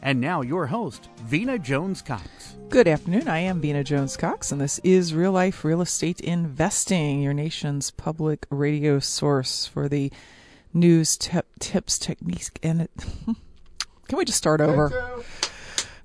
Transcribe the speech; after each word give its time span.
And 0.00 0.20
now, 0.20 0.42
your 0.42 0.66
host, 0.66 1.08
Vena 1.24 1.58
Jones 1.58 2.02
Cox. 2.02 2.54
Good 2.68 2.86
afternoon. 2.86 3.26
I 3.26 3.40
am 3.40 3.60
Vena 3.60 3.82
Jones 3.82 4.16
Cox, 4.16 4.52
and 4.52 4.60
this 4.60 4.78
is 4.84 5.12
Real 5.12 5.32
Life 5.32 5.64
Real 5.64 5.80
Estate 5.80 6.20
Investing, 6.20 7.20
your 7.20 7.34
nation's 7.34 7.90
public 7.90 8.46
radio 8.48 9.00
source 9.00 9.66
for 9.66 9.88
the 9.88 10.12
news, 10.72 11.16
tips, 11.16 11.98
techniques, 11.98 12.48
and 12.62 12.82
it. 12.82 12.90
Can 14.06 14.18
we 14.18 14.24
just 14.24 14.38
start 14.38 14.60
over? 14.60 15.22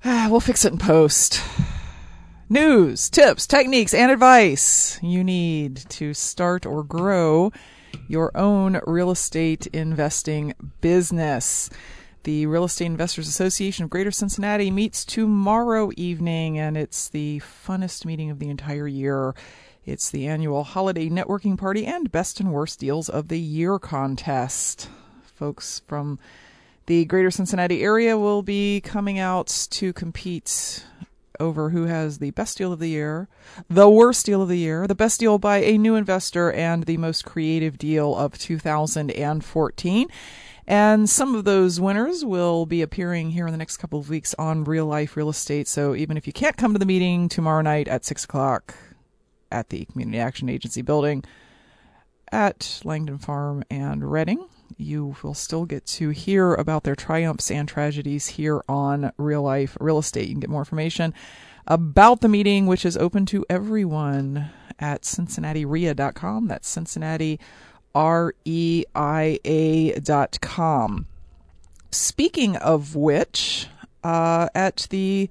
Ah, 0.04 0.28
we'll 0.30 0.40
fix 0.40 0.66
it 0.66 0.74
in 0.74 0.80
post. 0.80 1.40
News, 2.50 3.12
tips, 3.12 3.46
techniques, 3.46 3.94
and 3.94 4.12
advice 4.12 5.00
you 5.04 5.24
need 5.24 5.78
to 5.90 6.16
start 6.16 6.66
or 6.66 6.84
grow 6.84 7.52
your 8.08 8.36
own 8.36 8.82
real 8.88 9.12
estate 9.12 9.68
investing 9.68 10.56
business. 10.82 11.70
The 12.24 12.46
Real 12.46 12.64
Estate 12.64 12.86
Investors 12.86 13.28
Association 13.28 13.84
of 13.84 13.90
Greater 13.90 14.10
Cincinnati 14.10 14.72
meets 14.72 15.04
tomorrow 15.04 15.92
evening, 15.98 16.58
and 16.58 16.78
it's 16.78 17.10
the 17.10 17.42
funnest 17.42 18.06
meeting 18.06 18.30
of 18.30 18.40
the 18.40 18.48
entire 18.48 18.88
year. 18.88 19.36
It's 19.86 20.10
the 20.10 20.28
annual 20.28 20.64
holiday 20.64 21.10
networking 21.10 21.58
party 21.58 21.86
and 21.86 22.14
best 22.14 22.40
and 22.40 22.54
worst 22.54 22.80
deals 22.80 23.10
of 23.10 23.28
the 23.28 23.42
year 23.42 23.78
contest. 23.78 24.90
Folks 25.36 25.82
from 25.86 26.18
the 26.86 27.04
Greater 27.04 27.30
Cincinnati 27.30 27.84
area 27.84 28.18
will 28.18 28.42
be 28.42 28.80
coming 28.80 29.20
out 29.20 29.68
to 29.72 29.92
compete 29.92 30.86
over 31.42 31.72
who 31.72 31.88
has 31.88 32.20
the 32.20 32.32
best 32.32 32.58
deal 32.58 32.72
of 32.72 32.80
the 32.80 32.88
year, 32.88 33.28
the 33.70 33.90
worst 33.90 34.26
deal 34.26 34.42
of 34.42 34.48
the 34.48 34.58
year, 34.58 34.88
the 34.88 34.96
best 34.96 35.20
deal 35.20 35.38
by 35.38 35.58
a 35.58 35.78
new 35.78 35.96
investor, 35.96 36.54
and 36.54 36.84
the 36.84 36.96
most 36.96 37.26
creative 37.26 37.78
deal 37.78 38.16
of 38.16 38.38
2014. 38.38 40.08
And 40.66 41.10
some 41.10 41.36
of 41.36 41.44
those 41.44 41.80
winners 41.80 42.24
will 42.24 42.66
be 42.66 42.82
appearing 42.82 43.32
here 43.32 43.46
in 43.46 43.52
the 43.52 43.58
next 43.58 43.78
couple 43.78 44.00
of 44.00 44.10
weeks 44.10 44.34
on 44.40 44.64
Real 44.64 44.86
Life 44.86 45.18
Real 45.18 45.30
Estate. 45.30 45.68
So 45.68 45.94
even 45.94 46.16
if 46.16 46.26
you 46.26 46.34
can't 46.34 46.56
come 46.56 46.74
to 46.74 46.80
the 46.80 46.86
meeting 46.86 47.28
tomorrow 47.28 47.62
night 47.62 47.88
at 47.88 48.06
6 48.06 48.24
o'clock 48.24 48.76
at 49.52 49.70
the 49.70 49.86
Community 49.86 50.20
Action 50.20 50.50
Agency 50.50 50.82
building 50.82 51.24
at 52.32 52.82
Langdon 52.84 53.18
Farm 53.18 53.64
and 53.70 54.10
Reading, 54.10 54.48
you 54.78 55.16
will 55.22 55.34
still 55.34 55.66
get 55.66 55.86
to 55.86 56.10
hear 56.10 56.54
about 56.54 56.84
their 56.84 56.96
triumphs 56.96 57.52
and 57.52 57.68
tragedies 57.68 58.28
here 58.28 58.64
on 58.68 59.12
Real 59.18 59.44
Life 59.44 59.78
Real 59.80 60.00
Estate. 60.00 60.28
You 60.28 60.34
can 60.34 60.40
get 60.40 60.50
more 60.50 60.62
information 60.62 61.14
about 61.68 62.22
the 62.22 62.30
meeting, 62.30 62.66
which 62.66 62.86
is 62.86 62.98
open 62.98 63.26
to 63.28 63.46
everyone 63.50 64.50
at 64.80 65.04
CincinnatiREIA.com. 65.04 66.48
That's 66.48 66.68
Cincinnati 66.68 67.40
R-E-I-A 67.96 69.92
dot 70.00 70.40
com. 70.42 71.06
Speaking 71.92 72.56
of 72.58 72.96
which, 72.96 73.68
uh, 74.04 74.50
at 74.56 74.88
the 74.90 75.30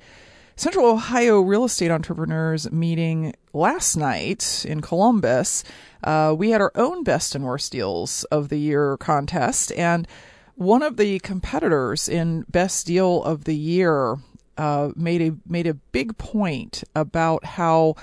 Central 0.54 0.86
Ohio 0.86 1.40
Real 1.40 1.64
Estate 1.64 1.90
Entrepreneurs 1.90 2.70
meeting 2.70 3.34
last 3.52 3.96
night 3.96 4.64
in 4.68 4.80
Columbus, 4.80 5.64
uh, 6.04 6.34
we 6.36 6.50
had 6.50 6.60
our 6.60 6.72
own 6.74 7.02
best 7.02 7.34
and 7.34 7.44
worst 7.44 7.72
deals 7.72 8.24
of 8.24 8.48
the 8.48 8.58
year 8.58 8.96
contest, 8.96 9.72
and 9.72 10.06
one 10.54 10.82
of 10.82 10.96
the 10.96 11.18
competitors 11.20 12.08
in 12.08 12.42
best 12.48 12.86
deal 12.86 13.24
of 13.24 13.44
the 13.44 13.56
year 13.56 14.18
uh, 14.56 14.90
made 14.94 15.22
a 15.22 15.34
made 15.48 15.66
a 15.66 15.74
big 15.74 16.16
point 16.18 16.84
about 16.94 17.44
how 17.44 17.96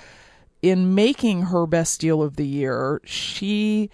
in 0.61 0.93
making 0.93 1.43
her 1.43 1.65
best 1.65 2.01
deal 2.01 2.21
of 2.21 2.35
the 2.35 2.45
year, 2.45 2.99
she 3.05 3.89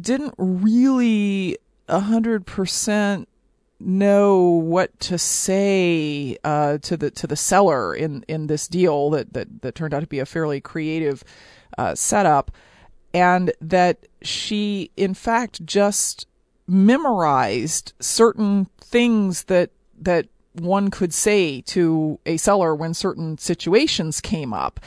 didn't 0.00 0.34
really 0.38 1.58
a 1.88 2.00
hundred 2.00 2.46
percent 2.46 3.28
know 3.80 4.40
what 4.40 4.98
to 5.00 5.18
say 5.18 6.36
uh, 6.44 6.78
to 6.78 6.96
the 6.96 7.10
to 7.10 7.26
the 7.26 7.36
seller 7.36 7.94
in 7.94 8.24
in 8.28 8.46
this 8.46 8.68
deal 8.68 9.10
that 9.10 9.32
that 9.32 9.62
that 9.62 9.74
turned 9.74 9.92
out 9.92 10.00
to 10.00 10.06
be 10.06 10.18
a 10.18 10.26
fairly 10.26 10.60
creative 10.60 11.22
uh, 11.76 11.94
setup, 11.94 12.50
and 13.12 13.52
that 13.60 14.06
she 14.22 14.90
in 14.96 15.14
fact 15.14 15.64
just 15.64 16.26
memorized 16.66 17.92
certain 18.00 18.66
things 18.80 19.44
that 19.44 19.70
that 20.00 20.26
one 20.54 20.90
could 20.90 21.12
say 21.12 21.60
to 21.60 22.18
a 22.24 22.36
seller 22.36 22.74
when 22.74 22.94
certain 22.94 23.36
situations 23.38 24.20
came 24.20 24.52
up 24.52 24.80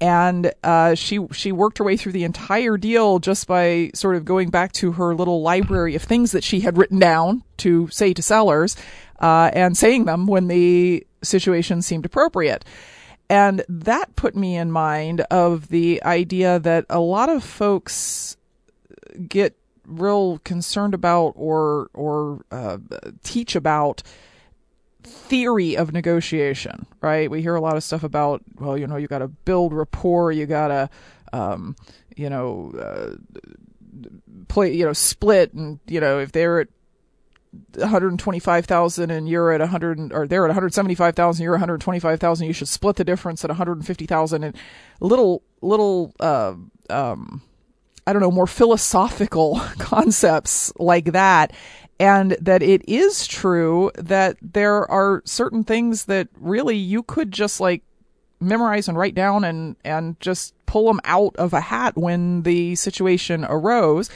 and 0.00 0.52
uh, 0.62 0.94
she 0.94 1.26
she 1.32 1.52
worked 1.52 1.78
her 1.78 1.84
way 1.84 1.96
through 1.96 2.12
the 2.12 2.24
entire 2.24 2.76
deal 2.76 3.18
just 3.18 3.46
by 3.46 3.90
sort 3.94 4.16
of 4.16 4.24
going 4.24 4.50
back 4.50 4.72
to 4.72 4.92
her 4.92 5.14
little 5.14 5.42
library 5.42 5.94
of 5.94 6.02
things 6.02 6.32
that 6.32 6.44
she 6.44 6.60
had 6.60 6.78
written 6.78 6.98
down 6.98 7.42
to 7.58 7.88
say 7.88 8.12
to 8.12 8.22
sellers, 8.22 8.76
uh, 9.20 9.50
and 9.52 9.76
saying 9.76 10.04
them 10.04 10.26
when 10.26 10.48
the 10.48 11.04
situation 11.22 11.82
seemed 11.82 12.06
appropriate. 12.06 12.64
And 13.30 13.62
that 13.68 14.16
put 14.16 14.34
me 14.34 14.56
in 14.56 14.70
mind 14.72 15.20
of 15.22 15.68
the 15.68 16.02
idea 16.02 16.58
that 16.60 16.86
a 16.88 17.00
lot 17.00 17.28
of 17.28 17.44
folks 17.44 18.36
get 19.28 19.54
real 19.84 20.38
concerned 20.44 20.94
about 20.94 21.32
or 21.34 21.90
or 21.94 22.44
uh, 22.50 22.78
teach 23.22 23.56
about 23.56 24.02
theory 25.08 25.76
of 25.76 25.92
negotiation, 25.92 26.86
right? 27.00 27.30
We 27.30 27.42
hear 27.42 27.54
a 27.54 27.60
lot 27.60 27.76
of 27.76 27.84
stuff 27.84 28.02
about, 28.02 28.42
well, 28.56 28.76
you 28.76 28.86
know, 28.86 28.96
you 28.96 29.08
got 29.08 29.18
to 29.18 29.28
build 29.28 29.72
rapport, 29.72 30.32
you 30.32 30.46
got 30.46 30.68
to, 30.68 30.90
um, 31.32 31.76
you 32.16 32.30
know, 32.30 32.72
uh, 32.78 33.16
play, 34.48 34.72
you 34.74 34.84
know, 34.84 34.92
split, 34.92 35.52
and 35.52 35.80
you 35.86 36.00
know, 36.00 36.18
if 36.18 36.32
they're 36.32 36.60
at 36.60 36.68
125,000 37.74 39.10
and 39.10 39.28
you're 39.28 39.52
at 39.52 39.60
100 39.60 40.12
or 40.12 40.26
they're 40.26 40.44
at 40.44 40.48
175,000 40.48 41.42
you're 41.42 41.52
125,000 41.52 42.46
you 42.46 42.52
should 42.52 42.68
split 42.68 42.96
the 42.96 43.04
difference 43.04 43.42
at 43.42 43.48
150,000 43.48 44.44
and 44.44 44.56
little 45.00 45.42
little 45.62 46.14
uh, 46.20 46.54
um, 46.90 47.42
I 48.08 48.14
don't 48.14 48.22
know 48.22 48.30
more 48.30 48.46
philosophical 48.46 49.60
concepts 49.78 50.72
like 50.78 51.12
that. 51.12 51.52
And 52.00 52.38
that 52.40 52.62
it 52.62 52.88
is 52.88 53.26
true 53.26 53.90
that 53.96 54.38
there 54.40 54.90
are 54.90 55.20
certain 55.26 55.62
things 55.62 56.06
that 56.06 56.28
really 56.38 56.76
you 56.76 57.02
could 57.02 57.32
just 57.32 57.60
like 57.60 57.82
memorize 58.40 58.88
and 58.88 58.96
write 58.96 59.14
down 59.14 59.44
and 59.44 59.76
and 59.84 60.18
just 60.20 60.54
pull 60.64 60.86
them 60.86 61.00
out 61.04 61.36
of 61.36 61.52
a 61.52 61.60
hat 61.60 61.98
when 61.98 62.44
the 62.44 62.76
situation 62.76 63.44
arose. 63.44 64.08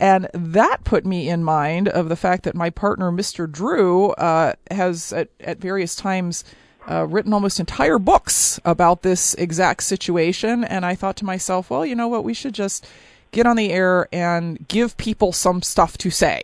And 0.00 0.26
that 0.32 0.84
put 0.84 1.04
me 1.04 1.28
in 1.28 1.44
mind 1.44 1.88
of 1.88 2.08
the 2.08 2.16
fact 2.16 2.44
that 2.44 2.54
my 2.54 2.70
partner 2.70 3.12
mr 3.12 3.50
drew 3.50 4.12
uh, 4.12 4.54
has 4.70 5.12
at, 5.12 5.28
at 5.40 5.58
various 5.58 5.94
times 5.94 6.44
uh, 6.88 7.06
written 7.06 7.34
almost 7.34 7.60
entire 7.60 7.98
books 7.98 8.58
about 8.64 9.02
this 9.02 9.34
exact 9.34 9.82
situation. 9.82 10.64
And 10.64 10.86
i 10.86 10.94
thought 10.94 11.16
to 11.16 11.26
myself 11.26 11.68
well 11.68 11.84
you 11.84 11.94
know 11.94 12.08
what? 12.08 12.24
We 12.24 12.32
should 12.32 12.54
just 12.54 12.86
get 13.34 13.46
on 13.46 13.56
the 13.56 13.70
air 13.70 14.08
and 14.12 14.66
give 14.68 14.96
people 14.96 15.32
some 15.32 15.60
stuff 15.60 15.98
to 15.98 16.10
say 16.10 16.42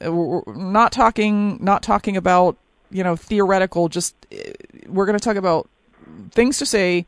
we're 0.00 0.42
not 0.54 0.92
talking 0.92 1.58
not 1.60 1.82
talking 1.82 2.16
about 2.16 2.56
you 2.90 3.02
know 3.02 3.16
theoretical 3.16 3.88
just 3.88 4.14
we're 4.86 5.06
going 5.06 5.18
to 5.18 5.24
talk 5.24 5.36
about 5.36 5.68
things 6.30 6.58
to 6.58 6.66
say 6.66 7.06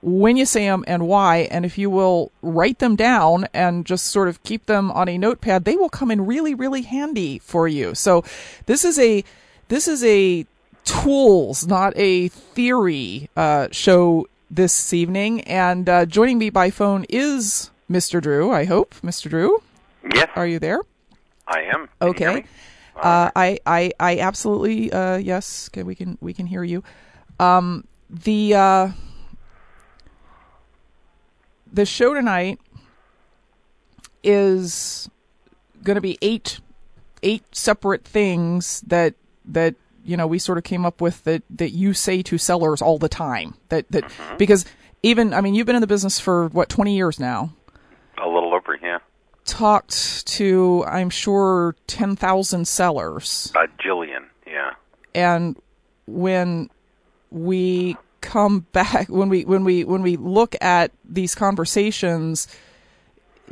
when 0.00 0.36
you 0.36 0.46
say 0.46 0.64
them 0.64 0.84
and 0.86 1.06
why 1.08 1.38
and 1.50 1.66
if 1.66 1.76
you 1.76 1.90
will 1.90 2.30
write 2.40 2.78
them 2.78 2.94
down 2.94 3.46
and 3.52 3.84
just 3.84 4.06
sort 4.06 4.28
of 4.28 4.40
keep 4.44 4.66
them 4.66 4.90
on 4.92 5.08
a 5.08 5.18
notepad 5.18 5.64
they 5.64 5.76
will 5.76 5.88
come 5.88 6.10
in 6.10 6.24
really 6.24 6.54
really 6.54 6.82
handy 6.82 7.38
for 7.40 7.66
you 7.66 7.94
so 7.94 8.22
this 8.66 8.84
is 8.84 8.98
a 8.98 9.24
this 9.66 9.88
is 9.88 10.04
a 10.04 10.46
tools 10.84 11.66
not 11.66 11.92
a 11.96 12.28
theory 12.28 13.28
uh, 13.36 13.66
show 13.72 14.24
this 14.50 14.92
evening. 14.92 15.42
And 15.42 15.88
uh, 15.88 16.06
joining 16.06 16.38
me 16.38 16.50
by 16.50 16.70
phone 16.70 17.04
is 17.08 17.70
Mr. 17.90 18.20
Drew, 18.20 18.50
I 18.50 18.64
hope. 18.64 18.94
Mr. 18.96 19.30
Drew? 19.30 19.62
Yes. 20.14 20.28
Are 20.36 20.46
you 20.46 20.58
there? 20.58 20.80
I 21.46 21.62
am. 21.62 21.88
Can 22.00 22.08
okay. 22.08 22.44
Uh, 22.96 23.30
I, 23.34 23.58
I, 23.64 23.92
I 24.00 24.18
absolutely, 24.18 24.92
uh, 24.92 25.16
yes, 25.16 25.70
okay, 25.70 25.84
we 25.84 25.94
can, 25.94 26.18
we 26.20 26.34
can 26.34 26.46
hear 26.46 26.64
you. 26.64 26.82
Um, 27.38 27.86
the, 28.10 28.54
uh, 28.54 28.88
the 31.72 31.86
show 31.86 32.12
tonight 32.12 32.58
is 34.24 35.08
going 35.84 35.94
to 35.94 36.00
be 36.00 36.18
eight, 36.20 36.60
eight 37.22 37.44
separate 37.52 38.04
things 38.04 38.80
that, 38.82 39.14
that 39.44 39.76
you 40.08 40.16
know 40.16 40.26
we 40.26 40.38
sort 40.38 40.58
of 40.58 40.64
came 40.64 40.86
up 40.86 41.00
with 41.00 41.22
that 41.24 41.42
that 41.50 41.70
you 41.70 41.92
say 41.92 42.22
to 42.22 42.38
sellers 42.38 42.80
all 42.80 42.98
the 42.98 43.10
time 43.10 43.54
that 43.68 43.86
that 43.90 44.04
mm-hmm. 44.04 44.36
because 44.38 44.64
even 45.02 45.34
I 45.34 45.42
mean 45.42 45.54
you've 45.54 45.66
been 45.66 45.76
in 45.76 45.82
the 45.82 45.86
business 45.86 46.18
for 46.18 46.48
what 46.48 46.70
20 46.70 46.96
years 46.96 47.20
now 47.20 47.52
a 48.22 48.28
little 48.28 48.54
over 48.54 48.78
yeah. 48.82 48.98
Talked 49.44 50.26
to 50.26 50.84
I'm 50.86 51.10
sure 51.10 51.74
10,000 51.86 52.66
sellers. 52.66 53.52
A 53.54 53.66
jillion 53.82 54.26
yeah. 54.46 54.72
And 55.14 55.56
when 56.06 56.70
we 57.30 57.96
come 58.20 58.60
back 58.72 59.08
when 59.08 59.28
we 59.28 59.44
when 59.44 59.64
we 59.64 59.84
when 59.84 60.02
we 60.02 60.16
look 60.16 60.56
at 60.60 60.90
these 61.04 61.34
conversations 61.34 62.48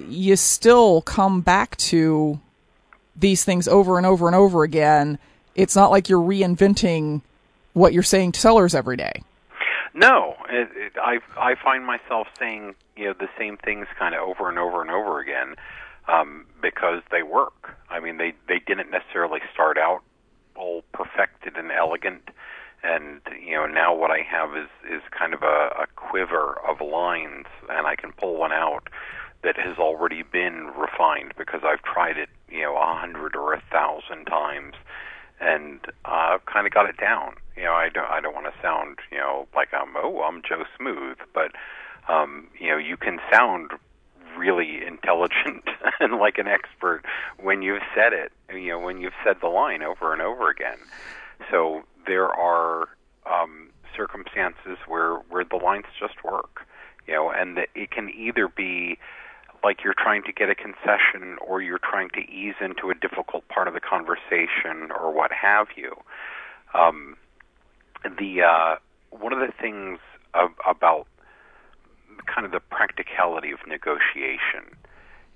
you 0.09 0.37
still 0.37 1.01
come 1.03 1.41
back 1.41 1.77
to 1.77 2.39
these 3.19 3.45
things 3.45 3.67
over 3.67 3.97
and 3.97 4.07
over 4.07 4.27
and 4.27 4.37
over 4.37 4.62
again. 4.62 5.19
It's 5.55 5.75
not 5.75 5.91
like 5.91 6.09
you're 6.09 6.21
reinventing 6.21 7.23
what 7.73 7.93
you're 7.93 8.03
saying 8.03 8.33
to 8.33 8.41
sellers 8.41 8.75
every 8.75 8.97
day. 8.97 9.23
No, 9.95 10.37
it, 10.51 10.69
it, 10.75 10.93
I 11.01 11.19
I 11.39 11.55
find 11.55 11.87
myself 11.87 12.27
saying 12.39 12.75
you 12.97 13.07
know 13.07 13.15
the 13.19 13.29
same 13.39 13.57
things 13.57 13.87
kind 13.99 14.15
of 14.15 14.21
over 14.21 14.49
and 14.49 14.59
over 14.59 14.81
and 14.81 14.91
over 14.91 15.21
again 15.21 15.55
um, 16.09 16.47
because 16.61 17.03
they 17.11 17.23
work. 17.23 17.77
I 17.91 18.01
mean, 18.01 18.19
they 18.19 18.33
they 18.49 18.61
didn't 18.67 18.91
necessarily 18.91 19.41
start 19.53 19.79
out 19.79 20.01
all 20.55 20.83
perfected 20.93 21.57
and 21.57 21.71
elegant, 21.71 22.31
and 22.83 23.21
you 23.45 23.55
know 23.55 23.67
now 23.67 23.95
what 23.95 24.11
I 24.11 24.21
have 24.29 24.57
is 24.57 24.69
is 24.91 25.03
kind 25.17 25.35
of 25.35 25.43
a, 25.43 25.71
a 25.83 25.87
quiver 25.97 26.59
of 26.67 26.81
lines, 26.81 27.47
and 27.69 27.87
I 27.87 27.97
can 27.97 28.13
pull 28.13 28.37
one 28.37 28.53
out 28.53 28.89
that 29.43 29.57
has 29.57 29.79
already 29.79 30.23
been 30.23 30.73
refined 30.77 31.35
because 31.37 31.61
I've 31.65 31.83
tried 31.83 32.17
it 32.17 32.29
you 32.49 32.63
know 32.63 32.77
a 32.77 32.99
hundred 32.99 33.37
or 33.37 33.53
a 33.53 33.63
thousand 33.71 34.27
times 34.27 34.75
and 35.41 35.81
uh, 36.07 36.39
kind 36.51 36.67
of 36.67 36.73
got 36.73 36.89
it 36.89 36.97
down. 36.97 37.35
You 37.57 37.65
know, 37.65 37.73
I 37.73 37.89
don't 37.89 38.09
I 38.09 38.21
don't 38.21 38.35
want 38.35 38.47
to 38.47 38.63
sound 38.63 38.99
you 39.11 39.19
know 39.19 39.47
like 39.55 39.69
I'm 39.73 39.95
oh 39.97 40.23
I'm 40.23 40.43
Joe 40.43 40.65
Smooth, 40.79 41.19
but 41.35 41.53
um, 42.08 42.49
you 42.58 42.69
know 42.69 42.79
you 42.79 42.97
can 42.97 43.19
sound 43.32 43.73
really 44.37 44.85
intelligent 44.87 45.64
and 46.00 46.19
like 46.19 46.38
an 46.38 46.47
expert 46.47 47.03
when 47.43 47.62
you've 47.62 47.82
said 47.94 48.12
it. 48.12 48.32
You 48.53 48.70
know, 48.70 48.79
when 48.79 49.00
you've 49.00 49.14
said 49.25 49.37
the 49.41 49.49
line 49.49 49.82
over 49.82 50.12
and 50.12 50.23
over 50.23 50.50
again. 50.50 50.79
So 51.50 51.82
there 52.06 52.29
are 52.29 52.88
um, 53.26 53.70
circumstances 53.97 54.79
where 54.87 55.17
where 55.31 55.44
the 55.44 55.56
lines 55.56 55.87
just 55.99 56.23
work. 56.25 56.67
You 57.06 57.14
know, 57.14 57.31
and 57.31 57.58
it 57.75 57.91
can 57.91 58.11
either 58.11 58.49
be 58.49 58.99
like 59.62 59.82
you're 59.85 59.94
trying 59.94 60.23
to 60.25 60.32
get 60.32 60.50
a 60.50 60.55
concession 60.55 61.37
or 61.44 61.61
you're 61.61 61.79
trying 61.79 62.11
to 62.11 62.20
ease 62.20 62.55
into 62.61 62.91
a 62.91 62.94
difficult 62.94 63.47
part 63.49 63.69
of 63.69 63.75
the 63.75 63.81
conversation 63.81 64.91
or 64.91 65.12
what 65.12 65.31
have 65.32 65.69
you. 65.76 65.97
Um, 66.75 67.17
the 68.05 68.43
uh, 68.43 68.76
one 69.11 69.32
of 69.32 69.38
the 69.38 69.52
things 69.61 69.99
about 70.69 71.06
kind 72.26 72.44
of 72.44 72.52
the 72.52 72.61
practicality 72.61 73.50
of 73.50 73.58
negotiation 73.67 74.76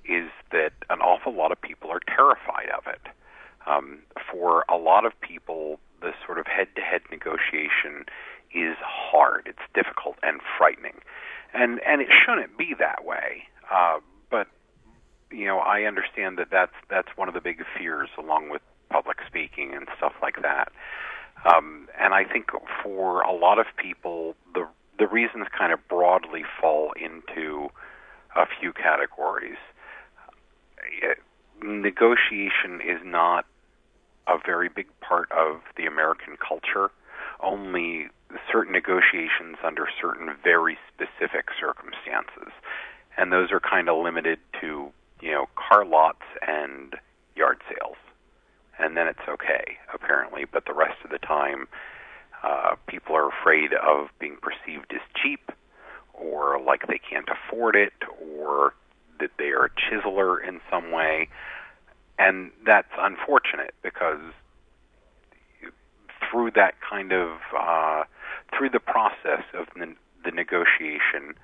is 0.05 0.31
that 0.53 0.73
an 0.89 1.01
awful 1.01 1.35
lot 1.35 1.53
of 1.53 1.61
people 1.61 1.91
are 1.91 2.01
terrified 2.07 2.69
of 2.77 2.87
it. 2.87 3.01
Um, 3.67 4.01
for 4.31 4.65
a 4.69 4.77
lot 4.77 5.05
of 5.05 5.13
people, 5.21 5.79
the 6.01 6.13
sort 6.25 6.39
of 6.39 6.47
head-to-head 6.47 7.03
negotiation 7.11 8.07
is 8.55 8.77
hard. 8.81 9.47
It's 9.47 9.63
difficult 9.75 10.17
and 10.23 10.41
frightening, 10.59 11.01
and 11.55 11.81
and 11.87 12.01
it 12.01 12.09
shouldn't 12.11 12.57
be 12.57 12.75
that 12.79 13.05
way. 13.05 13.45
Uh, 13.71 14.01
but 14.31 14.49
you 15.31 15.45
know, 15.47 15.59
I 15.59 15.83
understand 15.83 16.39
that 16.39 16.49
that's 16.51 16.75
that's 16.89 17.09
one 17.17 17.29
of 17.29 17.35
the 17.35 17.41
big 17.41 17.63
fears, 17.79 18.09
along 18.19 18.49
with 18.51 18.63
public 18.89 19.19
speaking 19.27 19.75
and 19.75 19.87
stuff 19.97 20.15
like 20.23 20.43
that. 20.43 20.73
Um, 21.45 21.89
and 21.99 22.13
I 22.13 22.25
think 22.25 22.51
for 22.83 23.23
a 23.23 23.33
lot 23.33 23.59
of 23.59 23.67
people, 23.77 24.35
the 24.55 24.67
the 25.01 25.09
reasons 25.09 25.47
kind 25.57 25.73
of 25.73 25.81
broadly 25.89 26.45
fall 26.61 26.93
into 26.93 27.69
a 28.37 28.47
few 28.61 28.73
categories. 28.73 29.59
Eh, 31.03 31.15
negotiation 31.63 32.81
is 32.81 33.01
not 33.05 33.45
a 34.29 34.37
very 34.47 34.69
big 34.69 34.87
part 35.01 35.29
of 35.33 35.61
the 35.77 35.87
American 35.87 36.37
culture. 36.37 36.93
Only 37.43 38.09
certain 38.53 38.73
negotiations 38.73 39.57
under 39.65 39.89
certain 40.01 40.31
very 40.45 40.79
specific 40.95 41.47
circumstances 41.59 42.53
and 43.17 43.33
those 43.33 43.53
are 43.53 43.61
kind 43.61 43.89
of 43.89 44.03
limited 44.03 44.39
to 44.61 44.91
you 45.21 45.31
know 45.31 45.47
car 45.55 45.85
lots 45.85 46.23
and 46.47 46.95
yard 47.37 47.61
sales, 47.69 47.97
and 48.79 48.97
then 48.97 49.07
it's 49.07 49.29
okay 49.29 49.77
apparently. 49.93 50.45
But 50.51 50.65
the 50.65 50.73
rest 50.73 50.97
of 51.05 51.11
the 51.11 51.19
time, 51.19 51.69
uh, 52.43 52.75
people 52.87 53.17
are 53.17 53.29
afraid 53.29 53.73
of 53.75 54.09
being 54.19 54.37
perceived 54.41 54.93
as 54.93 55.01
cheap, 55.23 55.51
or 56.15 56.61
like 56.61 56.87
they 56.87 56.99
can't 56.99 57.29
afford 57.29 57.77
it, 57.77 57.93
or 58.39 58.75
that 59.19 59.31
they 59.39 59.51
are 59.51 59.67
a 59.67 59.71
chiseler 59.71 60.37
in 60.47 60.61
some 60.71 60.91
way, 60.91 61.29
and 62.19 62.51
that's 62.65 62.93
unfortunate 62.99 63.75
because 63.83 64.21
through 66.31 66.51
that 66.53 66.75
kind 66.81 67.13
of 67.13 67.39
uh, 67.59 68.05
through 68.57 68.71
the 68.71 68.81
process 68.81 69.43
of 69.55 69.67
the, 69.77 69.95
the 70.25 70.31
negotiation 70.31 71.35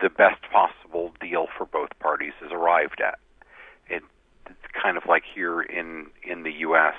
the 0.00 0.08
best 0.08 0.40
possible 0.50 1.12
deal 1.20 1.46
for 1.56 1.66
both 1.66 1.90
parties 2.00 2.32
is 2.44 2.50
arrived 2.52 3.00
at. 3.00 3.18
It, 3.88 4.02
it's 4.46 4.58
kind 4.80 4.96
of 4.96 5.04
like 5.06 5.22
here 5.34 5.60
in 5.60 6.06
in 6.22 6.42
the 6.42 6.52
U.S. 6.60 6.94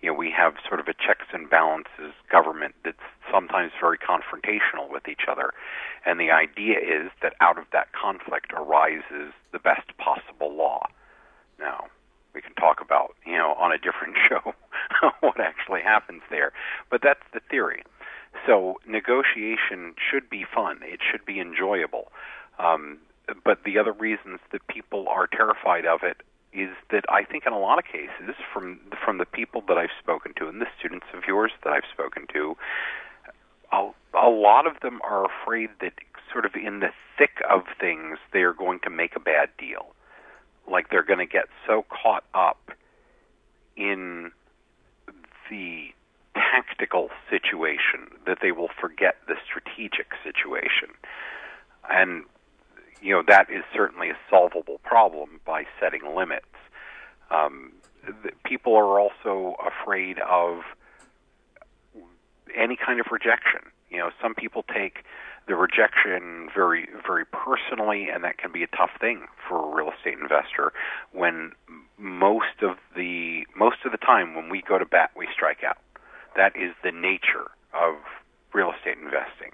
You 0.00 0.10
know, 0.10 0.18
we 0.18 0.30
have 0.30 0.54
sort 0.66 0.80
of 0.80 0.86
a 0.86 0.94
checks 0.94 1.26
and 1.32 1.50
balances 1.50 2.14
government 2.30 2.74
that's 2.84 3.02
sometimes 3.32 3.72
very 3.80 3.98
confrontational 3.98 4.88
with 4.90 5.08
each 5.08 5.26
other, 5.28 5.52
and 6.06 6.20
the 6.20 6.30
idea 6.30 6.78
is 6.78 7.10
that 7.22 7.34
out 7.40 7.58
of 7.58 7.64
that 7.72 7.88
conflict 7.92 8.52
arises 8.52 9.32
the 9.52 9.58
best 9.58 9.96
possible 9.98 10.54
law. 10.54 10.86
Now, 11.58 11.86
we 12.34 12.40
can 12.40 12.54
talk 12.54 12.80
about 12.80 13.16
you 13.26 13.36
know 13.36 13.54
on 13.58 13.72
a 13.72 13.78
different 13.78 14.16
show 14.28 14.54
what 15.20 15.40
actually 15.40 15.82
happens 15.82 16.22
there, 16.30 16.52
but 16.90 17.02
that's 17.02 17.24
the 17.32 17.40
theory. 17.50 17.82
So 18.46 18.78
negotiation 18.86 19.94
should 19.98 20.30
be 20.30 20.44
fun. 20.44 20.80
It 20.82 21.00
should 21.10 21.24
be 21.24 21.40
enjoyable. 21.40 22.12
Um, 22.58 22.98
but 23.44 23.64
the 23.64 23.78
other 23.78 23.92
reasons 23.92 24.40
that 24.52 24.66
people 24.68 25.06
are 25.08 25.26
terrified 25.26 25.86
of 25.86 26.00
it 26.02 26.18
is 26.52 26.70
that 26.90 27.04
I 27.08 27.24
think 27.24 27.44
in 27.46 27.52
a 27.52 27.58
lot 27.58 27.78
of 27.78 27.84
cases, 27.84 28.34
from 28.52 28.80
from 29.04 29.18
the 29.18 29.26
people 29.26 29.62
that 29.68 29.78
I've 29.78 29.94
spoken 30.02 30.32
to 30.38 30.48
and 30.48 30.60
the 30.60 30.66
students 30.78 31.06
of 31.14 31.24
yours 31.26 31.52
that 31.64 31.72
I've 31.72 31.88
spoken 31.92 32.26
to, 32.32 32.56
a, 33.72 33.90
a 34.14 34.30
lot 34.30 34.66
of 34.66 34.80
them 34.80 35.00
are 35.02 35.24
afraid 35.24 35.70
that 35.80 35.92
sort 36.32 36.44
of 36.44 36.54
in 36.54 36.80
the 36.80 36.90
thick 37.16 37.42
of 37.48 37.62
things 37.80 38.18
they 38.32 38.40
are 38.40 38.52
going 38.52 38.80
to 38.80 38.90
make 38.90 39.16
a 39.16 39.20
bad 39.20 39.50
deal, 39.58 39.94
like 40.70 40.90
they're 40.90 41.02
going 41.02 41.18
to 41.18 41.26
get 41.26 41.46
so 41.66 41.84
caught 41.88 42.24
up 42.34 42.72
in 43.76 44.30
the 45.50 45.88
tactical 46.34 47.08
situation 47.30 48.08
that 48.26 48.38
they 48.42 48.52
will 48.52 48.70
forget 48.80 49.16
the 49.26 49.34
strategic 49.44 50.08
situation. 50.22 50.88
And, 51.90 52.24
you 53.02 53.14
know, 53.14 53.22
that 53.26 53.50
is 53.50 53.62
certainly 53.74 54.10
a 54.10 54.16
solvable 54.30 54.78
problem 54.84 55.40
by 55.44 55.64
setting 55.80 56.14
limits. 56.16 56.46
Um, 57.30 57.72
people 58.44 58.74
are 58.74 58.98
also 58.98 59.56
afraid 59.64 60.18
of 60.20 60.62
any 62.56 62.76
kind 62.76 63.00
of 63.00 63.06
rejection. 63.10 63.60
You 63.90 63.98
know, 63.98 64.10
some 64.20 64.34
people 64.34 64.64
take 64.74 65.04
the 65.46 65.56
rejection 65.56 66.48
very, 66.54 66.88
very 67.06 67.24
personally, 67.24 68.08
and 68.12 68.24
that 68.24 68.38
can 68.38 68.52
be 68.52 68.62
a 68.62 68.66
tough 68.66 68.90
thing 69.00 69.26
for 69.48 69.64
a 69.64 69.74
real 69.74 69.92
estate 69.96 70.18
investor. 70.20 70.72
When 71.12 71.52
most 71.96 72.62
of 72.62 72.76
the 72.94 73.46
most 73.56 73.78
of 73.84 73.92
the 73.92 73.98
time, 73.98 74.34
when 74.34 74.50
we 74.50 74.62
go 74.62 74.78
to 74.78 74.84
bat, 74.84 75.10
we 75.16 75.26
strike 75.32 75.64
out 75.64 75.78
that 76.38 76.56
is 76.56 76.72
the 76.82 76.92
nature 76.92 77.50
of 77.74 77.96
real 78.54 78.72
estate 78.72 78.96
investing. 78.96 79.52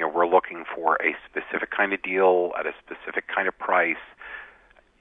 You 0.00 0.06
know, 0.06 0.12
we're 0.14 0.26
looking 0.26 0.64
for 0.74 0.94
a 0.94 1.12
specific 1.28 1.70
kind 1.76 1.92
of 1.92 2.00
deal 2.00 2.52
at 2.58 2.64
a 2.64 2.72
specific 2.82 3.28
kind 3.28 3.46
of 3.46 3.58
price, 3.58 4.00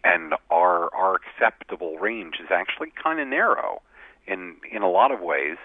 and 0.04 0.34
our 0.52 0.94
our 0.94 1.16
acceptable 1.16 1.98
range 2.00 2.36
is 2.44 2.48
actually 2.52 2.92
kind 3.02 3.22
of 3.22 3.30
narrow 3.30 3.82
in 4.28 4.58
in 4.70 4.82
a 4.82 4.90
lot 4.90 5.12
of 5.14 5.22
ways. 5.22 5.56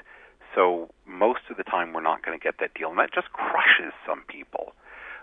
So 0.55 0.89
most 1.05 1.41
of 1.51 1.57
the 1.57 1.65
time, 1.65 1.93
we're 1.93 2.01
not 2.01 2.25
going 2.25 2.39
to 2.39 2.43
get 2.43 2.61
that 2.61 2.75
deal, 2.75 2.91
and 2.91 2.99
that 3.01 3.13
just 3.13 3.33
crushes 3.33 3.93
some 4.07 4.23
people. 4.29 4.73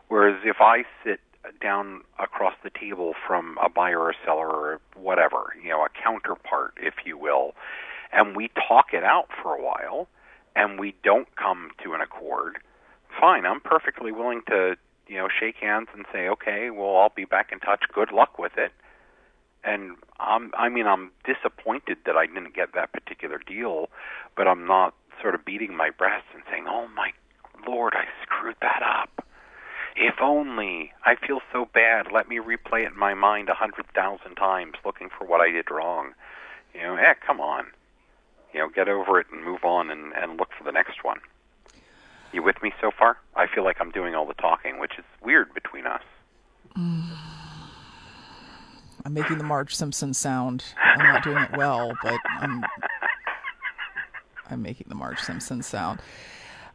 Whereas 0.09 0.41
if 0.43 0.57
I 0.59 0.83
sit 1.05 1.21
down 1.61 2.01
across 2.19 2.55
the 2.65 2.69
table 2.69 3.13
from 3.25 3.57
a 3.63 3.69
buyer 3.69 4.01
or 4.01 4.13
seller 4.25 4.49
or 4.49 4.81
whatever, 4.97 5.55
you 5.63 5.69
know, 5.69 5.85
a 5.85 5.89
counterpart, 6.03 6.73
if 6.83 6.95
you 7.05 7.17
will, 7.17 7.53
and 8.11 8.35
we 8.35 8.51
talk 8.67 8.87
it 8.91 9.05
out 9.05 9.29
for 9.41 9.55
a 9.55 9.63
while 9.63 10.09
and 10.53 10.77
we 10.77 10.93
don't 11.01 11.33
come 11.37 11.71
to 11.81 11.93
an 11.93 12.01
accord, 12.01 12.57
fine, 13.19 13.45
I'm 13.45 13.61
perfectly 13.61 14.11
willing 14.11 14.41
to, 14.47 14.75
you 15.07 15.17
know, 15.17 15.27
shake 15.27 15.57
hands 15.57 15.87
and 15.93 16.05
say, 16.11 16.27
okay, 16.29 16.69
well, 16.69 16.97
I'll 16.97 17.13
be 17.15 17.25
back 17.25 17.51
in 17.51 17.59
touch. 17.59 17.83
Good 17.93 18.11
luck 18.11 18.37
with 18.39 18.57
it. 18.57 18.71
And 19.63 19.95
I'm, 20.19 20.51
I 20.57 20.69
mean, 20.69 20.87
I'm 20.87 21.11
disappointed 21.23 21.97
that 22.05 22.17
I 22.17 22.25
didn't 22.25 22.55
get 22.55 22.73
that 22.73 22.93
particular 22.93 23.39
deal, 23.45 23.89
but 24.35 24.47
I'm 24.47 24.65
not 24.65 24.95
sort 25.21 25.35
of 25.35 25.45
beating 25.45 25.75
my 25.75 25.91
breast 25.91 26.25
and 26.33 26.41
saying, 26.49 26.65
oh 26.67 26.87
my 26.95 27.11
lord, 27.67 27.93
I 27.95 28.05
screwed 28.23 28.55
that 28.61 28.81
up. 28.83 29.25
If 29.95 30.15
only. 30.21 30.93
I 31.05 31.15
feel 31.15 31.41
so 31.51 31.67
bad. 31.73 32.07
Let 32.11 32.29
me 32.29 32.37
replay 32.37 32.83
it 32.83 32.93
in 32.93 32.99
my 32.99 33.13
mind 33.13 33.49
a 33.49 33.53
hundred 33.53 33.85
thousand 33.93 34.35
times 34.35 34.75
looking 34.85 35.09
for 35.09 35.25
what 35.27 35.41
I 35.41 35.51
did 35.51 35.69
wrong. 35.69 36.13
You 36.73 36.81
know, 36.81 36.95
eh, 36.95 37.13
come 37.25 37.41
on. 37.41 37.65
You 38.53 38.61
know, 38.61 38.69
get 38.69 38.87
over 38.87 39.19
it 39.19 39.27
and 39.31 39.43
move 39.43 39.63
on 39.63 39.89
and, 39.89 40.13
and 40.13 40.37
look 40.37 40.49
for 40.57 40.63
the 40.63 40.71
next 40.71 41.03
one. 41.03 41.19
You 42.31 42.43
with 42.43 42.61
me 42.63 42.71
so 42.79 42.91
far? 42.97 43.17
I 43.35 43.47
feel 43.47 43.63
like 43.63 43.77
I'm 43.79 43.91
doing 43.91 44.15
all 44.15 44.25
the 44.25 44.33
talking, 44.35 44.79
which 44.79 44.93
is 44.97 45.05
weird 45.21 45.53
between 45.53 45.85
us. 45.85 46.01
I'm 49.03 49.13
making 49.13 49.37
the 49.39 49.43
Marge 49.43 49.75
Simpson 49.75 50.13
sound. 50.13 50.63
I'm 50.81 50.99
not 50.99 51.23
doing 51.23 51.43
it 51.43 51.57
well, 51.57 51.91
but 52.03 52.19
I'm 52.39 52.63
I'm 54.49 54.61
making 54.61 54.87
the 54.89 54.95
Marge 54.95 55.19
Simpson 55.19 55.63
sound. 55.63 55.99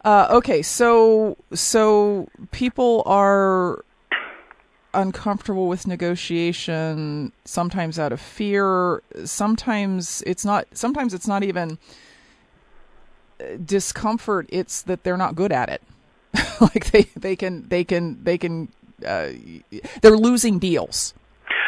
Uh, 0.04 0.26
okay, 0.30 0.62
so 0.62 1.36
so 1.52 2.28
people 2.50 3.02
are 3.06 3.84
uncomfortable 4.94 5.68
with 5.68 5.86
negotiation 5.86 7.30
sometimes 7.44 7.98
out 7.98 8.12
of 8.12 8.20
fear 8.20 9.02
sometimes 9.26 10.22
it's 10.26 10.42
not 10.42 10.66
sometimes 10.72 11.12
it's 11.12 11.28
not 11.28 11.42
even 11.42 11.76
discomfort 13.64 14.46
it's 14.50 14.82
that 14.82 15.02
they're 15.02 15.16
not 15.16 15.34
good 15.34 15.52
at 15.52 15.68
it. 15.68 15.82
Like 16.60 16.90
they 16.90 17.02
they 17.16 17.36
can 17.36 17.68
they 17.68 17.84
can 17.84 18.22
they 18.24 18.38
can 18.38 18.68
uh, 19.06 19.28
they're 20.00 20.16
losing 20.16 20.58
deals. 20.58 21.12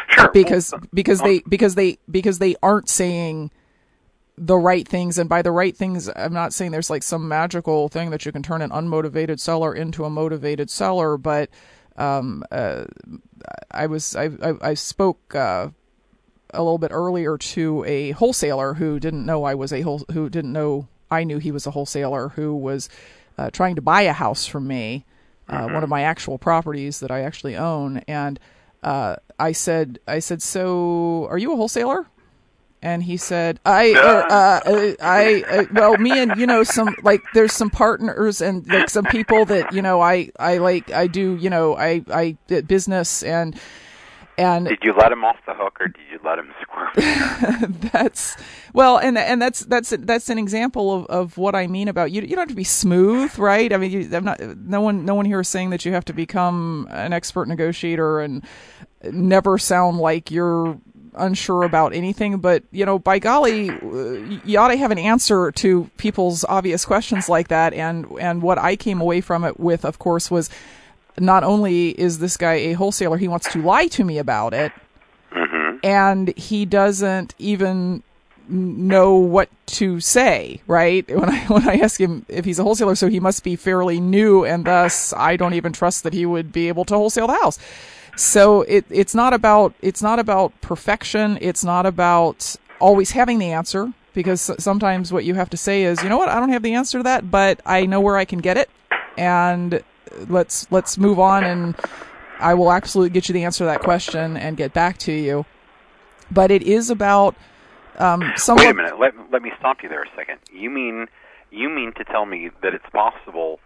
Sure. 0.09 0.31
because 0.33 0.73
because 0.95 1.21
they 1.21 1.41
because 1.41 1.75
they 1.75 1.99
because 2.11 2.39
they 2.39 2.57
aren't 2.63 2.89
saying 2.89 3.51
the 4.39 4.57
right 4.57 4.89
things. 4.89 5.19
And 5.19 5.29
by 5.29 5.43
the 5.43 5.51
right 5.51 5.77
things 5.77 6.09
i'm 6.17 6.33
not 6.33 6.53
saying 6.55 6.71
there's 6.71 6.91
like 6.91 7.03
some 7.03 7.29
magical 7.29 7.89
thing 7.89 8.11
that 8.11 8.25
you 8.25 8.33
can 8.33 8.43
turn 8.43 8.63
an 8.63 8.71
unmotivated 8.71 9.41
seller 9.41 9.75
into 9.75 10.05
a 10.05 10.11
motivated 10.11 10.71
seller 10.71 11.19
but 11.19 11.51
um 11.97 12.45
uh, 12.51 12.85
i 13.71 13.87
was 13.87 14.17
i 14.17 14.31
i, 14.43 14.55
I 14.63 14.75
spoke 14.75 15.35
uh 15.35 15.69
a 16.55 16.63
little 16.63 16.79
bit 16.79 16.91
earlier 16.93 17.37
to 17.37 17.85
a 17.87 18.13
wholesaler 18.13 18.75
who 18.75 18.99
didn't 18.99 19.27
know 19.27 19.45
I 19.45 19.55
was 19.55 19.73
a 19.73 19.83
whole, 19.83 20.05
who 20.13 20.29
didn't 20.29 20.53
know 20.53 20.89
I 21.11 21.25
knew 21.25 21.39
he 21.39 21.53
was 21.53 21.67
a 21.67 21.71
wholesaler 21.71 22.31
who 22.31 22.55
was 22.55 22.89
uh, 23.37 23.51
trying 23.51 23.77
to 23.77 23.83
buy 23.83 24.03
a 24.03 24.13
house 24.13 24.47
from 24.47 24.67
me, 24.67 25.05
uh, 25.49 25.69
one 25.69 25.83
of 25.83 25.89
my 25.89 26.03
actual 26.03 26.39
properties 26.39 27.01
that 27.01 27.11
I 27.11 27.21
actually 27.21 27.57
own, 27.57 27.99
and 28.09 28.39
uh, 28.83 29.17
I 29.39 29.53
said 29.53 29.99
I 30.07 30.19
said 30.19 30.43
so 30.43 31.27
are 31.31 31.39
you 31.39 31.53
a 31.53 31.57
wholesaler? 31.57 32.07
And 32.81 33.03
he 33.03 33.17
said, 33.17 33.59
"I, 33.67 33.93
uh, 33.93 34.71
uh, 34.71 34.95
I, 35.01 35.43
uh, 35.49 35.65
well, 35.73 35.97
me 35.97 36.17
and 36.17 36.37
you 36.37 36.47
know 36.47 36.63
some 36.63 36.95
like 37.03 37.23
there's 37.35 37.53
some 37.53 37.71
partners 37.71 38.41
and 38.41 38.65
like 38.69 38.89
some 38.89 39.05
people 39.07 39.45
that 39.47 39.73
you 39.73 39.83
know 39.83 40.01
I, 40.01 40.31
I 40.39 40.59
like 40.59 40.93
I 40.93 41.09
do 41.09 41.37
you 41.41 41.51
know 41.51 41.77
I, 41.77 42.05
I 42.09 42.37
business 42.47 43.25
and 43.25 43.59
and 44.39 44.67
Did 44.69 44.79
you 44.83 44.95
let 44.95 45.11
him 45.11 45.25
off 45.25 45.37
the 45.47 45.53
hook, 45.53 45.79
or 45.81 45.89
did 45.89 46.01
you 46.13 46.21
let 46.25 46.39
him 46.39 46.55
squirm? 46.63 47.75
that's 47.93 48.37
well 48.73 48.97
and 48.97 49.19
and 49.19 49.43
that's 49.43 49.61
that's 49.61 49.91
that's 49.99 50.31
an 50.31 50.39
example 50.39 50.95
of, 50.95 51.07
of 51.07 51.37
what 51.37 51.57
I 51.57 51.67
mean 51.67 51.89
about 51.89 52.13
you 52.13 52.23
you 52.23 52.29
don't 52.29 52.39
have 52.39 52.49
to 52.49 52.55
be 52.55 52.65
smooth 52.65 53.37
right? 53.37 53.73
I 53.73 53.77
mean 53.77 53.91
you, 53.91 54.09
I'm 54.13 54.25
not 54.25 54.41
no 54.41 54.81
one 54.81 55.05
no 55.05 55.17
one 55.17 55.25
here 55.25 55.41
is 55.41 55.49
saying 55.49 55.71
that 55.71 55.85
you 55.85 55.93
have 55.93 56.05
to 56.07 56.13
become 56.13 56.87
an 56.91 57.13
expert 57.13 57.49
negotiator 57.49 58.21
and 58.21 58.45
never 59.03 59.59
sound 59.59 59.99
like 59.99 60.31
you're 60.31 60.79
unsure 61.15 61.65
about 61.65 61.93
anything. 61.93 62.39
But 62.39 62.63
you 62.71 62.87
know 62.87 62.99
by 62.99 63.19
golly 63.19 63.65
you 64.45 64.59
ought 64.59 64.69
to 64.69 64.77
have 64.77 64.93
an 64.93 64.99
answer 64.99 65.51
to 65.51 65.91
people's 65.97 66.45
obvious 66.45 66.85
questions 66.85 67.29
like 67.29 67.49
that. 67.49 67.75
And 67.75 68.07
and 68.21 68.41
what 68.41 68.59
I 68.59 68.77
came 68.77 69.01
away 69.01 69.21
from 69.21 69.43
it 69.45 69.59
with 69.59 69.85
of 69.85 69.99
course 69.99 70.31
was 70.31 70.49
not 71.21 71.45
only 71.45 71.91
is 71.91 72.19
this 72.19 72.37
guy 72.37 72.55
a 72.55 72.73
wholesaler 72.73 73.17
he 73.17 73.29
wants 73.29 73.51
to 73.53 73.63
lie 73.63 73.87
to 73.89 74.05
me 74.05 74.19
about 74.19 74.55
it 74.55 74.73
mm-hmm. 75.33 75.79
and 75.83 76.37
he 76.37 76.65
doesn't 76.65 77.35
even 77.39 78.03
know 78.49 79.15
what 79.15 79.49
to 79.67 80.01
say, 80.01 80.61
right? 80.67 81.09
When 81.19 81.29
I 81.29 81.39
when 81.47 81.69
I 81.69 81.77
ask 81.77 82.01
him 82.01 82.25
if 82.29 82.45
he's 82.45 82.59
a 82.59 82.63
wholesaler, 82.63 82.95
so 82.95 83.09
he 83.09 83.21
must 83.21 83.45
be 83.45 83.57
fairly 83.57 84.01
new, 84.01 84.45
and 84.45 84.65
thus 84.65 85.13
I 85.13 85.37
don't 85.37 85.55
even 85.55 85.73
trust 85.73 86.03
that 86.05 86.13
he 86.13 86.27
would 86.27 86.53
be 86.53 86.69
able 86.69 86.85
to 86.87 86.95
wholesale 86.95 87.27
the 87.27 87.35
house. 87.35 87.59
So 88.17 88.63
it 88.63 88.85
it's 88.91 89.15
not 89.15 89.33
about 89.33 89.75
it's 89.81 90.03
not 90.03 90.19
about 90.19 90.59
perfection. 90.61 91.39
It's 91.41 91.65
not 91.65 91.87
about 91.87 92.57
always 92.81 93.11
having 93.11 93.39
the 93.39 93.53
answer 93.53 93.93
because 94.15 94.51
sometimes 94.59 95.13
what 95.13 95.25
you 95.25 95.35
have 95.35 95.51
to 95.51 95.57
say 95.57 95.85
is, 95.85 96.03
you 96.03 96.09
know 96.09 96.19
what, 96.19 96.29
I 96.29 96.41
don't 96.41 96.49
have 96.51 96.63
the 96.63 96.75
answer 96.75 96.99
to 96.99 97.05
that, 97.05 97.31
but 97.31 97.61
I 97.67 97.87
know 97.87 98.01
where 98.01 98.17
I 98.17 98.25
can 98.25 98.41
get 98.41 98.57
it, 98.57 98.69
and 99.17 99.83
let's 100.29 100.71
let's 100.71 100.99
move 100.99 101.19
on 101.19 101.45
and 101.45 101.77
I 102.41 102.55
will 102.55 102.73
absolutely 102.73 103.11
get 103.11 103.29
you 103.29 103.33
the 103.33 103.45
answer 103.45 103.59
to 103.59 103.65
that 103.65 103.81
question 103.81 104.37
and 104.37 104.57
get 104.57 104.73
back 104.73 104.99
to 104.99 105.13
you. 105.13 105.45
But 106.31 106.51
it 106.51 106.63
is 106.63 106.91
about 106.91 107.35
um, 107.99 108.33
someone. 108.37 108.67
Wait 108.67 108.71
a 108.71 108.75
minute. 108.75 108.99
Let 108.99 109.15
let 109.31 109.43
me 109.43 109.53
stop 109.59 109.83
you 109.83 109.89
there 109.89 110.03
a 110.03 110.17
second. 110.17 110.39
You 110.53 110.71
mean 110.71 111.07
you 111.51 111.69
mean 111.69 111.93
to 111.95 112.05
tell 112.05 112.27
me 112.27 112.51
that 112.63 112.75
it's 112.75 112.89
possible 112.93 113.61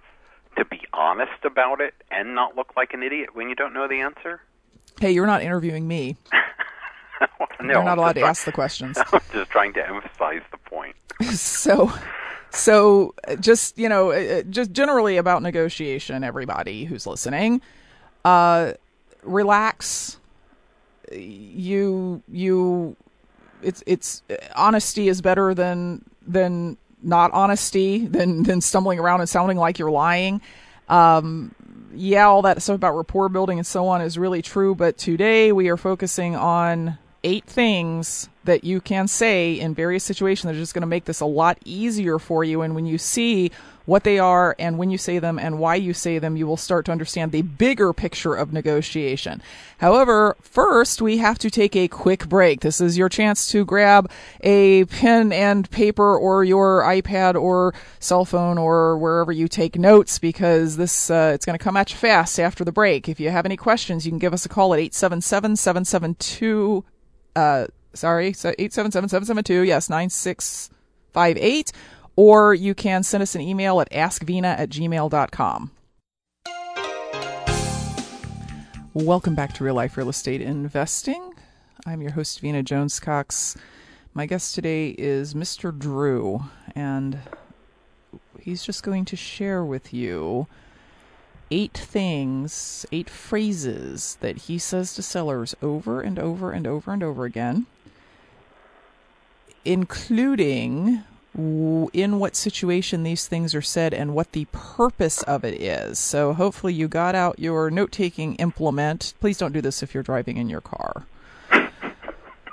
to 0.57 0.65
be 0.65 0.81
honest 0.93 1.45
about 1.45 1.81
it 1.81 1.95
and 2.11 2.35
not 2.35 2.57
look 2.57 2.73
like 2.77 2.93
an 2.93 3.03
idiot 3.03 3.31
when 3.35 3.49
you 3.49 3.55
don't 3.55 3.73
know 3.73 3.89
the 3.89 4.01
answer? 4.01 4.43
Hey, 5.01 5.13
you're 5.13 5.27
not 5.27 5.43
interviewing 5.43 5.89
me. 5.89 6.17
no, 7.61 7.73
you're 7.73 7.85
not 7.85 7.99
allowed 7.99 8.15
to 8.15 8.23
ask 8.23 8.45
the 8.45 8.53
questions. 8.53 8.99
I'm 9.13 9.21
just 9.33 9.51
trying 9.51 9.73
to 9.75 9.87
emphasize 9.87 10.43
the 10.51 10.59
point. 10.59 10.95
so 11.33 11.93
so 12.53 13.15
uh, 13.27 13.37
just 13.37 13.79
you 13.79 13.89
know 13.89 14.13
uh, 14.13 14.43
just 14.43 14.73
generally 14.73 15.17
about 15.17 15.43
negotiation 15.43 16.23
everybody 16.23 16.85
who's 16.85 17.07
listening 17.07 17.61
uh 18.25 18.73
relax. 19.23 20.19
You 21.11 22.23
you 22.29 22.97
it's 23.63 23.83
it's 23.87 24.23
honesty 24.57 25.09
is 25.09 25.21
better 25.21 25.55
than 25.55 26.05
than 26.27 26.77
not 27.03 27.31
honesty 27.33 28.07
than 28.07 28.43
than 28.45 28.61
stumbling 28.61 28.99
around 28.99 29.21
and 29.21 29.29
sounding 29.29 29.59
like 29.59 29.79
you're 29.79 29.91
lying. 29.91 30.41
Um 30.89 31.55
yeah 31.95 32.25
all 32.25 32.43
that 32.43 32.63
stuff 32.63 32.77
about 32.77 32.97
rapport 32.97 33.29
building 33.29 33.59
and 33.59 33.67
so 33.67 33.87
on 33.87 34.01
is 34.01 34.17
really 34.17 34.41
true 34.41 34.75
but 34.75 34.97
today 34.97 35.53
we 35.53 35.69
are 35.69 35.77
focusing 35.77 36.35
on 36.35 36.97
eight 37.25 37.45
things 37.45 38.29
that 38.45 38.65
you 38.65 38.81
can 38.81 39.07
say 39.07 39.53
in 39.53 39.75
various 39.75 40.05
situations 40.05 40.45
that 40.45 40.57
are 40.57 40.61
just 40.61 40.75
going 40.75 40.83
to 40.83 40.87
make 40.87 41.05
this 41.05 41.21
a 41.21 41.27
lot 41.27 41.59
easier 41.65 42.19
for 42.19 42.43
you 42.43 42.63
and 42.63 42.75
when 42.75 42.87
you 42.87 42.99
see 42.99 43.51
what 43.85 44.05
they 44.05 44.19
are 44.19 44.55
and 44.59 44.79
when 44.79 44.91
you 44.91 44.99
say 44.99 45.19
them 45.19 45.39
and 45.39 45.59
why 45.59 45.75
you 45.75 45.93
say 45.93 46.19
them, 46.19 46.37
you 46.37 46.47
will 46.47 46.57
start 46.57 46.87
to 46.87 46.93
understand 46.93 47.33
the 47.33 47.43
bigger 47.43 47.93
picture 47.93 48.35
of 48.35 48.53
negotiation. 48.53 49.43
However, 49.79 50.37
first 50.41 51.03
we 51.03 51.19
have 51.19 51.39
to 51.41 51.51
take 51.51 51.75
a 51.75 51.89
quick 51.89 52.29
break. 52.29 52.61
This 52.61 52.81
is 52.81 52.97
your 52.97 53.09
chance 53.09 53.47
to 53.49 53.65
grab 53.65 54.11
a 54.41 54.85
pen 54.87 55.33
and 55.33 55.71
paper 55.71 56.17
or 56.17 56.45
your 56.45 56.83
iPad 56.83 57.35
or 57.35 57.75
cell 57.99 58.25
phone 58.25 58.59
or 58.59 58.97
wherever 58.97 59.33
you 59.33 59.49
take 59.49 59.77
notes 59.77 60.19
because 60.19 60.77
this 60.77 61.11
uh, 61.11 61.33
it's 61.35 61.45
going 61.45 61.59
to 61.59 61.63
come 61.63 61.77
at 61.77 61.91
you 61.91 61.97
fast 61.97 62.39
after 62.39 62.65
the 62.65 62.73
break. 62.73 63.09
If 63.09 63.19
you 63.19 63.31
have 63.31 63.47
any 63.47 63.57
questions, 63.57 64.07
you 64.07 64.13
can 64.13 64.19
give 64.19 64.33
us 64.33 64.47
a 64.47 64.49
call 64.49 64.75
at 64.75 64.81
877-772 64.81 66.85
uh 67.37 67.67
sorry, 67.95 68.33
so 68.33 68.53
877-772 68.53 69.67
yes, 69.67 69.89
9658 69.91 71.73
or 72.17 72.55
you 72.55 72.75
can 72.75 73.03
send 73.03 73.23
us 73.23 73.35
an 73.35 73.41
email 73.41 73.81
at 73.81 73.91
askvena 73.91 74.59
at 74.59 74.69
gmail.com. 74.69 75.71
Welcome 78.95 79.35
back 79.35 79.55
to 79.55 79.65
Real 79.65 79.75
Life 79.75 79.97
Real 79.97 80.11
Estate 80.11 80.43
Investing. 80.43 81.33
I'm 81.87 82.03
your 82.03 82.11
host, 82.11 82.41
Vena 82.41 82.63
Jones 82.63 83.01
Cox. 83.01 83.57
My 84.13 84.27
guest 84.27 84.55
today 84.55 84.91
is 84.91 85.33
Mr. 85.33 85.77
Drew, 85.77 86.43
and 86.75 87.19
he's 88.39 88.63
just 88.63 88.83
going 88.83 89.07
to 89.07 89.17
share 89.17 89.65
with 89.65 89.95
you 89.95 90.47
eight 91.53 91.77
things, 91.77 92.87
eight 92.91 93.11
phrases 93.11 94.17
that 94.21 94.37
he 94.49 94.57
says 94.59 94.95
to 94.95 95.03
sellers 95.03 95.55
over 95.61 96.01
and 96.01 96.19
over 96.19 96.51
and 96.51 96.67
over 96.67 96.93
and 96.95 97.03
over 97.03 97.25
again, 97.27 97.67
including 99.65 101.05
in 101.35 102.19
what 102.19 102.37
situation 102.37 103.03
these 103.05 103.27
things 103.27 103.55
are 103.55 103.63
said 103.63 103.95
and 103.95 104.15
what 104.15 104.33
the 104.33 104.47
purpose 104.53 105.23
of 105.23 105.45
it 105.45 105.61
is. 105.61 105.99
So 105.99 106.33
hopefully 106.33 106.75
you 106.75 106.89
got 106.89 107.15
out 107.15 107.39
your 107.39 107.71
note-taking 107.71 108.35
implement. 108.37 109.15
Please 109.21 109.39
don't 109.39 109.53
do 109.53 109.61
this 109.61 109.83
if 109.83 109.95
you're 109.95 110.03
driving 110.03 110.37
in 110.37 110.49
your 110.49 110.61
car. 110.61 111.07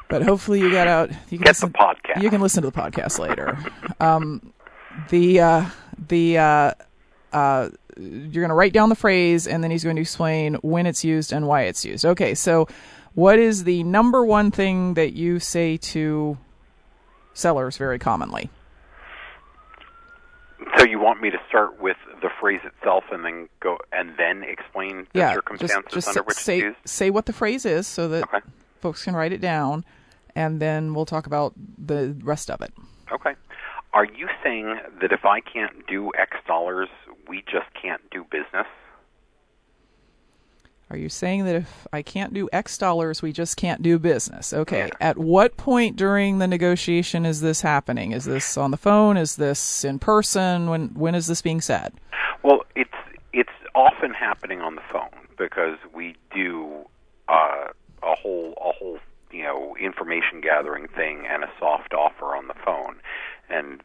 But 0.09 0.23
hopefully 0.23 0.59
you 0.59 0.71
got 0.71 0.87
out. 0.87 1.09
You 1.29 1.37
can 1.37 1.45
Get 1.45 1.57
the 1.57 1.67
listen, 1.67 1.73
podcast. 1.73 2.21
You 2.23 2.29
can 2.29 2.41
listen 2.41 2.63
to 2.63 2.71
the 2.71 2.75
podcast 2.75 3.19
later. 3.19 3.57
Um, 3.99 4.53
the 5.09 5.39
uh, 5.39 5.65
the 6.07 6.37
uh, 6.37 6.71
uh, 7.31 7.69
you're 7.99 8.41
going 8.41 8.49
to 8.49 8.55
write 8.55 8.73
down 8.73 8.89
the 8.89 8.95
phrase, 8.95 9.47
and 9.47 9.63
then 9.63 9.71
he's 9.71 9.83
going 9.83 9.95
to 9.97 10.01
explain 10.01 10.55
when 10.55 10.85
it's 10.85 11.03
used 11.03 11.33
and 11.33 11.47
why 11.47 11.63
it's 11.63 11.83
used. 11.83 12.05
Okay, 12.05 12.33
so 12.35 12.67
what 13.13 13.37
is 13.39 13.63
the 13.65 13.83
number 13.83 14.23
one 14.25 14.51
thing 14.51 14.93
that 14.93 15.13
you 15.13 15.39
say 15.39 15.77
to 15.77 16.37
sellers 17.33 17.77
very 17.77 17.99
commonly? 17.99 18.49
So 20.77 20.85
you 20.85 20.99
want 20.99 21.21
me 21.21 21.29
to 21.29 21.37
start 21.47 21.79
with 21.81 21.97
the 22.21 22.29
phrase 22.39 22.59
itself 22.63 23.03
and 23.11 23.23
then 23.25 23.49
go 23.59 23.77
and 23.91 24.11
then 24.17 24.43
explain 24.43 25.07
the 25.13 25.19
yeah, 25.19 25.33
circumstances 25.33 25.83
just, 25.85 25.93
just 25.93 26.07
under 26.09 26.23
which 26.23 26.37
say 26.37 26.57
it's 26.59 26.63
used? 26.63 26.77
say 26.85 27.09
what 27.09 27.25
the 27.25 27.33
phrase 27.33 27.65
is 27.65 27.87
so 27.87 28.07
that 28.09 28.23
Okay. 28.23 28.39
folks 28.79 29.03
can 29.03 29.15
write 29.15 29.31
it 29.31 29.41
down, 29.41 29.83
and 30.35 30.61
then 30.61 30.93
we'll 30.93 31.05
talk 31.05 31.25
about 31.27 31.53
the 31.77 32.15
rest 32.23 32.49
of 32.51 32.61
it. 32.61 32.73
Okay. 33.11 33.33
Are 33.93 34.05
you 34.05 34.27
saying 34.43 34.79
that 35.01 35.11
if 35.11 35.25
I 35.25 35.41
can't 35.41 35.87
do 35.87 36.11
X 36.17 36.37
dollars, 36.47 36.89
we 37.27 37.43
just 37.51 37.67
can't 37.81 38.01
do 38.11 38.23
business? 38.23 38.67
Are 40.91 40.97
you 40.97 41.09
saying 41.09 41.45
that 41.45 41.55
if 41.55 41.87
I 41.93 42.01
can't 42.01 42.33
do 42.33 42.49
X 42.51 42.77
dollars, 42.77 43.21
we 43.21 43.31
just 43.31 43.57
can't 43.57 43.81
do 43.81 43.99
business? 43.99 44.53
Okay. 44.53 44.87
Yeah. 44.87 44.89
At 44.99 45.17
what 45.17 45.55
point 45.55 45.95
during 45.95 46.39
the 46.39 46.47
negotiation 46.47 47.25
is 47.25 47.41
this 47.41 47.61
happening? 47.61 48.11
Is 48.11 48.25
this 48.25 48.57
on 48.57 48.71
the 48.71 48.77
phone? 48.77 49.15
Is 49.15 49.35
this 49.35 49.83
in 49.83 49.99
person? 49.99 50.69
When 50.69 50.89
when 50.89 51.13
is 51.13 51.27
this 51.27 51.41
being 51.41 51.61
said? 51.61 51.93
Well, 52.41 52.63
it's 52.75 52.89
it's 53.33 53.49
often 53.75 54.13
happening 54.13 54.61
on 54.61 54.75
the 54.75 54.81
phone 54.91 55.27
because 55.37 55.77
we 55.93 56.15
do 56.33 56.85
uh, 57.27 57.67
a 58.01 58.15
whole 58.15 58.53
a 58.59 58.71
whole 58.71 58.97
you 59.31 59.43
know 59.43 59.75
information 59.79 60.41
gathering 60.41 60.87
thing 60.87 61.25
and 61.29 61.43
a 61.43 61.49
soft 61.59 61.93
offer 61.93 62.35
on 62.35 62.47
the 62.47 62.55
phone, 62.65 62.95
and 63.49 63.81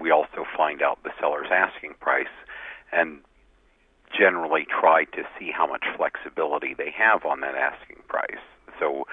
we 0.00 0.10
also 0.10 0.44
find 0.56 0.82
out 0.82 0.98
the 1.04 1.10
seller's 1.20 1.48
asking 1.52 1.94
price 2.00 2.32
and 2.92 3.20
generally 4.16 4.66
try 4.68 5.04
to 5.04 5.22
see 5.38 5.50
how 5.50 5.66
much 5.66 5.84
flexibility 5.96 6.74
they 6.74 6.92
have 6.96 7.24
on 7.24 7.40
that 7.40 7.54
asking 7.54 7.96
price 8.08 8.42
so 8.78 9.04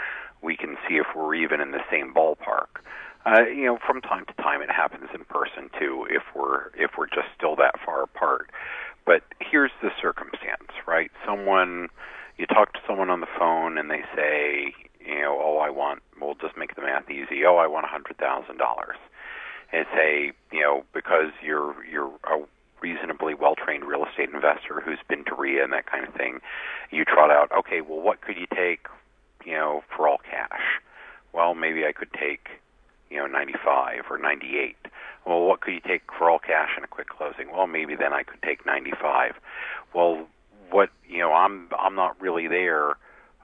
we 0.42 0.56
can 0.56 0.78
see 0.88 0.96
if 0.96 1.08
we're 1.16 1.36
even 1.36 1.62
in 1.62 1.72
the 1.72 1.82
same 1.90 2.14
ballpark. 2.14 2.82
Uh, 3.26 3.44
you 3.44 3.66
know, 3.66 3.78
from 3.86 4.02
time 4.02 4.26
to 4.26 4.34
time 4.42 4.62
it 4.62 4.72
happens 4.72 5.10
in 5.14 5.24
person 5.26 5.70
too 5.80 6.08
if 6.10 6.24
we're 6.36 6.70
if 6.76 6.92
we're 6.98 7.08
just 7.08 7.28
still 7.38 7.56
that 7.56 7.76
far 7.86 8.04
apart. 8.04 8.50
But 9.06 9.22
here's 9.40 9.72
the 9.82 9.90
circumstance, 10.02 10.72
right? 10.88 11.12
Someone 11.26 11.90
you 12.38 12.48
talk 12.48 12.74
to 12.74 12.80
someone 12.88 13.10
on 13.12 13.22
the 13.22 13.28
phone 13.38 13.78
and 13.78 13.92
they 13.92 14.02
say, 14.16 14.74
you 15.06 15.22
know, 15.22 15.38
oh, 15.40 15.58
I 15.60 15.70
want. 15.70 16.02
We'll 16.20 16.36
just 16.36 16.58
make 16.58 16.76
the 16.76 16.82
math 16.82 17.10
easy. 17.10 17.46
Oh, 17.46 17.58
I 17.58 17.68
want 17.68 17.86
a 17.86 17.90
hundred 17.90 18.18
thousand 18.18 18.58
dollars. 18.58 18.98
And 19.74 19.86
say, 19.96 20.34
you 20.52 20.62
know, 20.62 20.84
because 20.94 21.32
you're 21.42 21.76
you're 21.86 22.12
a 22.26 22.44
reasonably 22.82 23.34
well 23.34 23.56
trained 23.56 23.86
real 23.86 24.06
estate 24.06 24.30
investor 24.34 24.82
who's 24.84 25.00
been 25.08 25.24
to 25.26 25.36
RIA 25.36 25.64
and 25.64 25.74
that 25.74 25.86
kind 25.86 26.06
of 26.06 26.14
thing, 26.14 26.40
you 26.90 27.06
trot 27.06 27.32
out, 27.32 27.52
okay, 27.58 27.82
well, 27.82 28.02
what 28.02 28.22
could 28.22 28.36
you 28.38 28.48
take, 28.54 28.88
you 29.46 29.54
know, 29.54 29.84
for 29.96 30.08
all 30.08 30.18
cash? 30.18 30.82
Well, 31.34 31.54
maybe 31.54 31.86
I 31.86 31.94
could 31.94 32.12
take, 32.12 32.50
you 33.10 33.18
know, 33.18 33.28
95 33.28 34.04
or 34.10 34.18
98. 34.18 34.76
Well, 35.26 35.42
what 35.42 35.62
could 35.62 35.74
you 35.74 35.80
take 35.80 36.02
for 36.18 36.30
all 36.30 36.40
cash 36.40 36.72
and 36.76 36.84
a 36.84 36.88
quick 36.88 37.10
closing? 37.10 37.52
Well, 37.52 37.68
maybe 37.68 37.96
then 37.96 38.14
I 38.14 38.24
could 38.24 38.42
take 38.42 38.66
95. 38.66 39.36
Well, 39.94 40.28
what, 40.72 40.90
you 41.08 41.20
know, 41.20 41.34
I'm 41.34 41.68
I'm 41.78 41.96
not 41.96 42.20
really 42.20 42.48
there. 42.48 42.96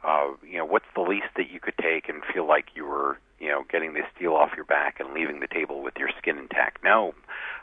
Uh, 0.03 0.29
you 0.43 0.57
know, 0.57 0.65
what's 0.65 0.85
the 0.95 1.01
least 1.01 1.27
that 1.35 1.51
you 1.51 1.59
could 1.59 1.77
take 1.77 2.09
and 2.09 2.23
feel 2.33 2.47
like 2.47 2.67
you 2.75 2.85
were, 2.85 3.17
you 3.39 3.49
know, 3.49 3.63
getting 3.69 3.93
the 3.93 4.01
steel 4.15 4.33
off 4.33 4.51
your 4.55 4.65
back 4.65 4.99
and 4.99 5.13
leaving 5.13 5.39
the 5.39 5.47
table 5.47 5.81
with 5.81 5.95
your 5.97 6.09
skin 6.17 6.37
intact? 6.37 6.83
No, 6.83 7.13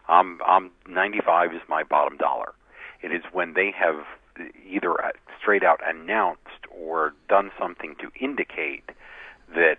I'm 0.09 0.41
I'm 0.47 0.71
95 0.89 1.55
is 1.55 1.61
my 1.69 1.83
bottom 1.83 2.17
dollar. 2.17 2.53
It 3.03 3.13
is 3.13 3.23
when 3.33 3.55
they 3.55 3.73
have 3.77 4.05
either 4.67 4.93
uh, 5.05 5.11
straight 5.41 5.63
out 5.63 5.81
announced 5.87 6.67
or 6.71 7.15
done 7.29 7.51
something 7.59 7.95
to 8.01 8.11
indicate 8.19 8.91
that 9.55 9.79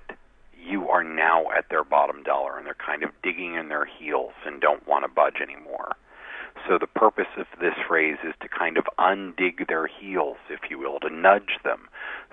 you 0.57 0.89
are 0.89 1.03
now 1.03 1.45
at 1.55 1.69
their 1.69 1.83
bottom 1.83 2.23
dollar 2.23 2.57
and 2.57 2.65
they're 2.65 2.73
kind 2.73 3.03
of 3.03 3.09
digging 3.21 3.55
in 3.55 3.69
their 3.69 3.85
heels 3.85 4.33
and 4.45 4.61
don't 4.61 4.87
want 4.87 5.03
to 5.03 5.07
budge 5.07 5.41
anymore. 5.41 5.95
So 6.67 6.77
the 6.79 6.87
purpose 6.87 7.29
of 7.37 7.45
this 7.59 7.75
phrase 7.87 8.17
is 8.23 8.33
to 8.41 8.47
kind 8.47 8.77
of 8.77 8.85
undig 8.97 9.67
their 9.67 9.87
heels, 9.87 10.37
if 10.49 10.61
you 10.69 10.79
will, 10.79 10.99
to 11.01 11.09
nudge 11.09 11.59
them. 11.63 11.87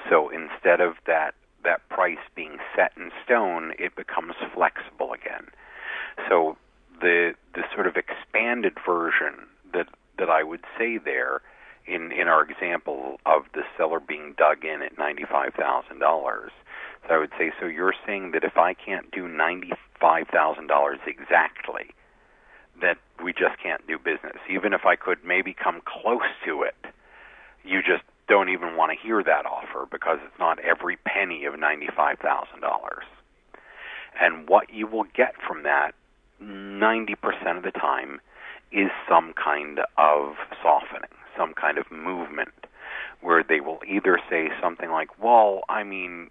So 0.09 0.31
instead 0.31 0.81
of 0.81 0.95
that 1.07 1.35
that 1.65 1.89
price 1.89 2.19
being 2.35 2.59
set 2.77 2.93
in 2.97 3.11
stone, 3.25 3.73
it 3.79 3.95
becomes 3.97 4.35
flexible 4.55 5.13
again. 5.13 5.47
So 6.29 6.57
the 7.01 7.35
the 7.55 7.63
sort 7.75 7.87
of 7.87 7.97
expanded 7.97 8.75
version 8.85 9.47
that 9.73 9.89
that 10.19 10.31
I 10.31 10.43
would 10.43 10.65
say 10.79 10.99
there 10.99 11.41
in 11.87 12.13
in 12.13 12.29
our 12.29 12.43
example 12.43 13.19
of 13.27 13.43
the 13.55 13.63
seller 13.77 14.01
being 14.01 14.35
dug 14.37 14.65
in 14.65 14.83
at 14.83 14.99
ninety 14.99 15.25
five 15.25 15.55
thousand 15.55 15.99
dollars. 15.99 16.53
So 17.09 17.15
I 17.15 17.19
would 17.19 17.33
say 17.39 17.53
so 17.59 17.67
you're 17.67 17.95
saying 18.07 18.33
that 18.33 18.45
if 18.45 18.57
I 18.57 18.75
can't 18.75 19.11
do 19.11 19.29
ninety 19.29 19.73
five 20.01 20.29
thousand 20.29 20.69
dollars 20.69 20.99
exactly, 21.07 21.91
that 22.81 22.99
we 23.23 23.33
just 23.33 23.59
can't 23.63 23.87
do 23.87 23.99
business. 23.99 24.39
Even 24.49 24.73
if 24.73 24.85
I 24.85 24.97
could 24.97 25.19
maybe 25.25 25.55
come 25.55 25.81
close 25.85 26.31
to 26.47 26.63
it, 26.63 26.77
you 27.65 27.81
just 27.83 28.05
don't 28.29 28.49
even 28.49 28.77
want 28.77 28.93
to 28.93 29.07
hear 29.07 29.23
that 29.23 29.47
offer 29.47 29.87
because 29.91 30.19
it's 30.25 30.39
not 30.39 30.59
every 30.61 30.97
penny 30.97 31.45
of 31.45 31.59
ninety 31.59 31.89
five 31.95 32.19
thousand 32.19 32.61
dollars. 32.61 33.05
And 34.21 34.49
what 34.49 34.73
you 34.73 34.87
will 34.87 35.07
get 35.15 35.35
from 35.47 35.63
that 35.63 35.95
90% 36.43 37.57
of 37.57 37.63
the 37.63 37.71
time 37.71 38.21
is 38.71 38.91
some 39.09 39.33
kind 39.33 39.81
of 39.97 40.35
softening, 40.63 41.11
some 41.37 41.55
kind 41.55 41.79
of 41.79 41.91
movement, 41.91 42.67
where 43.21 43.43
they 43.43 43.61
will 43.61 43.81
either 43.87 44.19
say 44.29 44.49
something 44.61 44.91
like, 44.91 45.23
Well, 45.23 45.63
I 45.69 45.83
mean, 45.85 46.31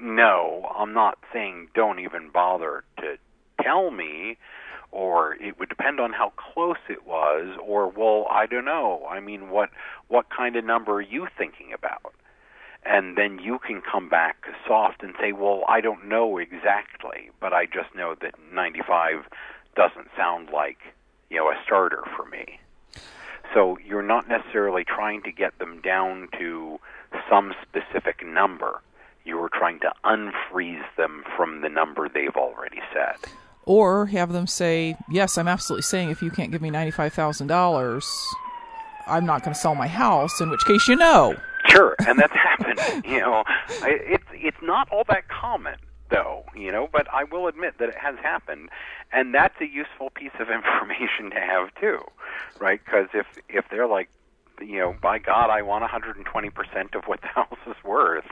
no, 0.00 0.70
I'm 0.76 0.92
not 0.92 1.18
saying 1.32 1.68
don't 1.74 2.00
even 2.00 2.30
bother 2.32 2.84
to 2.98 3.16
tell 3.62 3.90
me, 3.90 4.36
or 4.94 5.34
it 5.34 5.58
would 5.58 5.68
depend 5.68 5.98
on 6.00 6.12
how 6.12 6.32
close 6.36 6.78
it 6.88 7.06
was, 7.06 7.58
or, 7.60 7.88
Well, 7.88 8.26
I 8.30 8.46
don't 8.46 8.64
know. 8.64 9.06
I 9.10 9.20
mean, 9.20 9.50
what, 9.50 9.70
what 10.08 10.26
kind 10.30 10.56
of 10.56 10.64
number 10.64 10.92
are 10.94 11.00
you 11.02 11.26
thinking 11.36 11.72
about? 11.72 12.14
and 12.86 13.16
then 13.16 13.38
you 13.38 13.58
can 13.58 13.80
come 13.80 14.08
back 14.08 14.44
soft 14.66 15.02
and 15.02 15.14
say, 15.18 15.32
"Well, 15.32 15.64
I 15.68 15.80
don't 15.80 16.06
know 16.06 16.38
exactly, 16.38 17.30
but 17.40 17.52
I 17.52 17.66
just 17.66 17.94
know 17.94 18.14
that 18.20 18.34
95 18.52 19.26
doesn't 19.74 20.08
sound 20.16 20.50
like, 20.50 20.78
you 21.30 21.38
know, 21.38 21.48
a 21.48 21.56
starter 21.64 22.02
for 22.16 22.26
me." 22.26 22.60
So 23.52 23.78
you're 23.84 24.02
not 24.02 24.28
necessarily 24.28 24.84
trying 24.84 25.22
to 25.22 25.32
get 25.32 25.58
them 25.58 25.80
down 25.80 26.28
to 26.38 26.78
some 27.28 27.54
specific 27.62 28.26
number. 28.26 28.82
You 29.24 29.40
are 29.42 29.48
trying 29.48 29.80
to 29.80 29.92
unfreeze 30.04 30.84
them 30.96 31.24
from 31.36 31.60
the 31.62 31.68
number 31.68 32.08
they've 32.08 32.36
already 32.36 32.80
said. 32.92 33.30
Or 33.66 34.06
have 34.06 34.32
them 34.32 34.46
say, 34.46 34.96
"Yes, 35.10 35.38
I'm 35.38 35.48
absolutely 35.48 35.82
saying 35.82 36.10
if 36.10 36.22
you 36.22 36.30
can't 36.30 36.52
give 36.52 36.60
me 36.60 36.70
ninety-five 36.70 37.12
thousand 37.12 37.46
dollars, 37.46 38.06
I'm 39.06 39.24
not 39.24 39.42
going 39.42 39.54
to 39.54 39.60
sell 39.60 39.74
my 39.74 39.88
house." 39.88 40.40
In 40.40 40.50
which 40.50 40.64
case, 40.66 40.86
you 40.86 40.96
know. 40.96 41.34
Sure, 41.68 41.96
and 42.06 42.18
that's 42.18 42.32
happened. 42.34 43.04
You 43.06 43.20
know, 43.20 43.42
I, 43.46 43.98
it's 44.06 44.26
it's 44.32 44.56
not 44.62 44.90
all 44.90 45.04
that 45.08 45.28
common 45.28 45.76
though. 46.10 46.44
You 46.54 46.72
know, 46.72 46.88
but 46.92 47.06
I 47.12 47.24
will 47.24 47.46
admit 47.48 47.78
that 47.78 47.88
it 47.88 47.96
has 47.96 48.16
happened, 48.22 48.68
and 49.12 49.34
that's 49.34 49.58
a 49.60 49.66
useful 49.66 50.10
piece 50.10 50.34
of 50.38 50.48
information 50.50 51.30
to 51.30 51.40
have 51.40 51.74
too, 51.80 52.00
right? 52.60 52.80
Because 52.84 53.08
if 53.14 53.26
if 53.48 53.64
they're 53.70 53.86
like, 53.86 54.10
you 54.60 54.78
know, 54.78 54.94
by 55.00 55.18
God, 55.18 55.48
I 55.50 55.62
want 55.62 55.82
120 55.82 56.50
percent 56.50 56.94
of 56.94 57.04
what 57.04 57.22
the 57.22 57.28
house 57.34 57.58
is 57.66 57.76
worth, 57.82 58.26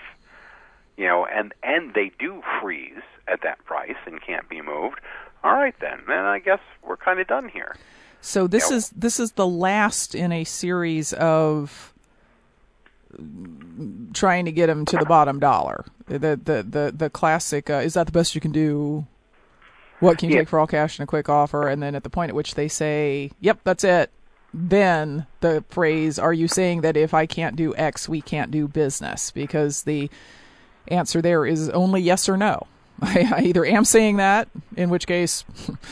you 0.97 1.07
know, 1.07 1.27
and 1.27 1.53
and 1.63 1.95
they 1.95 2.11
do 2.19 2.43
freeze 2.61 3.03
at 3.29 3.43
that 3.43 3.65
price 3.65 3.97
and 4.07 4.21
can't 4.21 4.49
be 4.49 4.61
moved. 4.61 5.01
All 5.45 5.53
right, 5.55 5.75
then, 5.81 6.01
then 6.07 6.25
I 6.25 6.39
guess 6.39 6.61
we're 6.87 6.97
kind 6.97 7.19
of 7.19 7.27
done 7.27 7.49
here. 7.49 7.75
So 8.21 8.47
this 8.47 8.71
Yeah. 8.71 8.77
is 8.77 8.91
this 8.91 9.19
is 9.19 9.33
the 9.33 9.47
last 9.47 10.15
in 10.15 10.31
a 10.33 10.45
series 10.45 11.13
of 11.15 11.93
trying 14.13 14.45
to 14.45 14.53
get 14.53 14.69
them 14.69 14.85
to 14.87 14.97
the 14.97 15.07
bottom 15.07 15.39
dollar. 15.41 15.85
The 16.07 16.19
the 16.19 16.63
the 16.69 16.93
the 16.97 17.11
classic 17.11 17.69
uh, 17.71 17.75
is 17.75 17.95
that 17.95 18.07
the 18.07 18.13
best 18.13 18.35
you 18.35 18.41
can 18.41 18.53
do? 18.53 19.07
What 19.99 20.19
can 20.19 20.29
you 20.31 20.37
Yeah. 20.37 20.41
take 20.43 20.49
for 20.49 20.59
all 20.59 20.67
cash 20.67 20.99
and 20.99 21.05
a 21.05 21.07
quick 21.07 21.29
offer? 21.29 21.69
And 21.69 21.83
then 21.83 21.95
at 21.95 22.03
the 22.03 22.11
point 22.11 22.31
at 22.31 22.35
which 22.35 22.55
they 22.55 22.69
say, 22.69 23.31
"Yep, 23.41 23.61
that's 23.65 23.85
it," 23.85 24.11
then 24.53 25.27
the 25.41 25.65
phrase, 25.69 26.19
"Are 26.19 26.33
you 26.33 26.49
saying 26.49 26.81
that 26.83 26.97
if 26.97 27.15
I 27.15 27.27
can't 27.27 27.57
do 27.57 27.75
X, 27.77 28.09
we 28.09 28.21
can't 28.23 28.51
do 28.51 28.69
business?" 28.69 29.31
Because 29.31 29.83
the 29.83 30.11
answer 30.89 31.23
there 31.23 31.47
is 31.47 31.69
only 31.71 32.01
yes 32.03 32.29
or 32.29 32.37
no. 32.37 32.67
I, 33.03 33.33
I 33.37 33.43
either 33.43 33.65
am 33.65 33.85
saying 33.85 34.17
that, 34.19 34.49
in 34.77 34.91
which 34.91 35.07
case 35.07 35.45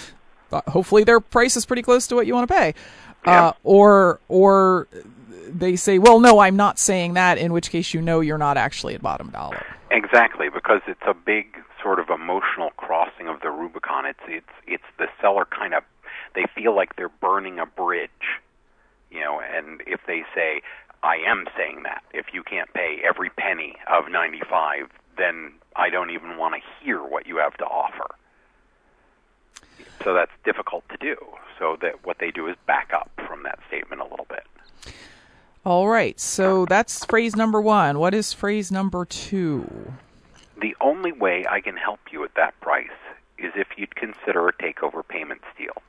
uh, 0.53 0.63
hopefully 0.69 1.05
their 1.05 1.21
price 1.21 1.57
is 1.57 1.67
pretty 1.67 1.83
close 1.83 2.07
to 2.09 2.15
what 2.15 2.27
you 2.27 2.35
want 2.35 2.49
to 2.49 2.55
pay. 2.55 2.75
Yeah. 3.27 3.49
Uh, 3.49 3.53
or 3.65 4.21
or 4.29 4.89
they 5.49 5.77
say, 5.77 5.99
well, 5.99 6.21
no, 6.21 6.39
I'm 6.39 6.57
not 6.57 6.79
saying 6.79 7.15
that. 7.15 7.39
In 7.39 7.53
which 7.53 7.71
case, 7.71 7.93
you 7.93 8.01
know, 8.01 8.21
you're 8.21 8.39
not 8.39 8.57
actually 8.57 8.95
at 8.95 9.03
bottom 9.03 9.31
dollar. 9.31 9.65
Exactly, 9.91 10.49
because 10.49 10.81
it's 10.87 11.03
a 11.07 11.15
big 11.15 11.57
sort 11.83 11.99
of 11.99 12.11
emotional 12.11 12.71
crossing 12.77 13.29
of 13.29 13.41
the 13.41 13.51
Rubicon. 13.51 14.07
It's 14.07 14.21
it's 14.29 14.47
it's 14.67 14.85
the 14.99 15.09
seller 15.21 15.45
kind 15.45 15.75
of 15.75 15.83
they 16.35 16.45
feel 16.55 16.75
like 16.75 16.97
they're 16.97 17.09
burning 17.09 17.59
a 17.59 17.67
bridge, 17.67 18.39
you 19.11 19.21
know. 19.21 19.41
And 19.41 19.83
if 19.87 20.01
they 20.07 20.23
say, 20.35 20.63
"I 21.03 21.17
am 21.17 21.47
saying 21.57 21.83
that," 21.85 22.03
if 22.13 22.33
you 22.33 22.43
can't 22.43 22.73
pay 22.75 23.01
every 23.03 23.31
penny 23.31 23.77
of 23.87 24.11
ninety 24.11 24.41
five, 24.49 24.91
then 25.17 25.53
I 25.77 25.91
don't 25.91 26.11
even 26.11 26.37
want 26.37 26.55
to 26.55 26.61
hear 26.83 27.03
what 27.03 27.27
you 27.27 27.37
have 27.39 27.57
to 27.59 27.65
offer. 27.65 28.07
So 30.03 30.15
that's 30.15 30.33
difficult 30.45 30.89
to 30.89 30.97
do. 30.97 31.17
So 31.59 31.77
that 31.83 32.05
what 32.07 32.19
they 32.19 32.31
do 32.31 32.47
is 32.49 32.57
back 32.67 32.93
up 32.95 33.11
from 33.27 33.43
that 33.43 33.59
statement 33.69 34.01
a 34.01 34.05
little 34.05 34.27
bit. 34.29 34.47
All 35.65 35.89
right. 35.89 36.19
So 36.19 36.65
that's 36.65 37.05
phrase 37.05 37.37
number 37.37 37.61
one. 37.61 37.99
What 37.99 38.15
is 38.15 38.33
phrase 38.33 38.73
number 38.73 39.05
two? 39.05 39.93
The 40.59 40.75
only 40.81 41.13
way 41.13 41.45
I 41.49 41.61
can 41.61 41.77
help 41.77 42.01
you 42.11 42.25
at 42.25 42.35
that 42.35 42.59
price 42.61 42.89
is 43.39 43.53
if 43.55 43.69
you'd 43.77 43.95
consider 43.95 44.49
a 44.49 44.53
takeover 44.55 45.07
payment 45.07 45.43
deal. 45.57 45.83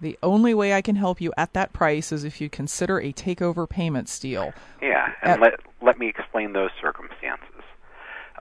The 0.00 0.18
only 0.22 0.52
way 0.52 0.74
I 0.74 0.82
can 0.82 0.96
help 0.96 1.20
you 1.20 1.32
at 1.36 1.54
that 1.54 1.72
price 1.72 2.12
is 2.12 2.22
if 2.24 2.40
you 2.40 2.50
consider 2.50 2.98
a 3.00 3.12
takeover 3.12 3.68
payment 3.68 4.14
deal. 4.20 4.52
Yeah, 4.82 5.12
and 5.22 5.40
Uh, 5.42 5.44
let 5.46 5.60
let 5.80 5.98
me 5.98 6.08
explain 6.08 6.52
those 6.52 6.70
circumstances. 6.80 7.62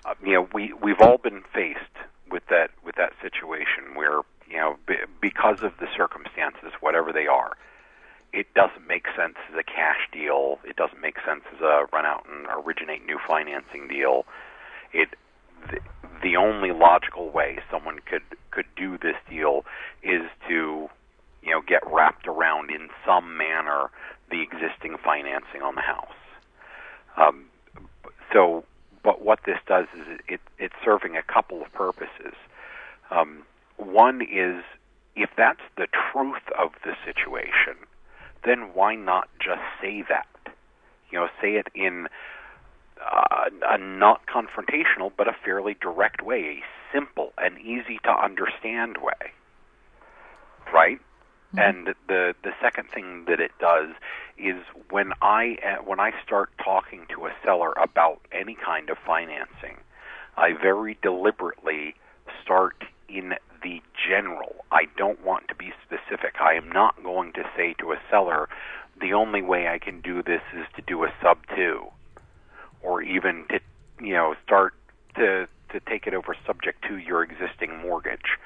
Uh, 0.03 0.13
you 0.23 0.33
know, 0.33 0.47
we 0.53 0.73
we've 0.73 0.99
all 0.99 1.17
been 1.17 1.43
faced 1.53 1.79
with 2.29 2.45
that 2.47 2.71
with 2.83 2.95
that 2.95 3.13
situation 3.21 3.95
where 3.95 4.21
you 4.49 4.57
know 4.57 4.77
b- 4.85 4.95
because 5.21 5.63
of 5.63 5.77
the 5.79 5.87
circumstances, 5.95 6.73
whatever 6.81 7.13
they 7.13 7.27
are, 7.27 7.53
it 8.33 8.53
doesn't 8.53 8.85
make 8.85 9.05
sense 9.15 9.35
as 9.49 9.57
a 9.57 9.63
cash 9.63 10.09
deal. 10.11 10.59
It 10.65 10.75
doesn't 10.75 10.99
make 10.99 11.15
sense 11.25 11.43
as 11.55 11.61
a 11.61 11.85
run 11.93 12.05
out 12.05 12.25
and 12.29 12.47
originate 12.65 13.05
new 13.05 13.19
financing 13.25 13.87
deal. 13.87 14.25
It 14.91 15.09
the, 15.71 15.79
the 16.21 16.35
only 16.35 16.71
logical 16.73 17.29
way 17.29 17.59
someone 17.71 17.99
could 18.05 18.23
could 18.51 18.67
do 18.75 18.97
this 18.97 19.15
deal 19.29 19.65
is 20.03 20.23
to 20.49 20.89
you 21.45 21.51
know 21.51 21.61
get 21.61 21.81
wrapped 21.87 22.27
around 22.27 22.71
in 22.71 22.89
some 23.05 23.37
manner 23.37 23.89
the 24.31 24.41
existing 24.41 24.97
financing 25.03 25.61
on 25.61 25.75
the 25.75 25.81
house. 25.81 26.07
Um, 27.17 27.45
so, 28.33 28.65
but 29.03 29.23
what 29.23 29.39
this 29.45 29.59
does 29.67 29.85
is 29.95 30.07
it, 30.07 30.21
it, 30.27 30.41
it's 30.57 30.73
serving 30.83 31.15
a 31.15 31.23
couple 31.23 31.61
of 31.61 31.71
purposes. 31.71 32.33
Um, 33.11 33.43
one 33.77 34.21
is 34.21 34.63
if 35.15 35.29
that's 35.37 35.61
the 35.77 35.87
truth 36.11 36.43
of 36.57 36.71
the 36.83 36.93
situation, 37.05 37.75
then 38.43 38.71
why 38.73 38.95
not 38.95 39.29
just 39.39 39.61
say 39.81 40.03
that? 40.09 40.27
You 41.11 41.19
know, 41.19 41.27
say 41.41 41.53
it 41.55 41.67
in 41.75 42.07
uh, 42.99 43.49
a 43.67 43.77
not 43.77 44.21
confrontational 44.25 45.11
but 45.15 45.27
a 45.27 45.35
fairly 45.43 45.75
direct 45.79 46.23
way, 46.23 46.61
a 46.61 46.63
simple 46.93 47.31
and 47.37 47.59
easy 47.59 47.99
to 48.03 48.09
understand 48.09 48.97
way. 48.97 49.31
Right? 50.73 50.99
And 51.57 51.95
the 52.07 52.35
the 52.43 52.51
second 52.61 52.89
thing 52.89 53.25
that 53.27 53.39
it 53.39 53.51
does 53.59 53.91
is 54.37 54.61
when 54.89 55.13
I 55.21 55.57
uh, 55.65 55.83
when 55.83 55.99
I 55.99 56.11
start 56.23 56.49
talking 56.63 57.05
to 57.13 57.27
a 57.27 57.33
seller 57.43 57.71
about 57.73 58.19
any 58.31 58.55
kind 58.55 58.89
of 58.89 58.97
financing, 59.05 59.77
I 60.37 60.53
very 60.53 60.97
deliberately 61.01 61.95
start 62.43 62.83
in 63.07 63.35
the 63.63 63.81
general. 64.07 64.65
I 64.71 64.85
don't 64.97 65.23
want 65.23 65.47
to 65.47 65.55
be 65.55 65.71
specific. 65.85 66.35
I 66.39 66.53
am 66.53 66.69
not 66.71 67.01
going 67.03 67.33
to 67.33 67.43
say 67.55 67.73
to 67.79 67.93
a 67.93 67.97
seller, 68.09 68.49
the 68.99 69.13
only 69.13 69.41
way 69.41 69.67
I 69.67 69.79
can 69.79 70.01
do 70.01 70.21
this 70.21 70.41
is 70.53 70.65
to 70.75 70.81
do 70.81 71.03
a 71.03 71.13
sub 71.21 71.37
two, 71.55 71.85
or 72.81 73.01
even 73.01 73.45
to 73.49 73.59
you 74.01 74.13
know 74.13 74.35
start 74.45 74.73
to 75.15 75.47
to 75.71 75.79
take 75.87 76.07
it 76.07 76.13
over 76.13 76.35
subject 76.45 76.83
to 76.87 76.97
your 76.97 77.23
existing 77.23 77.77
mortgage 77.81 78.37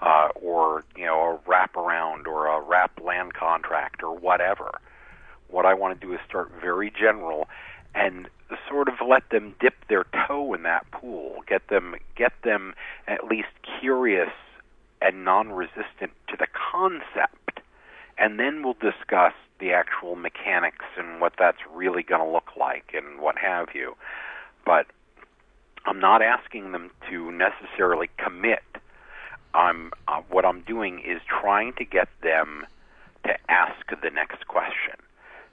uh, 0.00 0.28
or 0.34 0.84
you 0.96 1.04
know 1.04 1.40
a 1.46 1.50
wraparound 1.50 2.26
or 2.26 2.46
a 2.46 2.60
wrap 2.60 3.00
land 3.00 3.34
contract 3.34 4.02
or 4.02 4.16
whatever. 4.16 4.70
What 5.48 5.66
I 5.66 5.74
want 5.74 6.00
to 6.00 6.06
do 6.06 6.12
is 6.12 6.20
start 6.26 6.52
very 6.60 6.90
general 6.90 7.48
and 7.94 8.28
sort 8.68 8.88
of 8.88 8.94
let 9.06 9.28
them 9.30 9.54
dip 9.60 9.74
their 9.88 10.06
toe 10.26 10.54
in 10.54 10.62
that 10.62 10.90
pool, 10.90 11.38
get 11.46 11.68
them 11.68 11.96
get 12.16 12.32
them 12.42 12.74
at 13.06 13.24
least 13.24 13.48
curious 13.80 14.30
and 15.02 15.24
non-resistant 15.24 16.12
to 16.28 16.36
the 16.38 16.46
concept, 16.72 17.60
and 18.18 18.38
then 18.38 18.62
we'll 18.62 18.74
discuss 18.74 19.32
the 19.58 19.72
actual 19.72 20.14
mechanics 20.14 20.84
and 20.98 21.20
what 21.20 21.34
that's 21.38 21.58
really 21.72 22.02
going 22.02 22.20
to 22.20 22.30
look 22.30 22.50
like 22.58 22.92
and 22.94 23.20
what 23.20 23.36
have 23.38 23.68
you. 23.74 23.96
But 24.64 24.86
I'm 25.86 26.00
not 26.00 26.22
asking 26.22 26.72
them 26.72 26.90
to 27.08 27.32
necessarily 27.32 28.08
commit 28.18 28.62
I'm 29.54 29.92
uh, 30.08 30.22
what 30.28 30.44
I'm 30.44 30.62
doing 30.62 31.00
is 31.00 31.20
trying 31.26 31.72
to 31.74 31.84
get 31.84 32.08
them 32.22 32.66
to 33.24 33.36
ask 33.48 33.86
the 34.02 34.10
next 34.10 34.46
question. 34.46 34.94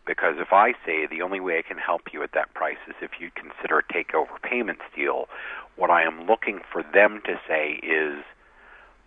Because 0.05 0.36
if 0.38 0.53
I 0.53 0.71
say 0.86 1.05
the 1.05 1.21
only 1.21 1.41
way 1.41 1.60
I 1.60 1.62
can 1.62 1.77
help 1.77 2.13
you 2.13 2.23
at 2.23 2.31
that 2.31 2.53
price 2.53 2.77
is 2.88 2.95
if 3.01 3.19
you 3.19 3.29
consider 3.36 3.79
a 3.79 3.83
takeover 3.83 4.41
payments 4.41 4.83
deal, 4.95 5.27
what 5.75 5.89
I 5.89 6.03
am 6.03 6.25
looking 6.27 6.62
for 6.71 6.81
them 6.81 7.21
to 7.25 7.39
say 7.45 7.79
is, 7.83 8.23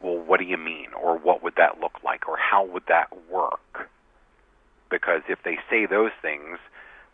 well, 0.03 0.19
what 0.19 0.41
do 0.41 0.47
you 0.47 0.59
mean? 0.59 0.89
Or 0.93 1.17
what 1.17 1.43
would 1.43 1.55
that 1.57 1.81
look 1.81 2.03
like? 2.05 2.29
Or 2.29 2.37
how 2.37 2.65
would 2.65 2.83
that 2.89 3.09
work? 3.31 3.89
Because 4.91 5.23
if 5.29 5.43
they 5.43 5.59
say 5.71 5.87
those 5.87 6.13
things, 6.21 6.59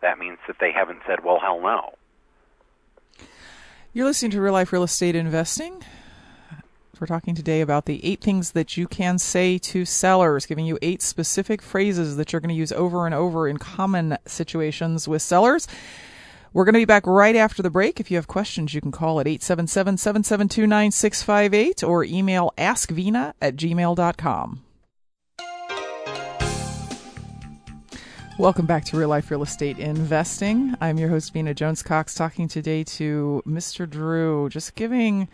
that 0.01 0.19
means 0.19 0.39
that 0.47 0.57
they 0.59 0.71
haven't 0.73 0.99
said, 1.07 1.23
well, 1.23 1.39
hell 1.39 1.61
no. 1.61 1.93
You're 3.93 4.05
listening 4.05 4.31
to 4.31 4.41
Real 4.41 4.53
Life 4.53 4.73
Real 4.73 4.83
Estate 4.83 5.15
Investing. 5.15 5.83
We're 6.99 7.05
talking 7.05 7.35
today 7.35 7.61
about 7.61 7.85
the 7.85 8.03
eight 8.03 8.21
things 8.21 8.53
that 8.53 8.75
you 8.75 8.87
can 8.87 9.19
say 9.19 9.59
to 9.59 9.85
sellers, 9.85 10.47
giving 10.47 10.65
you 10.65 10.79
eight 10.81 11.03
specific 11.03 11.61
phrases 11.61 12.17
that 12.17 12.33
you're 12.33 12.39
going 12.39 12.49
to 12.49 12.55
use 12.55 12.71
over 12.71 13.05
and 13.05 13.13
over 13.13 13.47
in 13.47 13.57
common 13.57 14.17
situations 14.25 15.07
with 15.07 15.21
sellers. 15.21 15.67
We're 16.53 16.65
going 16.65 16.73
to 16.73 16.79
be 16.79 16.85
back 16.85 17.05
right 17.05 17.35
after 17.35 17.61
the 17.61 17.69
break. 17.69 17.99
If 17.99 18.09
you 18.09 18.17
have 18.17 18.27
questions, 18.27 18.73
you 18.73 18.81
can 18.81 18.91
call 18.91 19.19
at 19.19 19.27
877 19.27 19.97
772 19.97 20.65
9658 20.65 21.83
or 21.83 22.03
email 22.03 22.51
askvena 22.57 23.33
at 23.43 23.55
gmail.com. 23.55 24.63
Welcome 28.39 28.65
back 28.65 28.85
to 28.85 28.97
Real 28.97 29.09
Life 29.09 29.29
Real 29.29 29.43
Estate 29.43 29.77
Investing. 29.77 30.75
I'm 30.81 30.97
your 30.97 31.09
host, 31.09 31.31
Vena 31.31 31.53
Jones 31.53 31.83
Cox, 31.83 32.15
talking 32.15 32.47
today 32.47 32.83
to 32.83 33.43
Mr. 33.45 33.87
Drew, 33.87 34.49
just 34.49 34.73
giving 34.73 35.27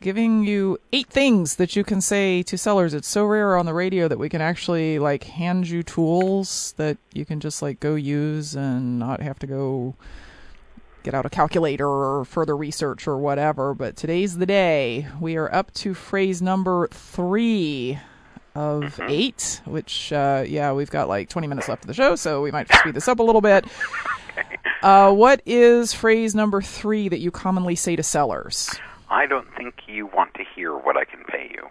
giving 0.00 0.44
you 0.44 0.78
eight 0.94 1.08
things 1.08 1.56
that 1.56 1.76
you 1.76 1.84
can 1.84 2.00
say 2.00 2.42
to 2.42 2.56
sellers. 2.56 2.94
It's 2.94 3.08
so 3.08 3.24
rare 3.26 3.56
on 3.56 3.66
the 3.66 3.74
radio 3.74 4.08
that 4.08 4.18
we 4.18 4.30
can 4.30 4.40
actually 4.40 4.98
like 4.98 5.24
hand 5.24 5.68
you 5.68 5.82
tools 5.82 6.72
that 6.78 6.96
you 7.12 7.26
can 7.26 7.38
just 7.38 7.60
like 7.60 7.80
go 7.80 7.94
use 7.94 8.54
and 8.54 8.98
not 8.98 9.20
have 9.20 9.38
to 9.40 9.46
go 9.46 9.94
get 11.02 11.12
out 11.12 11.26
a 11.26 11.30
calculator 11.30 11.86
or 11.86 12.24
further 12.24 12.56
research 12.56 13.06
or 13.06 13.18
whatever. 13.18 13.74
But 13.74 13.96
today's 13.96 14.38
the 14.38 14.46
day. 14.46 15.06
We 15.20 15.36
are 15.36 15.54
up 15.54 15.72
to 15.74 15.92
phrase 15.92 16.40
number 16.40 16.88
three 16.90 17.98
of 18.54 18.98
eight, 19.02 19.60
which, 19.66 20.14
uh, 20.14 20.44
yeah, 20.46 20.72
we've 20.72 20.90
got 20.90 21.08
like 21.08 21.28
20 21.28 21.46
minutes 21.46 21.68
left 21.68 21.84
of 21.84 21.88
the 21.88 21.94
show, 21.94 22.16
so 22.16 22.40
we 22.40 22.50
might 22.50 22.72
speed 22.72 22.94
this 22.94 23.06
up 23.06 23.18
a 23.18 23.22
little 23.22 23.42
bit. 23.42 23.66
Uh, 24.82 25.12
what 25.12 25.42
is 25.44 25.92
phrase 25.92 26.34
number 26.34 26.62
three 26.62 27.06
that 27.06 27.18
you 27.18 27.30
commonly 27.30 27.74
say 27.74 27.94
to 27.96 28.02
sellers? 28.02 28.70
I 29.10 29.26
don't 29.26 29.48
think 29.56 29.74
you 29.86 30.06
want 30.06 30.34
to 30.34 30.44
hear 30.54 30.74
what 30.76 30.96
I 30.96 31.04
can 31.04 31.24
pay 31.24 31.50
you. 31.52 31.68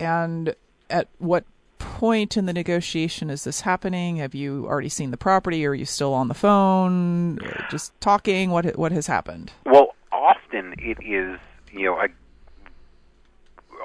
And 0.00 0.54
at 0.90 1.08
what 1.18 1.44
point 1.78 2.36
in 2.36 2.46
the 2.46 2.52
negotiation 2.52 3.30
is 3.30 3.44
this 3.44 3.60
happening? 3.60 4.16
Have 4.16 4.34
you 4.34 4.66
already 4.66 4.88
seen 4.88 5.10
the 5.10 5.16
property? 5.16 5.64
Or 5.64 5.70
are 5.70 5.74
you 5.74 5.84
still 5.84 6.12
on 6.12 6.28
the 6.28 6.34
phone, 6.34 7.38
just 7.70 7.98
talking? 8.00 8.50
What 8.50 8.76
what 8.76 8.92
has 8.92 9.06
happened? 9.06 9.52
Well, 9.64 9.94
often 10.10 10.74
it 10.78 10.98
is, 11.02 11.38
you 11.72 11.84
know, 11.84 12.00
a, 12.00 12.08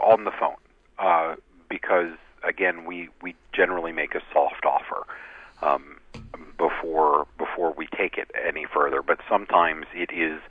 on 0.02 0.24
the 0.24 0.32
phone 0.32 0.56
uh, 0.98 1.36
because 1.70 2.18
again, 2.44 2.86
we 2.86 3.10
we 3.22 3.36
generally 3.54 3.92
make 3.92 4.16
a 4.16 4.22
soft 4.34 4.66
offer 4.66 5.06
um, 5.62 5.98
before 6.58 7.28
before 7.38 7.74
we 7.78 7.88
take 7.96 8.18
it 8.18 8.32
any 8.48 8.66
further. 8.66 9.02
But 9.02 9.20
sometimes 9.30 9.86
it 9.94 10.12
is, 10.12 10.42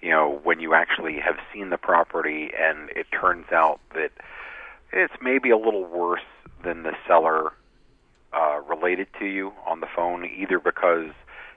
you 0.00 0.10
know, 0.10 0.40
when 0.44 0.60
you 0.60 0.74
actually 0.74 1.18
have 1.20 1.36
seen 1.52 1.70
the 1.70 1.78
property 1.78 2.50
and 2.58 2.90
it 2.90 3.06
turns 3.10 3.46
out 3.52 3.80
that 3.94 4.10
it's 4.92 5.14
maybe 5.20 5.50
a 5.50 5.56
little 5.56 5.84
worse 5.84 6.20
than 6.64 6.82
the 6.82 6.92
seller 7.06 7.52
uh, 8.32 8.60
related 8.68 9.06
to 9.18 9.26
you 9.26 9.52
on 9.66 9.80
the 9.80 9.86
phone, 9.94 10.24
either 10.24 10.58
because 10.58 11.10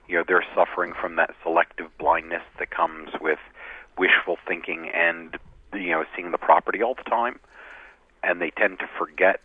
you 0.08 0.16
know 0.16 0.24
they're 0.26 0.44
suffering 0.54 0.92
from 0.98 1.16
that 1.16 1.34
selective 1.42 1.86
blindness 1.98 2.42
that 2.58 2.70
comes 2.70 3.10
with 3.20 3.38
wishful 3.98 4.36
thinking 4.48 4.90
and 4.94 5.36
you 5.74 5.90
know 5.90 6.04
seeing 6.16 6.30
the 6.30 6.38
property 6.38 6.82
all 6.82 6.94
the 6.94 7.08
time, 7.08 7.38
and 8.22 8.40
they 8.40 8.50
tend 8.50 8.78
to 8.78 8.88
forget 8.98 9.40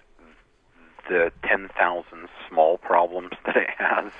the 1.09 1.31
10,000 1.47 2.29
small 2.49 2.77
problems 2.77 3.31
that 3.45 3.57
it 3.57 3.69
has. 3.77 4.11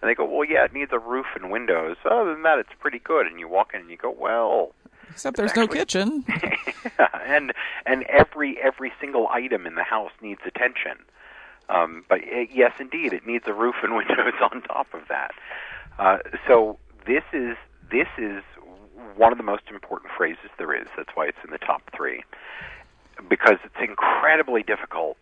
And 0.00 0.08
they 0.08 0.14
go, 0.14 0.24
well, 0.24 0.44
yeah, 0.44 0.64
it 0.64 0.72
needs 0.72 0.92
a 0.92 0.98
roof 0.98 1.26
and 1.34 1.50
windows. 1.50 1.96
Other 2.04 2.32
than 2.32 2.42
that, 2.42 2.58
it's 2.58 2.72
pretty 2.78 3.00
good. 3.00 3.26
And 3.26 3.40
you 3.40 3.48
walk 3.48 3.72
in 3.74 3.80
and 3.80 3.90
you 3.90 3.96
go, 3.96 4.10
well, 4.10 4.72
Except 5.10 5.36
there's 5.36 5.56
no 5.56 5.66
kitchen. 5.66 6.24
and 7.26 7.52
and 7.86 8.04
every 8.04 8.58
every 8.62 8.92
single 9.00 9.26
item 9.28 9.66
in 9.66 9.74
the 9.74 9.82
house 9.82 10.12
needs 10.20 10.40
attention. 10.46 10.98
Um, 11.68 12.04
but 12.08 12.20
uh, 12.20 12.44
yes, 12.52 12.72
indeed, 12.78 13.12
it 13.12 13.26
needs 13.26 13.44
a 13.46 13.52
roof 13.52 13.76
and 13.82 13.94
windows 13.96 14.34
on 14.52 14.62
top 14.62 14.92
of 14.92 15.08
that. 15.08 15.32
Uh, 15.98 16.18
so 16.46 16.78
this 17.06 17.24
is 17.32 17.56
this 17.90 18.06
is 18.18 18.42
one 19.16 19.32
of 19.32 19.38
the 19.38 19.44
most 19.44 19.64
important 19.72 20.12
phrases 20.16 20.50
there 20.58 20.74
is. 20.74 20.86
That's 20.96 21.10
why 21.14 21.26
it's 21.26 21.38
in 21.42 21.50
the 21.50 21.58
top 21.58 21.82
three, 21.96 22.22
because 23.28 23.56
it's 23.64 23.80
incredibly 23.80 24.62
difficult 24.62 25.16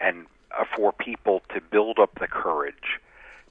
and 0.00 0.26
for 0.76 0.92
people 0.92 1.42
to 1.54 1.60
build 1.60 1.98
up 1.98 2.18
the 2.20 2.26
courage 2.26 3.00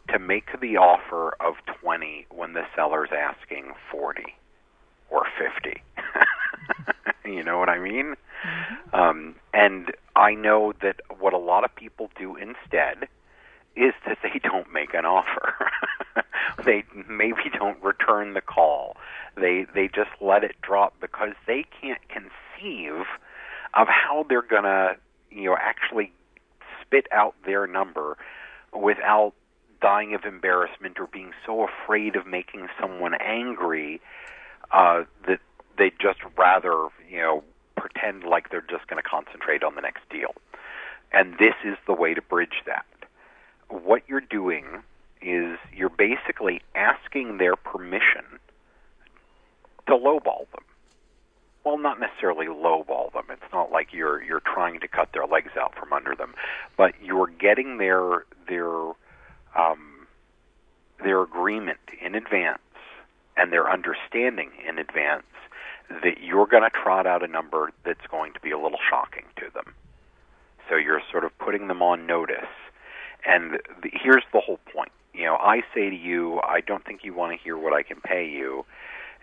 to 0.10 0.20
make 0.20 0.60
the 0.60 0.78
offer 0.78 1.34
of 1.40 1.56
20 1.82 2.28
when 2.30 2.54
the 2.54 2.64
seller's 2.76 3.10
asking 3.12 3.74
40 3.92 4.24
or 5.10 5.26
50. 5.40 5.82
you 7.26 7.44
know 7.44 7.58
what 7.60 7.70
I 7.70 7.80
mean? 7.80 8.16
Mm-hmm. 8.46 8.96
Um, 8.96 9.36
and 9.54 9.92
I 10.16 10.34
know 10.34 10.74
that 10.82 11.02
what 11.20 11.34
a 11.34 11.38
lot 11.38 11.64
of 11.64 11.76
people 11.76 12.10
do 12.18 12.36
instead 12.36 13.08
is 13.76 13.94
that 14.06 14.18
they 14.24 14.40
don't 14.44 14.72
make 14.74 14.94
an 14.94 15.06
offer. 15.06 15.54
they 16.66 16.84
maybe 17.08 17.50
don't 17.58 17.82
return 17.82 18.34
the 18.34 18.42
call. 18.42 18.98
They 19.36 19.66
they 19.74 19.88
just 19.88 20.10
let 20.20 20.44
it 20.44 20.56
drop 20.62 21.00
because 21.00 21.34
they 21.48 21.66
can't 21.80 22.02
conceive 22.10 23.06
of 23.74 23.88
how 23.88 24.26
they're 24.28 24.42
going 24.42 24.64
to, 24.64 24.98
you 25.30 25.46
know, 25.46 25.58
actually 25.58 26.12
spit 26.92 27.08
out 27.12 27.36
their 27.46 27.68
number 27.68 28.18
without 28.78 29.34
dying 29.82 30.14
of 30.14 30.26
embarrassment 30.26 31.00
or 31.00 31.08
being 31.08 31.32
so 31.46 31.66
afraid 31.66 32.16
of 32.16 32.28
making 32.28 32.68
someone 32.80 33.14
angry 33.16 34.02
uh, 34.72 35.04
that 35.28 35.40
they'd 35.78 35.98
just 36.00 36.20
rather, 36.38 36.88
you 37.10 37.18
know, 37.18 37.44
pretend 37.78 38.24
like 38.24 38.50
they're 38.52 38.62
just 38.62 38.88
going 38.88 39.02
to 39.02 39.10
concentrate 39.10 39.64
on 39.64 39.76
the 39.76 39.82
next 39.82 40.02
deal. 40.10 40.34
And 41.12 41.34
this 41.40 41.56
is 41.66 41.78
the 41.88 41.94
way 41.94 42.14
to 42.14 42.22
bridge 42.22 42.62
that. 42.66 42.86
What 43.70 44.04
you're 44.08 44.22
doing 44.22 44.84
is 45.22 45.58
you're 45.74 45.90
basically 45.90 46.62
asking 46.76 47.38
their 47.38 47.56
permission 47.56 48.24
to 49.88 49.94
lowball 49.94 50.46
them. 50.52 50.61
Well, 51.64 51.78
not 51.78 52.00
necessarily 52.00 52.48
lowball 52.48 53.14
them. 53.14 53.26
It's 53.30 53.54
not 53.54 53.72
like 53.72 53.94
you're 53.94 54.22
you're 54.24 54.42
trying 54.42 54.80
to 54.80 54.88
cut 54.88 55.10
their 55.14 55.28
legs 55.28 55.52
out 55.60 55.76
from 55.76 55.94
under 55.94 56.16
them, 56.16 56.34
but 56.76 56.94
you're 57.04 57.28
getting 57.28 57.78
their 57.78 58.26
their 58.48 58.94
um, 59.56 60.08
their 61.04 61.22
agreement 61.22 61.80
in 62.04 62.16
advance 62.16 62.60
and 63.38 63.52
their 63.52 63.70
understanding 63.70 64.50
in 64.68 64.78
advance 64.78 65.24
that 66.04 66.22
you're 66.22 66.46
going 66.46 66.64
to 66.64 66.70
trot 66.70 67.06
out 67.06 67.24
a 67.24 67.28
number 67.28 67.72
that's 67.84 68.06
going 68.10 68.34
to 68.34 68.40
be 68.40 68.52
a 68.52 68.58
little 68.58 68.80
shocking 68.90 69.26
to 69.38 69.46
them. 69.54 69.74
So 70.70 70.76
you're 70.76 71.02
sort 71.12 71.26
of 71.26 71.38
putting 71.38 71.68
them 71.68 71.82
on 71.82 72.06
notice. 72.08 72.48
And 73.26 73.60
the, 73.82 73.90
here's 73.92 74.24
the 74.32 74.40
whole 74.40 74.60
point. 74.74 74.92
You 75.14 75.26
know, 75.26 75.36
I 75.36 75.62
say 75.76 75.90
to 75.90 75.96
you, 75.96 76.40
I 76.42 76.62
don't 76.62 76.86
think 76.86 77.04
you 77.04 77.14
want 77.14 77.38
to 77.38 77.44
hear 77.44 77.58
what 77.58 77.74
I 77.74 77.84
can 77.84 78.00
pay 78.00 78.28
you. 78.28 78.66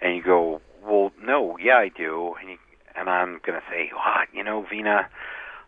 And 0.02 0.14
you 0.14 0.22
go, 0.22 0.60
well, 0.84 1.12
no, 1.22 1.58
yeah, 1.58 1.76
I 1.76 1.88
do. 1.88 2.34
And, 2.40 2.50
you, 2.50 2.58
and 2.96 3.08
I'm 3.08 3.40
going 3.44 3.60
to 3.60 3.66
say, 3.70 3.90
what? 3.94 4.28
You 4.32 4.44
know, 4.44 4.66
Vena, 4.68 5.08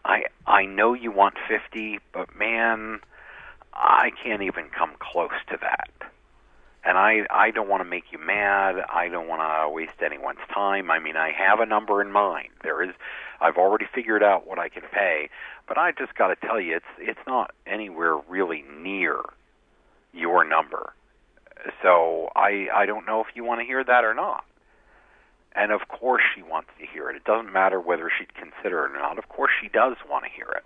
I 0.05 0.25
I 0.47 0.65
know 0.67 0.95
you 0.95 1.11
want 1.11 1.35
50, 1.49 2.01
but 2.13 2.35
man, 2.37 3.01
I 3.73 4.11
can't 4.23 4.43
even 4.43 4.69
come 4.71 4.93
close 4.99 5.31
to 5.49 5.59
that 5.61 5.91
and 6.85 6.97
I 6.97 7.27
I 7.31 7.51
don't 7.51 7.69
want 7.69 7.83
to 7.83 7.89
make 7.89 8.05
you 8.11 8.19
mad. 8.19 8.77
I 8.89 9.09
don't 9.09 9.29
want 9.29 9.43
to 9.43 9.69
waste 9.71 10.03
anyone's 10.05 10.39
time. 10.53 10.91
I 10.91 10.99
mean, 10.99 11.17
I 11.17 11.31
have 11.33 11.61
a 11.61 11.67
number 11.67 12.01
in 12.01 12.11
mind. 12.11 12.49
There 12.63 12.83
is 12.83 12.91
I've 13.41 13.57
already 13.57 13.87
figured 13.95 14.23
out 14.23 14.47
what 14.47 14.59
I 14.59 14.69
can 14.69 14.83
pay, 14.93 15.29
but 15.67 15.79
I 15.79 15.93
just 15.93 16.15
got 16.15 16.29
to 16.29 16.47
tell 16.47 16.61
you 16.61 16.77
it's 16.77 16.87
it's 16.99 17.21
not 17.27 17.53
anywhere 17.67 18.17
really 18.29 18.65
near 18.81 19.21
your 20.13 20.45
number. 20.45 20.93
So 21.83 22.31
I 22.35 22.69
I 22.75 22.87
don't 22.87 23.07
know 23.07 23.21
if 23.21 23.29
you 23.35 23.45
want 23.45 23.61
to 23.61 23.67
hear 23.67 23.85
that 23.85 24.05
or 24.05 24.15
not. 24.15 24.45
And 25.55 25.73
of 25.73 25.89
course 25.89 26.23
she 26.35 26.43
wants 26.43 26.71
to 26.79 26.87
hear 26.87 27.11
it. 27.11 27.17
It 27.17 27.25
doesn't 27.25 27.53
matter 27.53 27.81
whether 27.81 28.11
she'd 28.11 28.35
consider 28.35 28.85
it 28.87 28.93
or 28.93 28.99
not. 28.99 29.19
Of 29.19 29.29
course 29.29 29.51
she 29.61 29.69
does 29.69 29.97
want 30.09 30.25
to 30.25 30.31
hear 30.31 30.49
it. 30.57 30.65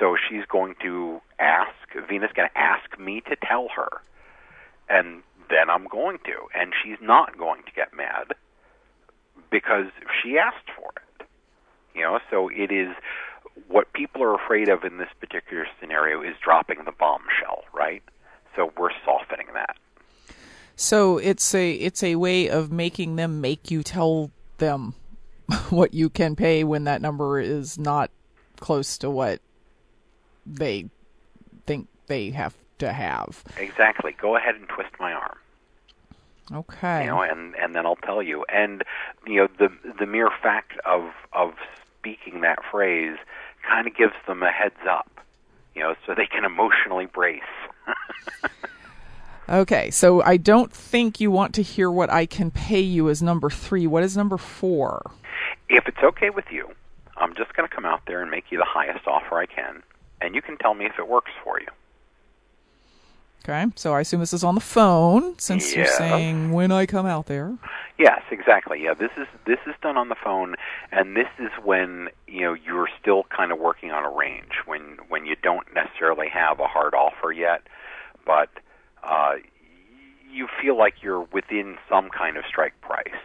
So 0.00 0.16
she's 0.28 0.44
going 0.46 0.74
to 0.82 1.20
ask 1.38 1.72
Vena's 2.08 2.30
going 2.34 2.48
to 2.48 2.58
ask 2.58 2.98
me 2.98 3.22
to 3.22 3.36
tell 3.36 3.68
her 3.74 3.88
and 4.88 5.22
then 5.50 5.70
I'm 5.70 5.86
going 5.86 6.18
to. 6.24 6.48
And 6.54 6.72
she's 6.82 6.98
not 7.00 7.38
going 7.38 7.62
to 7.64 7.72
get 7.72 7.94
mad 7.94 8.34
because 9.50 9.86
she 10.22 10.38
asked 10.38 10.70
for 10.76 10.90
it. 10.96 11.26
You 11.94 12.02
know, 12.02 12.18
so 12.30 12.48
it 12.48 12.70
is 12.70 12.94
what 13.66 13.92
people 13.92 14.22
are 14.22 14.34
afraid 14.34 14.68
of 14.68 14.84
in 14.84 14.98
this 14.98 15.08
particular 15.20 15.66
scenario 15.80 16.22
is 16.22 16.36
dropping 16.42 16.84
the 16.84 16.92
bombshell, 16.92 17.64
right? 17.74 18.02
So 18.56 18.72
we're. 18.76 18.90
So 20.80 21.18
it's 21.18 21.56
a 21.56 21.72
it's 21.72 22.04
a 22.04 22.14
way 22.14 22.48
of 22.48 22.70
making 22.70 23.16
them 23.16 23.40
make 23.40 23.68
you 23.68 23.82
tell 23.82 24.30
them 24.58 24.94
what 25.70 25.92
you 25.92 26.08
can 26.08 26.36
pay 26.36 26.62
when 26.62 26.84
that 26.84 27.02
number 27.02 27.40
is 27.40 27.78
not 27.78 28.12
close 28.60 28.96
to 28.98 29.10
what 29.10 29.40
they 30.46 30.88
think 31.66 31.88
they 32.06 32.30
have 32.30 32.54
to 32.78 32.92
have. 32.92 33.42
Exactly. 33.56 34.14
Go 34.20 34.36
ahead 34.36 34.54
and 34.54 34.68
twist 34.68 34.90
my 35.00 35.12
arm. 35.12 35.36
Okay. 36.52 37.02
You 37.02 37.10
know, 37.10 37.22
and 37.22 37.56
and 37.56 37.74
then 37.74 37.84
I'll 37.84 37.96
tell 37.96 38.22
you. 38.22 38.44
And 38.48 38.84
you 39.26 39.40
know, 39.40 39.48
the 39.58 39.70
the 39.98 40.06
mere 40.06 40.30
fact 40.30 40.78
of 40.86 41.10
of 41.32 41.54
speaking 41.98 42.42
that 42.42 42.60
phrase 42.70 43.18
kind 43.68 43.88
of 43.88 43.96
gives 43.96 44.14
them 44.28 44.44
a 44.44 44.52
heads 44.52 44.86
up. 44.88 45.10
You 45.74 45.82
know, 45.82 45.94
so 46.06 46.14
they 46.14 46.26
can 46.26 46.44
emotionally 46.44 47.06
brace. 47.06 47.42
okay, 49.48 49.90
so 49.90 50.22
I 50.22 50.36
don't 50.36 50.72
think 50.72 51.20
you 51.20 51.30
want 51.30 51.54
to 51.54 51.62
hear 51.62 51.90
what 51.90 52.10
I 52.10 52.26
can 52.26 52.50
pay 52.50 52.80
you 52.80 53.08
as 53.08 53.22
number 53.22 53.50
three. 53.50 53.86
What 53.86 54.02
is 54.02 54.16
number 54.16 54.38
four? 54.38 55.10
If 55.68 55.86
it's 55.86 56.02
okay 56.02 56.30
with 56.30 56.46
you, 56.50 56.70
I'm 57.16 57.34
just 57.34 57.54
going 57.54 57.68
to 57.68 57.74
come 57.74 57.84
out 57.84 58.02
there 58.06 58.22
and 58.22 58.30
make 58.30 58.46
you 58.50 58.58
the 58.58 58.66
highest 58.66 59.06
offer 59.06 59.38
I 59.38 59.46
can, 59.46 59.82
and 60.20 60.34
you 60.34 60.42
can 60.42 60.56
tell 60.58 60.74
me 60.74 60.86
if 60.86 60.98
it 60.98 61.08
works 61.08 61.30
for 61.44 61.60
you. 61.60 61.66
Okay, 63.44 63.66
so 63.76 63.94
I 63.94 64.00
assume 64.00 64.20
this 64.20 64.34
is 64.34 64.44
on 64.44 64.54
the 64.54 64.60
phone 64.60 65.38
since 65.38 65.72
yeah. 65.72 65.78
you're 65.78 65.86
saying 65.86 66.52
when 66.52 66.70
I 66.70 66.84
come 66.86 67.06
out 67.06 67.26
there. 67.26 67.56
Yes, 67.98 68.20
exactly. 68.30 68.82
Yeah, 68.82 68.94
this 68.94 69.10
is 69.16 69.26
this 69.46 69.58
is 69.66 69.74
done 69.80 69.96
on 69.96 70.08
the 70.08 70.16
phone, 70.22 70.54
and 70.92 71.16
this 71.16 71.28
is 71.38 71.50
when 71.64 72.08
you 72.26 72.42
know 72.42 72.52
you're 72.52 72.88
still 73.00 73.24
kind 73.34 73.50
of 73.50 73.58
working 73.58 73.90
on 73.90 74.04
a 74.04 74.10
range 74.10 74.52
when 74.66 74.98
when 75.08 75.24
you 75.24 75.34
don't 75.42 75.66
necessarily 75.74 76.28
have 76.28 76.60
a 76.60 76.66
hard 76.66 76.94
offer 76.94 77.32
yet, 77.32 77.62
but 78.26 78.50
uh, 79.02 79.34
you 80.30 80.46
feel 80.60 80.76
like 80.76 80.94
you're 81.02 81.26
within 81.32 81.76
some 81.88 82.08
kind 82.10 82.36
of 82.36 82.44
strike 82.48 82.80
price. 82.80 83.20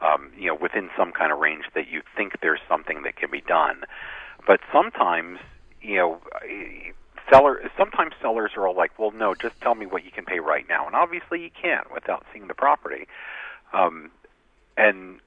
Um, 0.00 0.32
you 0.36 0.48
know, 0.48 0.58
within 0.60 0.90
some 0.98 1.12
kind 1.12 1.32
of 1.32 1.38
range 1.38 1.64
that 1.74 1.88
you 1.88 2.02
think 2.16 2.34
there's 2.42 2.60
something 2.68 3.02
that 3.04 3.16
can 3.16 3.30
be 3.30 3.40
done. 3.40 3.84
But 4.46 4.60
sometimes, 4.72 5.38
you 5.80 5.96
know, 5.96 6.20
seller 7.32 7.70
sometimes 7.76 8.12
sellers 8.20 8.52
are 8.56 8.66
all 8.66 8.76
like, 8.76 8.98
"Well, 8.98 9.12
no, 9.12 9.34
just 9.34 9.58
tell 9.62 9.74
me 9.74 9.86
what 9.86 10.04
you 10.04 10.10
can 10.10 10.24
pay 10.24 10.40
right 10.40 10.66
now," 10.68 10.86
and 10.86 10.94
obviously 10.94 11.40
you 11.40 11.50
can't 11.50 11.90
without 11.92 12.26
seeing 12.32 12.48
the 12.48 12.54
property. 12.54 13.06
Um, 13.72 14.10
and 14.76 15.20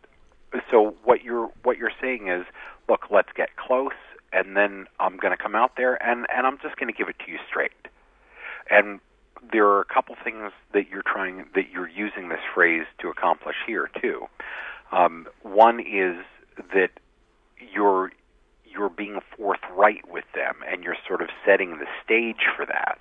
so 0.70 0.96
what 1.04 1.24
you're 1.24 1.50
what 1.64 1.78
you're 1.78 1.92
saying 2.02 2.28
is, 2.28 2.46
look, 2.88 3.08
let's 3.10 3.30
get 3.36 3.56
close, 3.56 3.98
and 4.32 4.56
then 4.56 4.88
I'm 5.00 5.18
going 5.18 5.36
to 5.36 5.42
come 5.42 5.56
out 5.56 5.72
there 5.78 6.02
and 6.04 6.26
and 6.34 6.46
I'm 6.46 6.58
just 6.62 6.76
going 6.78 6.92
to 6.92 6.98
give 6.98 7.10
it 7.10 7.18
to 7.26 7.32
you 7.32 7.40
straight. 7.50 7.72
And 8.70 9.00
there 9.52 9.68
are 9.68 9.82
a 9.82 9.86
couple 9.86 10.16
things 10.24 10.52
that 10.74 10.90
you're 10.90 11.04
trying 11.04 11.46
that 11.56 11.70
you're 11.72 11.90
using 11.90 12.30
this 12.30 12.40
phrase 12.54 12.86
to 13.00 13.10
accomplish 13.10 13.56
here 13.66 13.90
too. 14.02 14.26
Um, 14.92 15.28
one 15.44 15.80
is 15.80 16.24
that 16.74 16.92
you're 17.74 18.12
you're 18.66 18.90
being 18.90 19.20
forthright 19.36 20.10
with 20.12 20.26
them 20.36 20.56
and 20.70 20.84
you're 20.84 20.98
sort 21.08 21.22
of 21.22 21.30
setting 21.46 21.80
the 21.80 21.88
stage 22.04 22.46
for 22.56 22.66
that, 22.66 23.00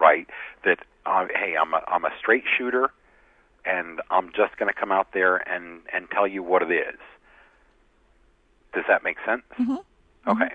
right? 0.00 0.26
That 0.64 0.78
uh, 1.06 1.26
hey, 1.34 1.54
I'm 1.60 1.74
a 1.74 1.82
I'm 1.88 2.04
a 2.04 2.10
straight 2.18 2.44
shooter, 2.58 2.90
and 3.64 4.00
I'm 4.10 4.28
just 4.28 4.56
going 4.58 4.72
to 4.72 4.78
come 4.78 4.92
out 4.92 5.08
there 5.12 5.36
and 5.36 5.82
and 5.92 6.10
tell 6.10 6.26
you 6.26 6.42
what 6.42 6.62
it 6.62 6.70
is. 6.70 6.98
Does 8.72 8.84
that 8.88 9.02
make 9.02 9.16
sense? 9.26 9.42
Mm-hmm. 9.58 9.76
Okay. 10.28 10.54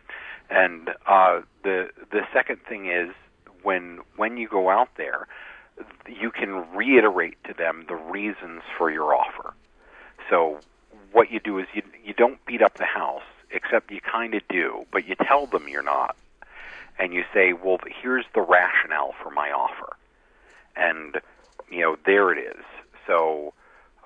And 0.50 0.90
uh, 1.08 1.42
the 1.64 1.90
the 2.12 2.22
second 2.34 2.60
thing 2.68 2.88
is 2.88 3.10
when 3.66 4.00
when 4.18 4.38
you 4.38 4.50
go 4.50 4.70
out 4.70 4.90
there, 4.98 5.28
you 6.08 6.32
can 6.32 6.66
reiterate 6.76 7.38
to 7.48 7.54
them 7.58 7.86
the 7.90 7.96
reasons 7.96 8.64
for 8.78 8.92
your 8.92 9.16
offer. 9.16 9.54
So 10.30 10.60
what 11.12 11.32
you 11.32 11.40
do 11.44 11.60
is 11.60 11.66
you 11.74 11.84
you 12.04 12.14
don't 12.14 12.40
beat 12.48 12.62
up 12.62 12.78
the 12.78 12.86
house 12.86 13.24
except 13.52 13.92
you 13.92 14.00
kind 14.02 14.36
of 14.36 14.44
do, 14.50 14.86
but 14.92 15.08
you 15.08 15.16
tell 15.28 15.48
them 15.48 15.68
you're 15.70 15.84
not. 15.84 16.16
And 17.00 17.14
you 17.14 17.24
say, 17.34 17.54
well, 17.54 17.80
here's 18.04 18.26
the 18.36 18.42
rationale 18.42 19.14
for 19.22 19.32
my 19.32 19.50
offer. 19.50 19.98
And, 20.78 21.16
you 21.72 21.82
know, 21.82 21.98
there 22.06 22.32
it 22.32 22.40
is. 22.40 22.64
So, 23.08 23.54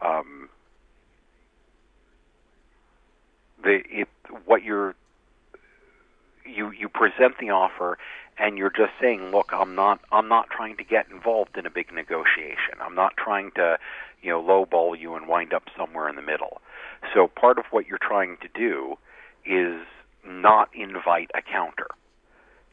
um, 0.03 0.49
the 3.63 3.79
it, 3.91 4.07
what 4.45 4.63
you're 4.63 4.95
you 6.45 6.71
you 6.71 6.89
present 6.89 7.35
the 7.39 7.51
offer 7.51 7.97
and 8.39 8.57
you're 8.57 8.69
just 8.71 8.93
saying, 9.01 9.31
look, 9.31 9.51
I'm 9.53 9.75
not 9.75 9.99
I'm 10.11 10.27
not 10.27 10.49
trying 10.49 10.77
to 10.77 10.83
get 10.83 11.07
involved 11.11 11.57
in 11.57 11.65
a 11.65 11.69
big 11.69 11.91
negotiation. 11.93 12.75
I'm 12.81 12.95
not 12.95 13.15
trying 13.17 13.51
to, 13.55 13.77
you 14.21 14.29
know, 14.31 14.41
lowball 14.41 14.99
you 14.99 15.15
and 15.15 15.27
wind 15.27 15.53
up 15.53 15.63
somewhere 15.77 16.07
in 16.09 16.15
the 16.15 16.21
middle. 16.21 16.61
So 17.13 17.27
part 17.27 17.57
of 17.57 17.65
what 17.71 17.87
you're 17.87 17.99
trying 18.01 18.37
to 18.41 18.47
do 18.53 18.97
is 19.45 19.81
not 20.25 20.69
invite 20.73 21.31
a 21.35 21.41
counter. 21.41 21.87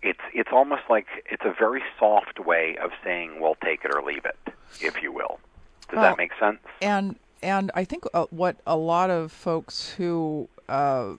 It's 0.03 0.21
it's 0.33 0.51
almost 0.53 0.83
like 0.89 1.07
it's 1.31 1.45
a 1.45 1.55
very 1.59 1.83
soft 1.99 2.39
way 2.45 2.77
of 2.83 2.91
saying, 3.03 3.41
well, 3.41 3.57
take 3.65 3.85
it 3.85 3.91
or 3.95 4.03
leave 4.03 4.25
it, 4.25 4.53
if 4.81 5.03
you 5.03 5.11
will. 5.13 5.39
Does 5.89 5.97
Well, 5.97 6.03
that 6.03 6.19
make 6.19 6.33
sense? 6.39 6.59
and 6.83 7.17
and 7.43 7.71
I 7.75 7.85
think 7.85 8.05
uh, 8.15 8.27
what 8.31 8.57
a 8.67 8.77
lot 8.77 9.11
of 9.11 9.31
folks 9.33 9.91
who 9.93 10.49
uh, 10.69 11.15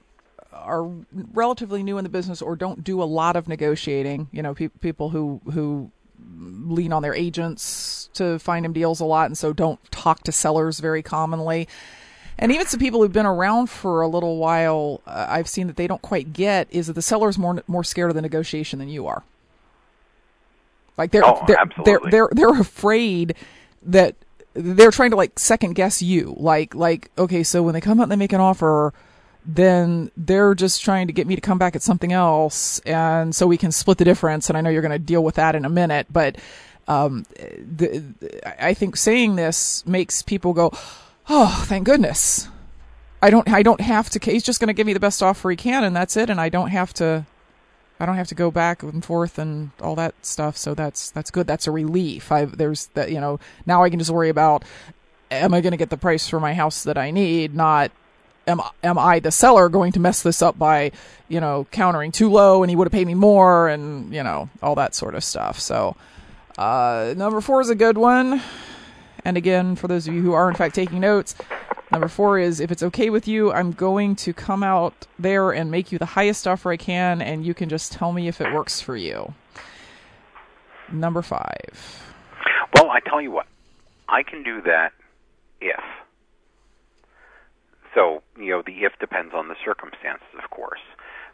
are 0.57 0.89
relatively 1.33 1.83
new 1.83 1.97
in 1.97 2.03
the 2.03 2.09
business 2.09 2.41
or 2.41 2.55
don't 2.55 2.83
do 2.83 3.01
a 3.01 3.05
lot 3.05 3.35
of 3.35 3.47
negotiating, 3.47 4.29
you 4.31 4.41
know, 4.41 4.53
pe- 4.53 4.67
people 4.67 5.09
who 5.09 5.41
who 5.53 5.91
lean 6.39 6.91
on 6.91 7.01
their 7.01 7.13
agents 7.13 8.09
to 8.13 8.39
find 8.39 8.65
them 8.65 8.73
deals 8.73 8.99
a 8.99 9.05
lot, 9.05 9.27
and 9.27 9.37
so 9.37 9.53
don't 9.53 9.79
talk 9.91 10.23
to 10.23 10.31
sellers 10.31 10.79
very 10.79 11.01
commonly. 11.01 11.67
And 12.39 12.51
even 12.51 12.67
some 12.67 12.79
people 12.79 13.01
who've 13.01 13.11
been 13.11 13.25
around 13.25 13.67
for 13.67 14.01
a 14.01 14.07
little 14.07 14.37
while, 14.37 15.01
uh, 15.07 15.25
I've 15.27 15.47
seen 15.47 15.67
that 15.67 15.75
they 15.75 15.87
don't 15.87 16.01
quite 16.01 16.33
get 16.33 16.67
is 16.69 16.87
that 16.87 16.93
the 16.93 17.01
seller's 17.01 17.37
more 17.37 17.63
more 17.67 17.83
scared 17.83 18.09
of 18.09 18.15
the 18.15 18.21
negotiation 18.21 18.79
than 18.79 18.89
you 18.89 19.07
are. 19.07 19.23
Like 20.97 21.11
they're 21.11 21.25
Oh, 21.25 21.43
they're, 21.47 21.65
they're 21.83 21.99
they're 22.09 22.29
they're 22.31 22.59
afraid 22.59 23.35
that 23.83 24.15
they're 24.53 24.91
trying 24.91 25.11
to 25.11 25.15
like 25.15 25.37
second 25.39 25.73
guess 25.73 26.01
you. 26.01 26.35
Like 26.37 26.75
like 26.75 27.11
okay, 27.17 27.43
so 27.43 27.63
when 27.63 27.73
they 27.73 27.81
come 27.81 27.99
out 27.99 28.03
and 28.03 28.11
they 28.11 28.15
make 28.15 28.33
an 28.33 28.41
offer, 28.41 28.93
then 29.47 30.11
they're 30.17 30.53
just 30.53 30.83
trying 30.83 31.07
to 31.07 31.13
get 31.13 31.25
me 31.25 31.33
to 31.35 31.41
come 31.41 31.57
back 31.57 31.75
at 31.75 31.81
something 31.81 32.11
else, 32.11 32.79
and 32.79 33.33
so 33.33 33.47
we 33.47 33.57
can 33.57 33.71
split 33.71 33.97
the 33.97 34.05
difference. 34.05 34.49
And 34.49 34.57
I 34.57 34.61
know 34.61 34.69
you're 34.69 34.81
going 34.81 34.91
to 34.91 34.99
deal 34.99 35.23
with 35.23 35.35
that 35.35 35.55
in 35.55 35.63
a 35.63 35.69
minute, 35.69 36.07
but 36.11 36.35
um, 36.87 37.25
the, 37.37 38.03
the- 38.19 38.63
I 38.63 38.73
think 38.73 38.97
saying 38.97 39.37
this 39.37 39.85
makes 39.87 40.21
people 40.21 40.53
go, 40.53 40.71
"Oh, 41.29 41.63
thank 41.67 41.85
goodness." 41.85 42.49
I 43.21 43.29
don't. 43.31 43.49
I 43.49 43.63
don't 43.63 43.81
have 43.81 44.09
to. 44.11 44.19
He's 44.31 44.43
just 44.43 44.59
going 44.59 44.67
to 44.67 44.73
give 44.73 44.85
me 44.85 44.93
the 44.93 44.99
best 44.99 45.23
offer 45.23 45.49
he 45.49 45.55
can, 45.57 45.83
and 45.83 45.95
that's 45.95 46.15
it. 46.17 46.29
And 46.29 46.39
I 46.39 46.49
don't 46.49 46.69
have 46.69 46.93
to. 46.95 47.25
I 47.99 48.05
don't 48.05 48.15
have 48.15 48.27
to 48.27 48.35
go 48.35 48.51
back 48.51 48.83
and 48.83 49.03
forth 49.03 49.39
and 49.39 49.71
all 49.81 49.95
that 49.95 50.13
stuff. 50.23 50.55
So 50.55 50.75
that's 50.75 51.09
that's 51.09 51.31
good. 51.31 51.47
That's 51.47 51.65
a 51.65 51.71
relief. 51.71 52.31
I 52.31 52.45
there's 52.45 52.87
that 52.93 53.09
you 53.11 53.19
know 53.19 53.39
now 53.65 53.81
I 53.83 53.89
can 53.89 53.97
just 53.97 54.11
worry 54.11 54.29
about 54.29 54.63
am 55.31 55.53
I 55.53 55.61
going 55.61 55.71
to 55.71 55.77
get 55.77 55.89
the 55.89 55.97
price 55.97 56.27
for 56.29 56.39
my 56.39 56.53
house 56.53 56.83
that 56.83 56.97
I 56.97 57.09
need, 57.11 57.55
not 57.55 57.91
am 58.47 58.61
am 58.83 58.97
I 58.97 59.19
the 59.19 59.31
seller 59.31 59.69
going 59.69 59.91
to 59.93 59.99
mess 59.99 60.21
this 60.21 60.41
up 60.41 60.57
by 60.57 60.91
you 61.27 61.39
know 61.39 61.67
countering 61.71 62.11
too 62.11 62.29
low 62.29 62.63
and 62.63 62.69
he 62.69 62.75
would 62.75 62.87
have 62.87 62.91
paid 62.91 63.07
me 63.07 63.15
more 63.15 63.67
and 63.67 64.13
you 64.13 64.23
know 64.23 64.49
all 64.61 64.75
that 64.75 64.95
sort 64.95 65.15
of 65.15 65.23
stuff. 65.23 65.59
So 65.59 65.95
uh, 66.57 67.13
number 67.15 67.41
four 67.41 67.61
is 67.61 67.69
a 67.69 67.75
good 67.75 67.97
one. 67.97 68.41
And 69.23 69.37
again, 69.37 69.75
for 69.75 69.87
those 69.87 70.07
of 70.07 70.13
you 70.13 70.21
who 70.21 70.33
are 70.33 70.49
in 70.49 70.55
fact 70.55 70.73
taking 70.73 71.01
notes, 71.01 71.35
number 71.91 72.07
four 72.07 72.39
is 72.39 72.59
if 72.59 72.71
it's 72.71 72.83
okay 72.83 73.09
with 73.09 73.27
you, 73.27 73.51
I'm 73.51 73.73
going 73.73 74.15
to 74.17 74.33
come 74.33 74.63
out 74.63 75.05
there 75.19 75.51
and 75.51 75.69
make 75.69 75.91
you 75.91 75.99
the 75.99 76.05
highest 76.05 76.47
offer 76.47 76.71
I 76.71 76.77
can, 76.77 77.21
and 77.21 77.45
you 77.45 77.53
can 77.53 77.67
just 77.67 77.91
tell 77.91 78.13
me 78.13 78.27
if 78.27 78.39
it 78.39 78.53
works 78.53 78.79
for 78.79 78.95
you. 78.95 79.33
Number 80.91 81.21
five. 81.21 82.03
Well, 82.73 82.89
I 82.89 83.01
tell 83.01 83.19
you 83.19 83.31
what, 83.31 83.47
I 84.07 84.23
can 84.23 84.43
do 84.43 84.61
that 84.61 84.93
if. 85.59 85.83
So, 87.93 88.21
you 88.37 88.51
know, 88.51 88.61
the 88.65 88.83
if 88.83 88.97
depends 88.99 89.33
on 89.33 89.47
the 89.47 89.55
circumstances, 89.63 90.27
of 90.41 90.49
course. 90.49 90.81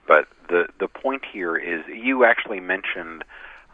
But 0.07 0.27
the 0.49 0.67
the 0.79 0.87
point 0.87 1.23
here 1.31 1.55
is 1.55 1.85
you 1.87 2.25
actually 2.25 2.59
mentioned 2.59 3.23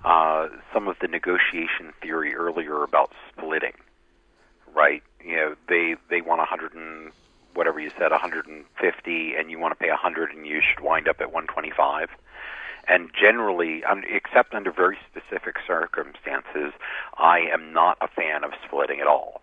uh, 0.05 0.47
some 0.73 0.87
of 0.87 0.97
the 1.01 1.07
negotiation 1.07 1.93
theory 2.01 2.35
earlier 2.35 2.83
about 2.83 3.11
splitting, 3.29 3.73
right? 4.73 5.03
You 5.23 5.35
know, 5.35 5.55
they 5.67 5.95
they 6.09 6.21
want 6.21 6.41
a 6.41 6.45
hundred 6.45 6.73
and 6.73 7.11
whatever 7.53 7.79
you 7.79 7.89
said, 7.97 8.11
150, 8.11 9.33
and 9.35 9.51
you 9.51 9.59
want 9.59 9.77
to 9.77 9.83
pay 9.83 9.89
100, 9.89 10.31
and 10.31 10.45
you 10.45 10.61
should 10.61 10.83
wind 10.83 11.07
up 11.07 11.19
at 11.19 11.33
125. 11.33 12.09
And 12.87 13.09
generally, 13.13 13.83
except 14.09 14.53
under 14.53 14.71
very 14.71 14.97
specific 15.11 15.57
circumstances, 15.67 16.73
I 17.17 17.39
am 17.51 17.73
not 17.73 17.97
a 18.01 18.07
fan 18.07 18.43
of 18.43 18.51
splitting 18.65 18.99
at 18.99 19.07
all. 19.07 19.41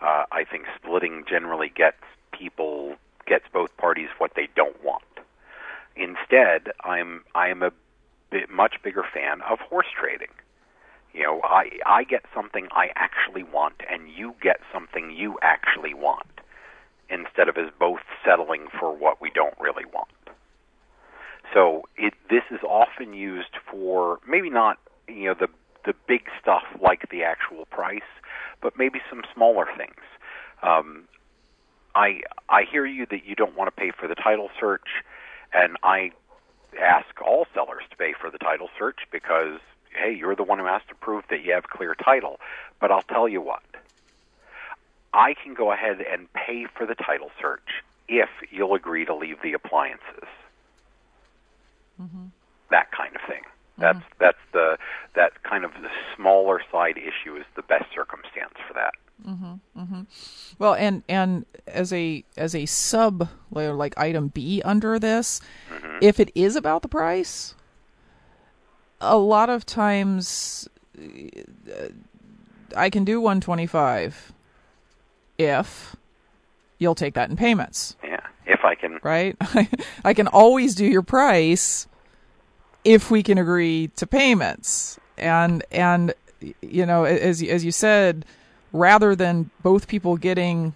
Uh, 0.00 0.24
I 0.32 0.44
think 0.44 0.64
splitting 0.76 1.24
generally 1.28 1.70
gets 1.74 2.02
people 2.40 2.94
gets 3.26 3.44
both 3.52 3.76
parties 3.76 4.08
what 4.18 4.32
they 4.34 4.48
don't 4.56 4.82
want. 4.82 5.04
Instead, 5.96 6.72
I'm 6.82 7.24
I 7.34 7.48
am 7.48 7.62
a 7.62 7.72
bit 8.30 8.48
much 8.50 8.76
bigger 8.82 9.04
fan 9.12 9.42
of 9.42 9.58
horse 9.60 9.88
trading. 9.98 10.34
You 11.12 11.24
know, 11.24 11.40
I 11.44 11.70
I 11.84 12.04
get 12.04 12.24
something 12.34 12.68
I 12.70 12.90
actually 12.96 13.42
want, 13.42 13.82
and 13.90 14.08
you 14.08 14.34
get 14.40 14.60
something 14.72 15.10
you 15.10 15.38
actually 15.42 15.94
want, 15.94 16.40
instead 17.08 17.48
of 17.48 17.56
us 17.56 17.70
both 17.78 18.00
settling 18.24 18.68
for 18.78 18.96
what 18.96 19.20
we 19.20 19.30
don't 19.30 19.58
really 19.60 19.84
want. 19.92 20.08
So 21.52 21.82
it 21.96 22.14
this 22.28 22.44
is 22.50 22.60
often 22.62 23.12
used 23.12 23.56
for 23.70 24.20
maybe 24.26 24.50
not 24.50 24.78
you 25.08 25.26
know 25.26 25.34
the 25.34 25.48
the 25.84 25.94
big 26.06 26.22
stuff 26.40 26.62
like 26.80 27.08
the 27.10 27.24
actual 27.24 27.64
price, 27.66 28.10
but 28.62 28.78
maybe 28.78 29.00
some 29.08 29.22
smaller 29.34 29.66
things. 29.76 30.04
Um, 30.62 31.08
I 31.94 32.22
I 32.48 32.64
hear 32.70 32.84
you 32.86 33.06
that 33.06 33.24
you 33.26 33.34
don't 33.34 33.56
want 33.56 33.74
to 33.74 33.80
pay 33.80 33.90
for 33.90 34.06
the 34.08 34.14
title 34.14 34.50
search, 34.58 34.88
and 35.52 35.76
I 35.82 36.12
ask 36.80 37.20
all 37.20 37.46
sellers 37.54 37.82
to 37.90 37.96
pay 37.96 38.14
for 38.18 38.30
the 38.30 38.38
title 38.38 38.68
search 38.78 38.98
because 39.10 39.58
hey, 39.94 40.12
you're 40.12 40.36
the 40.36 40.44
one 40.44 40.58
who 40.58 40.66
has 40.66 40.82
to 40.88 40.94
prove 40.94 41.24
that 41.30 41.42
you 41.44 41.52
have 41.52 41.64
clear 41.64 41.94
title. 41.94 42.38
But 42.80 42.90
I'll 42.90 43.02
tell 43.02 43.28
you 43.28 43.40
what, 43.40 43.62
I 45.12 45.34
can 45.34 45.54
go 45.54 45.72
ahead 45.72 46.00
and 46.00 46.32
pay 46.32 46.66
for 46.76 46.86
the 46.86 46.94
title 46.94 47.30
search 47.40 47.82
if 48.08 48.28
you'll 48.50 48.74
agree 48.74 49.04
to 49.04 49.14
leave 49.14 49.42
the 49.42 49.52
appliances. 49.52 50.28
Mm-hmm. 52.00 52.26
That 52.70 52.90
kind 52.92 53.14
of 53.14 53.22
thing. 53.22 53.42
Mm-hmm. 53.42 53.82
That's 53.82 54.04
that's 54.18 54.38
the 54.52 54.78
that 55.14 55.42
kind 55.42 55.64
of 55.64 55.72
the 55.74 55.90
smaller 56.16 56.60
side 56.70 56.98
issue 56.98 57.36
is 57.36 57.44
the 57.56 57.62
best 57.62 57.86
circumstance 57.94 58.54
for 58.66 58.74
that. 58.74 58.94
Mm-hmm, 59.26 59.80
mm-hmm. 59.80 60.00
Well, 60.58 60.74
and 60.74 61.02
and 61.08 61.46
as 61.66 61.92
a 61.92 62.24
as 62.36 62.54
a 62.54 62.66
sub 62.66 63.28
layer, 63.50 63.72
like 63.74 63.96
item 63.98 64.28
B 64.28 64.62
under 64.64 64.98
this, 64.98 65.40
mm-hmm. 65.72 65.98
if 66.00 66.18
it 66.20 66.30
is 66.34 66.56
about 66.56 66.82
the 66.82 66.88
price, 66.88 67.54
a 69.00 69.16
lot 69.16 69.50
of 69.50 69.64
times 69.66 70.68
uh, 70.98 71.88
I 72.76 72.90
can 72.90 73.04
do 73.04 73.20
125 73.20 74.32
if 75.38 75.96
you'll 76.78 76.94
take 76.94 77.14
that 77.14 77.30
in 77.30 77.36
payments, 77.36 77.96
Yeah, 78.04 78.20
if 78.46 78.64
I 78.64 78.74
can. 78.74 78.98
right? 79.02 79.36
I 80.04 80.14
can 80.14 80.26
always 80.28 80.74
do 80.74 80.84
your 80.84 81.02
price 81.02 81.86
if 82.84 83.10
we 83.10 83.22
can 83.22 83.38
agree 83.38 83.88
to 83.96 84.06
payments. 84.06 84.98
And 85.18 85.62
and 85.70 86.14
you 86.62 86.86
know, 86.86 87.04
as 87.04 87.42
as 87.42 87.64
you 87.64 87.72
said, 87.72 88.24
rather 88.72 89.14
than 89.14 89.50
both 89.62 89.88
people 89.88 90.16
getting 90.16 90.74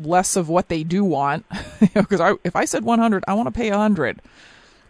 less 0.00 0.36
of 0.36 0.48
what 0.48 0.68
they 0.68 0.82
do 0.82 1.04
want, 1.04 1.46
because 1.94 2.20
I, 2.20 2.34
if 2.44 2.56
I 2.56 2.64
said 2.64 2.84
100, 2.84 3.24
I 3.26 3.34
want 3.34 3.46
to 3.46 3.52
pay 3.52 3.70
100. 3.70 4.20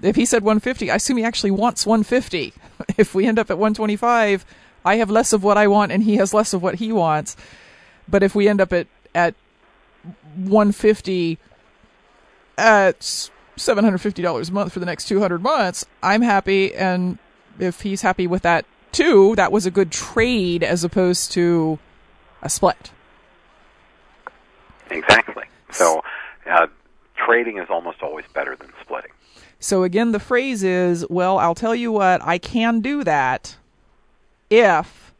If 0.03 0.17
he 0.17 0.25
said 0.25 0.43
150, 0.43 0.91
I 0.91 0.97
assume 0.97 1.19
he 1.19 1.25
actually 1.25 1.51
wants 1.51 1.87
150. 1.87 2.55
If 2.97 3.15
we 3.15 3.27
end 3.27 3.39
up 3.39 3.51
at 3.51 3.59
125, 3.59 4.45
I 4.85 4.97
have 4.97 5.11
less 5.11 5.33
of 5.33 5.45
what 5.45 5.59
I 5.59 5.67
want 5.67 5.93
and 5.93 6.03
he 6.03 6.17
has 6.17 6.33
less 6.33 6.53
of 6.53 6.63
what 6.63 6.77
he 6.77 6.93
wants. 6.93 7.37
But 8.09 8.23
if 8.23 8.35
we 8.35 8.49
end 8.49 8.61
up 8.61 8.73
at 8.73 8.87
at 9.15 9.35
150 10.35 11.39
at 12.57 13.01
$750 13.57 14.49
a 14.49 14.53
month 14.53 14.73
for 14.73 14.81
the 14.81 14.87
next 14.87 15.09
200 15.09 15.43
months, 15.43 15.85
I'm 16.03 16.23
happy 16.23 16.75
and 16.75 17.19
if 17.59 17.83
he's 17.83 18.03
happy 18.03 18.27
with 18.27 18.43
that 18.43 18.65
too, 18.93 19.35
that 19.37 19.53
was 19.53 19.67
a 19.67 19.71
good 19.71 19.91
trade 19.91 20.63
as 20.63 20.85
opposed 20.85 21.33
to 21.33 21.79
a 22.43 22.49
split. 22.49 22.91
Exactly. 24.91 25.45
So, 25.71 26.03
uh, 26.51 26.67
trading 27.17 27.59
is 27.59 27.69
almost 27.71 28.03
always 28.03 28.25
better 28.35 28.57
than 28.57 28.73
splitting. 28.83 29.13
So 29.61 29.83
again, 29.83 30.13
the 30.13 30.19
phrase 30.19 30.63
is, 30.63 31.07
well, 31.11 31.39
I'll 31.39 31.55
tell 31.55 31.75
you 31.75 31.93
what, 31.93 32.23
I 32.25 32.39
can 32.39 32.81
do 32.81 33.05
that 33.05 33.57
if. 34.49 35.15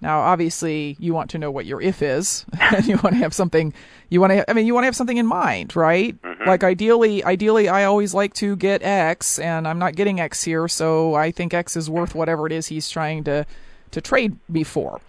Now, 0.00 0.20
obviously, 0.20 0.96
you 1.00 1.14
want 1.14 1.30
to 1.30 1.38
know 1.38 1.50
what 1.50 1.66
your 1.66 1.80
if 1.80 2.00
is, 2.00 2.44
and 2.60 2.86
you 2.86 2.98
want 3.02 3.16
to 3.16 3.20
have 3.22 3.34
something. 3.34 3.72
You 4.08 4.20
want 4.20 4.32
to. 4.34 4.48
I 4.48 4.54
mean, 4.54 4.66
you 4.66 4.74
want 4.74 4.84
to 4.84 4.86
have 4.86 4.96
something 4.96 5.16
in 5.16 5.26
mind, 5.26 5.74
right? 5.74 6.14
Like 6.46 6.62
ideally, 6.62 7.24
ideally, 7.24 7.68
I 7.68 7.84
always 7.84 8.14
like 8.14 8.32
to 8.34 8.54
get 8.54 8.82
X, 8.82 9.38
and 9.40 9.66
I'm 9.66 9.80
not 9.80 9.96
getting 9.96 10.20
X 10.20 10.44
here, 10.44 10.68
so 10.68 11.14
I 11.14 11.32
think 11.32 11.52
X 11.52 11.76
is 11.76 11.90
worth 11.90 12.14
whatever 12.14 12.46
it 12.46 12.52
is 12.52 12.68
he's 12.68 12.88
trying 12.88 13.24
to 13.24 13.46
to 13.90 14.00
trade 14.00 14.36
me 14.48 14.62
for. 14.62 15.00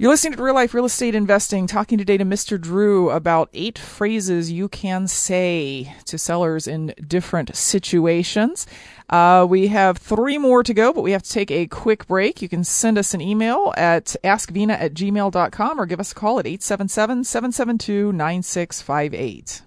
You're 0.00 0.12
listening 0.12 0.36
to 0.36 0.42
Real 0.42 0.54
Life 0.54 0.74
Real 0.74 0.84
Estate 0.84 1.16
Investing, 1.16 1.66
talking 1.66 1.98
today 1.98 2.16
to 2.16 2.24
Mr. 2.24 2.60
Drew 2.60 3.10
about 3.10 3.48
eight 3.52 3.76
phrases 3.76 4.52
you 4.52 4.68
can 4.68 5.08
say 5.08 5.92
to 6.04 6.16
sellers 6.16 6.68
in 6.68 6.94
different 7.04 7.56
situations. 7.56 8.64
Uh, 9.10 9.44
we 9.48 9.66
have 9.68 9.98
three 9.98 10.38
more 10.38 10.62
to 10.62 10.72
go, 10.72 10.92
but 10.92 11.02
we 11.02 11.10
have 11.10 11.24
to 11.24 11.30
take 11.30 11.50
a 11.50 11.66
quick 11.66 12.06
break. 12.06 12.40
You 12.40 12.48
can 12.48 12.62
send 12.62 12.96
us 12.96 13.12
an 13.12 13.20
email 13.20 13.74
at 13.76 14.14
askvena 14.22 14.80
at 14.80 14.94
gmail.com 14.94 15.80
or 15.80 15.86
give 15.86 15.98
us 15.98 16.12
a 16.12 16.14
call 16.14 16.38
at 16.38 16.46
877 16.46 17.24
772 17.24 18.12
9658. 18.12 19.62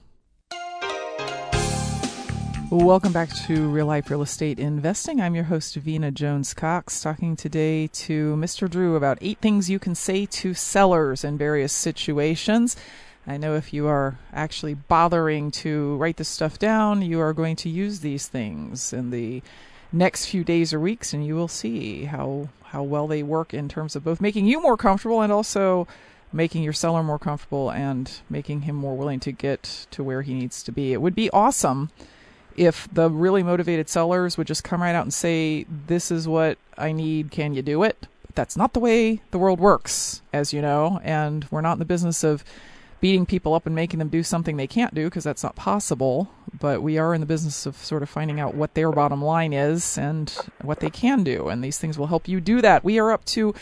Welcome 2.72 3.11
back 3.11 3.28
to 3.47 3.67
Real 3.67 3.88
Life 3.88 4.09
Real 4.09 4.22
Estate 4.22 4.57
Investing. 4.57 5.19
I'm 5.19 5.36
your 5.36 5.43
host, 5.43 5.76
Vena 5.76 6.09
Jones 6.09 6.53
Cox, 6.53 7.01
talking 7.01 7.36
today 7.36 7.88
to 7.88 8.38
Mr. 8.38 8.69
Drew 8.69 8.95
about 8.95 9.17
eight 9.19 9.39
things 9.39 9.69
you 9.69 9.78
can 9.78 9.93
say 9.93 10.26
to 10.28 10.53
sellers 10.53 11.26
in 11.26 11.38
various 11.38 11.74
situations. 11.74 12.78
I 13.28 13.36
know 13.36 13.55
if 13.55 13.74
you 13.74 13.88
are 13.88 14.17
actually 14.32 14.76
bothering 14.76 15.51
to 15.51 15.97
write 15.97 16.15
this 16.15 16.30
stuff 16.30 16.57
down, 16.59 17.01
you 17.01 17.19
are 17.19 17.34
going 17.34 17.57
to 17.57 17.67
use 17.67 17.99
these 17.99 18.30
things 18.30 18.93
in 18.93 19.09
the 19.09 19.43
next 19.91 20.28
few 20.28 20.45
days 20.45 20.74
or 20.74 20.80
weeks, 20.80 21.11
and 21.11 21.28
you 21.28 21.36
will 21.36 21.49
see 21.49 22.05
how 22.05 22.47
how 22.67 22.84
well 22.84 23.05
they 23.05 23.22
work 23.22 23.53
in 23.53 23.67
terms 23.67 23.97
of 23.97 24.05
both 24.05 24.22
making 24.22 24.45
you 24.45 24.61
more 24.61 24.78
comfortable 24.78 25.22
and 25.22 25.34
also 25.34 25.89
making 26.32 26.63
your 26.63 26.72
seller 26.72 27.03
more 27.03 27.19
comfortable 27.19 27.69
and 27.69 28.22
making 28.30 28.61
him 28.61 28.78
more 28.78 28.95
willing 28.95 29.19
to 29.19 29.34
get 29.34 29.88
to 29.91 30.01
where 30.01 30.22
he 30.22 30.34
needs 30.34 30.63
to 30.63 30.72
be. 30.72 30.93
It 30.93 31.01
would 31.01 31.15
be 31.15 31.30
awesome 31.32 31.89
if 32.56 32.88
the 32.91 33.10
really 33.10 33.43
motivated 33.43 33.89
sellers 33.89 34.38
would 34.38 34.47
just 34.47 34.64
come 34.64 34.82
right 34.82 34.95
out 34.95 35.04
and 35.04 35.14
say, 35.14 35.66
This 35.88 36.12
is 36.12 36.28
what 36.28 36.58
I 36.78 36.91
need, 36.91 37.32
can 37.32 37.54
you 37.54 37.62
do 37.62 37.84
it? 37.84 38.08
But 38.26 38.36
that's 38.36 38.58
not 38.58 38.74
the 38.74 38.80
way 38.80 39.22
the 39.32 39.39
world 39.39 39.60
works, 39.60 40.22
as 40.34 40.54
you 40.54 40.62
know, 40.62 40.99
and 41.04 41.45
we're 41.52 41.62
not 41.62 41.74
in 41.74 41.80
the 41.80 41.86
business 41.86 42.24
of 42.24 42.43
beating 43.02 43.26
people 43.26 43.56
up 43.56 43.66
and 43.66 43.76
making 43.76 43.99
them 43.99 44.10
do 44.10 44.22
something 44.22 44.56
they 44.56 44.68
can't 44.68 44.93
do 44.93 45.06
because 45.06 45.24
that's 45.24 45.43
not 45.43 45.56
possible. 45.56 46.32
But 46.58 46.84
we 46.84 46.97
are 46.97 47.14
in 47.14 47.20
the 47.20 47.28
business 47.28 47.66
of 47.66 47.76
sort 47.78 48.04
of 48.04 48.10
finding 48.10 48.39
out 48.39 48.54
what 48.54 48.76
their 48.76 48.91
bottom 48.91 49.22
line 49.24 49.54
is 49.54 49.97
and 49.97 50.30
what 50.62 50.80
they 50.80 50.91
can 50.91 51.24
do. 51.24 51.47
And 51.47 51.64
these 51.64 51.80
things 51.80 51.97
will 51.97 52.08
help 52.08 52.28
you 52.28 52.39
do 52.39 52.62
that. 52.62 52.84
We 52.84 52.99
are 52.99 53.12
up 53.12 53.26
to 53.26 53.56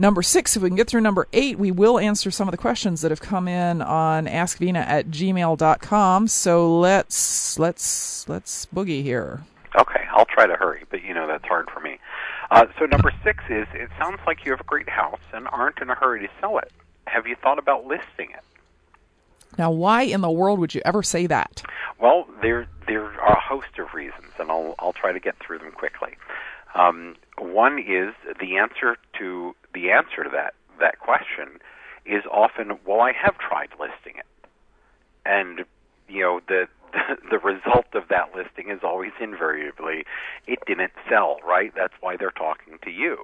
number 0.00 0.22
six. 0.22 0.56
If 0.56 0.62
we 0.62 0.70
can 0.70 0.76
get 0.76 0.88
through 0.88 1.02
number 1.02 1.28
eight, 1.32 1.58
we 1.58 1.70
will 1.70 1.98
answer 1.98 2.30
some 2.30 2.48
of 2.48 2.52
the 2.52 2.58
questions 2.58 3.02
that 3.02 3.10
have 3.10 3.20
come 3.20 3.46
in 3.46 3.82
on 3.82 4.26
askvena 4.26 4.84
at 4.86 5.08
gmail.com. 5.08 6.28
So 6.28 6.78
let's 6.78 7.58
let's 7.58 8.28
let's 8.28 8.66
boogie 8.66 9.02
here. 9.02 9.42
Okay, 9.78 10.04
I'll 10.12 10.26
try 10.26 10.46
to 10.46 10.54
hurry, 10.54 10.84
but 10.90 11.04
you 11.04 11.14
know 11.14 11.28
that's 11.28 11.44
hard 11.44 11.70
for 11.70 11.80
me. 11.80 11.98
Uh, 12.50 12.66
so 12.78 12.86
number 12.86 13.12
six 13.22 13.44
is 13.48 13.68
it 13.74 13.90
sounds 13.98 14.18
like 14.26 14.44
you 14.44 14.50
have 14.50 14.60
a 14.60 14.64
great 14.64 14.88
house 14.88 15.20
and 15.32 15.46
aren't 15.48 15.78
in 15.80 15.90
a 15.90 15.94
hurry 15.94 16.26
to 16.26 16.28
sell 16.40 16.58
it. 16.58 16.72
Have 17.06 17.26
you 17.26 17.36
thought 17.36 17.58
about 17.58 17.86
listing 17.86 18.30
it? 18.30 18.44
Now, 19.58 19.70
why 19.70 20.02
in 20.02 20.20
the 20.20 20.30
world 20.30 20.58
would 20.58 20.74
you 20.74 20.82
ever 20.84 21.02
say 21.02 21.26
that? 21.26 21.62
Well, 22.00 22.26
there 22.40 22.66
there 22.86 23.04
are 23.04 23.36
a 23.36 23.40
host 23.40 23.78
of 23.78 23.92
reasons, 23.94 24.32
and 24.38 24.50
I'll 24.50 24.74
I'll 24.78 24.92
try 24.92 25.12
to 25.12 25.20
get 25.20 25.36
through 25.38 25.58
them 25.58 25.72
quickly. 25.72 26.16
Um, 26.74 27.16
one 27.38 27.78
is 27.78 28.14
the 28.38 28.56
answer 28.56 28.96
to 29.18 29.54
the 29.74 29.90
answer 29.90 30.24
to 30.24 30.30
that 30.30 30.54
that 30.78 30.98
question 30.98 31.60
is 32.04 32.24
often, 32.30 32.78
well, 32.86 33.00
I 33.00 33.12
have 33.12 33.38
tried 33.38 33.70
listing 33.78 34.18
it, 34.18 34.26
and 35.24 35.64
you 36.08 36.20
know 36.22 36.40
the 36.48 36.68
the 37.30 37.38
result 37.38 37.86
of 37.94 38.08
that 38.08 38.34
listing 38.34 38.68
is 38.70 38.80
always 38.82 39.12
invariably 39.20 40.04
it 40.48 40.58
didn't 40.66 40.92
sell, 41.08 41.36
right? 41.46 41.72
That's 41.76 41.94
why 42.00 42.16
they're 42.16 42.32
talking 42.32 42.78
to 42.82 42.90
you. 42.90 43.16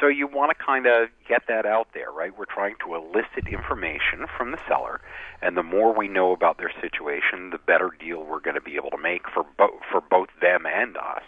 So 0.00 0.08
you 0.08 0.26
want 0.26 0.56
to 0.56 0.64
kind 0.64 0.86
of 0.86 1.08
get 1.28 1.42
that 1.48 1.66
out 1.66 1.88
there, 1.94 2.10
right? 2.10 2.36
We're 2.36 2.44
trying 2.46 2.74
to 2.84 2.94
elicit 2.96 3.46
information 3.50 4.26
from 4.36 4.50
the 4.50 4.58
seller, 4.68 5.00
and 5.40 5.56
the 5.56 5.62
more 5.62 5.94
we 5.94 6.08
know 6.08 6.32
about 6.32 6.58
their 6.58 6.72
situation, 6.80 7.50
the 7.50 7.58
better 7.58 7.90
deal 7.98 8.24
we're 8.24 8.40
going 8.40 8.56
to 8.56 8.60
be 8.60 8.76
able 8.76 8.90
to 8.90 8.98
make 8.98 9.22
for 9.32 9.44
both 9.56 9.80
for 9.90 10.00
both 10.00 10.28
them 10.40 10.66
and 10.66 10.96
us. 10.96 11.22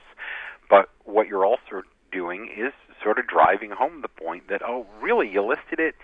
But 0.68 0.90
what 1.04 1.28
you're 1.28 1.44
also 1.44 1.82
doing 2.10 2.50
is 2.56 2.72
sort 3.02 3.18
of 3.18 3.26
driving 3.26 3.70
home 3.70 4.02
the 4.02 4.08
point 4.08 4.48
that 4.48 4.62
oh, 4.62 4.86
really, 5.00 5.30
you 5.30 5.42
listed 5.42 5.78
it, 5.78 5.94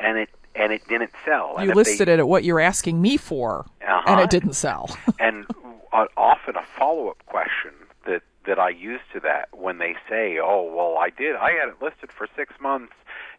and 0.00 0.18
it 0.18 0.28
and 0.54 0.72
it 0.72 0.86
didn't 0.88 1.10
sell. 1.24 1.56
You 1.60 1.72
listed 1.72 2.08
they, 2.08 2.14
it 2.14 2.18
at 2.20 2.28
what 2.28 2.44
you're 2.44 2.60
asking 2.60 3.00
me 3.00 3.16
for, 3.16 3.66
uh-huh. 3.82 4.02
and 4.06 4.20
it 4.20 4.30
didn't 4.30 4.54
sell. 4.54 4.96
and 5.18 5.46
uh, 5.92 6.06
often 6.16 6.56
a 6.56 6.62
follow 6.62 7.08
up 7.08 7.24
question 7.26 7.72
that 8.06 8.22
that 8.46 8.58
I 8.58 8.68
use 8.70 9.00
to 9.12 9.20
that 9.20 9.48
when 9.52 9.78
they 9.78 9.94
say, 10.08 10.38
"Oh, 10.42 10.72
well, 10.74 10.98
I 10.98 11.10
did. 11.10 11.36
I 11.36 11.52
had 11.52 11.68
it 11.68 11.82
listed 11.82 12.12
for 12.12 12.28
six 12.36 12.54
months." 12.60 12.92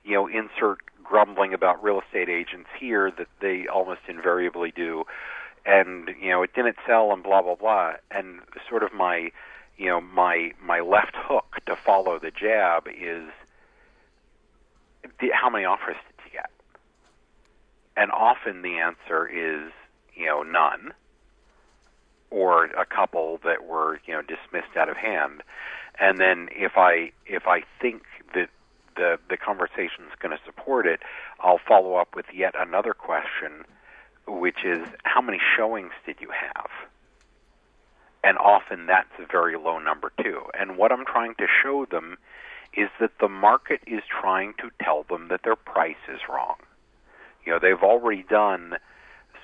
You 0.03 0.13
know, 0.15 0.27
insert 0.27 0.79
grumbling 1.03 1.53
about 1.53 1.83
real 1.83 2.01
estate 2.01 2.29
agents 2.29 2.69
here 2.79 3.11
that 3.11 3.27
they 3.39 3.67
almost 3.67 4.01
invariably 4.07 4.71
do, 4.71 5.03
and 5.65 6.09
you 6.21 6.29
know, 6.29 6.43
it 6.43 6.53
didn't 6.53 6.77
sell 6.85 7.11
and 7.11 7.23
blah 7.23 7.41
blah 7.41 7.55
blah. 7.55 7.93
And 8.11 8.41
sort 8.69 8.83
of 8.83 8.93
my 8.93 9.31
you 9.77 9.87
know 9.87 10.01
my 10.01 10.51
my 10.63 10.79
left 10.79 11.15
hook 11.15 11.59
to 11.65 11.75
follow 11.75 12.19
the 12.19 12.31
jab 12.31 12.87
is 12.87 13.29
how 15.33 15.49
many 15.49 15.65
offers 15.65 15.95
did 16.07 16.25
you 16.25 16.31
get? 16.39 16.49
And 17.95 18.11
often 18.11 18.61
the 18.61 18.77
answer 18.77 19.27
is 19.27 19.71
you 20.15 20.25
know 20.25 20.43
none, 20.43 20.93
or 22.29 22.65
a 22.65 22.85
couple 22.85 23.39
that 23.43 23.65
were 23.65 23.99
you 24.05 24.13
know 24.13 24.21
dismissed 24.21 24.75
out 24.77 24.89
of 24.89 24.97
hand. 24.97 25.43
And 25.99 26.17
then 26.17 26.49
if 26.51 26.73
I 26.77 27.11
if 27.25 27.47
I 27.47 27.63
think 27.81 28.03
that 28.33 28.49
the 28.95 29.19
the 29.29 29.37
conversation 29.37 30.05
is 30.09 30.15
going 30.19 30.35
to 30.35 30.43
support 30.45 30.85
it, 30.87 31.01
I'll 31.39 31.59
follow 31.65 31.95
up 31.95 32.15
with 32.15 32.25
yet 32.33 32.53
another 32.57 32.93
question, 32.93 33.65
which 34.27 34.65
is 34.65 34.85
how 35.03 35.21
many 35.21 35.39
showings 35.57 35.91
did 36.05 36.17
you 36.19 36.29
have? 36.29 36.69
And 38.25 38.39
often 38.39 38.87
that's 38.87 39.13
a 39.19 39.31
very 39.31 39.55
low 39.55 39.77
number 39.77 40.11
too. 40.21 40.41
And 40.59 40.77
what 40.77 40.91
I'm 40.91 41.05
trying 41.05 41.35
to 41.35 41.45
show 41.63 41.85
them 41.85 42.17
is 42.75 42.89
that 42.99 43.11
the 43.21 43.29
market 43.29 43.81
is 43.85 44.01
trying 44.09 44.55
to 44.57 44.71
tell 44.83 45.03
them 45.03 45.27
that 45.29 45.41
their 45.43 45.55
price 45.55 46.03
is 46.11 46.19
wrong. 46.27 46.55
You 47.45 47.53
know, 47.53 47.59
they've 47.59 47.83
already 47.83 48.23
done 48.27 48.77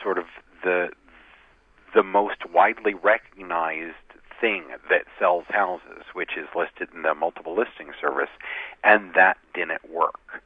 sort 0.01 0.17
of 0.17 0.25
the 0.63 0.89
the 1.93 2.03
most 2.03 2.49
widely 2.51 2.93
recognized 2.93 3.95
thing 4.39 4.63
that 4.89 5.03
sells 5.19 5.43
houses, 5.49 6.03
which 6.13 6.31
is 6.37 6.47
listed 6.55 6.87
in 6.95 7.03
the 7.03 7.13
multiple 7.13 7.55
listing 7.55 7.91
service, 7.99 8.29
and 8.83 9.13
that 9.13 9.37
didn't 9.53 9.87
work. 9.91 10.41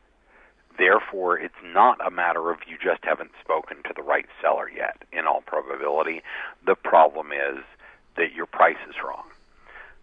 Therefore, 0.78 1.38
it's 1.38 1.54
not 1.64 2.06
a 2.06 2.12
matter 2.12 2.50
of 2.50 2.58
you 2.68 2.78
just 2.84 3.06
haven't 3.06 3.32
spoken 3.40 3.78
to 3.84 3.94
the 3.96 4.02
right 4.02 4.26
seller 4.42 4.70
yet, 4.70 5.04
in 5.14 5.26
all 5.26 5.42
probability. 5.42 6.22
The 6.66 6.76
problem 6.76 7.28
is 7.32 7.64
that 8.18 8.34
your 8.34 8.46
price 8.46 8.78
is 8.90 8.96
wrong. 9.04 9.26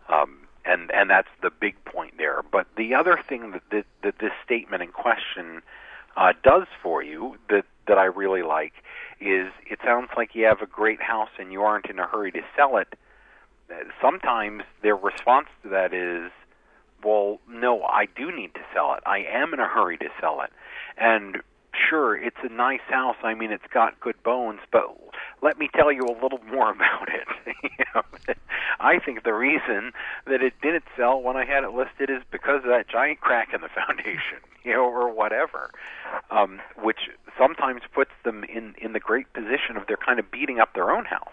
Um, 0.09 0.39
and 0.65 0.91
and 0.93 1.11
that's 1.11 1.29
the 1.43 1.51
big 1.51 1.83
point 1.85 2.15
there. 2.19 2.43
But 2.51 2.67
the 2.77 2.95
other 2.95 3.19
thing 3.29 3.53
that 3.53 3.63
that, 3.71 3.85
that 4.03 4.19
this 4.19 4.33
statement 4.45 4.83
in 4.83 4.91
question 4.91 5.63
uh, 6.17 6.33
does 6.43 6.67
for 6.83 7.03
you 7.03 7.37
that 7.49 7.65
that 7.89 7.99
I 7.99 8.05
really 8.05 8.43
like 8.43 8.73
is 9.21 9.49
it 9.69 9.79
sounds 9.85 10.11
like 10.17 10.35
you 10.35 10.45
have 10.45 10.63
a 10.63 10.67
great 10.67 11.01
house 11.01 11.31
and 11.39 11.53
you 11.53 11.63
aren't 11.63 11.87
in 11.87 11.99
a 11.99 12.07
hurry 12.07 12.33
to 12.33 12.43
sell 12.57 12.77
it. 12.77 12.89
Sometimes 14.01 14.63
their 14.83 14.97
response 14.97 15.49
to 15.63 15.71
that 15.71 15.95
is, 15.95 16.31
"Well, 17.03 17.41
no, 17.49 17.83
I 17.83 18.07
do 18.07 18.31
need 18.31 18.55
to 18.55 18.61
sell 18.75 18.95
it. 18.95 19.03
I 19.07 19.19
am 19.21 19.55
in 19.55 19.61
a 19.61 19.67
hurry 19.67 19.97
to 19.99 20.09
sell 20.21 20.43
it." 20.43 20.51
And 20.97 21.43
sure, 21.89 22.17
it's 22.17 22.37
a 22.43 22.53
nice 22.53 22.81
house. 22.89 23.17
I 23.23 23.35
mean, 23.35 23.51
it's 23.53 23.67
got 23.73 23.99
good 24.01 24.21
bones, 24.23 24.61
but 24.71 24.85
let 25.43 25.59
me 25.59 25.69
tell 25.75 25.93
you 25.93 26.03
a 26.03 26.17
little 26.23 26.41
more 26.51 26.71
about 26.73 27.09
it. 27.09 28.37
I 28.81 28.99
think 28.99 29.25
the 29.25 29.35
reason 29.35 29.93
that 30.27 30.43
it 30.43 30.55
didn't 30.63 30.85
sell 30.97 31.21
when 31.21 31.37
I 31.37 31.45
had 31.45 31.65
it 31.65 31.73
listed 31.73 32.11
is 32.11 32.23
because 32.31 32.59
of 32.65 32.71
that 32.71 32.89
giant 32.89 33.21
crack 33.21 33.49
in 33.55 33.61
the 33.61 33.69
foundation, 33.69 34.41
you 34.65 34.73
know, 34.73 34.85
or 34.85 35.13
whatever, 35.13 35.71
um, 36.31 36.61
which 36.83 37.11
sometimes 37.39 37.83
puts 37.95 38.11
them 38.25 38.45
in 38.45 38.75
in 38.81 38.93
the 38.93 39.01
great 39.01 39.33
position 39.33 39.77
of 39.77 39.87
they're 39.87 39.97
kind 39.97 40.19
of 40.19 40.31
beating 40.31 40.59
up 40.59 40.75
their 40.75 40.91
own 40.91 41.05
house. 41.05 41.29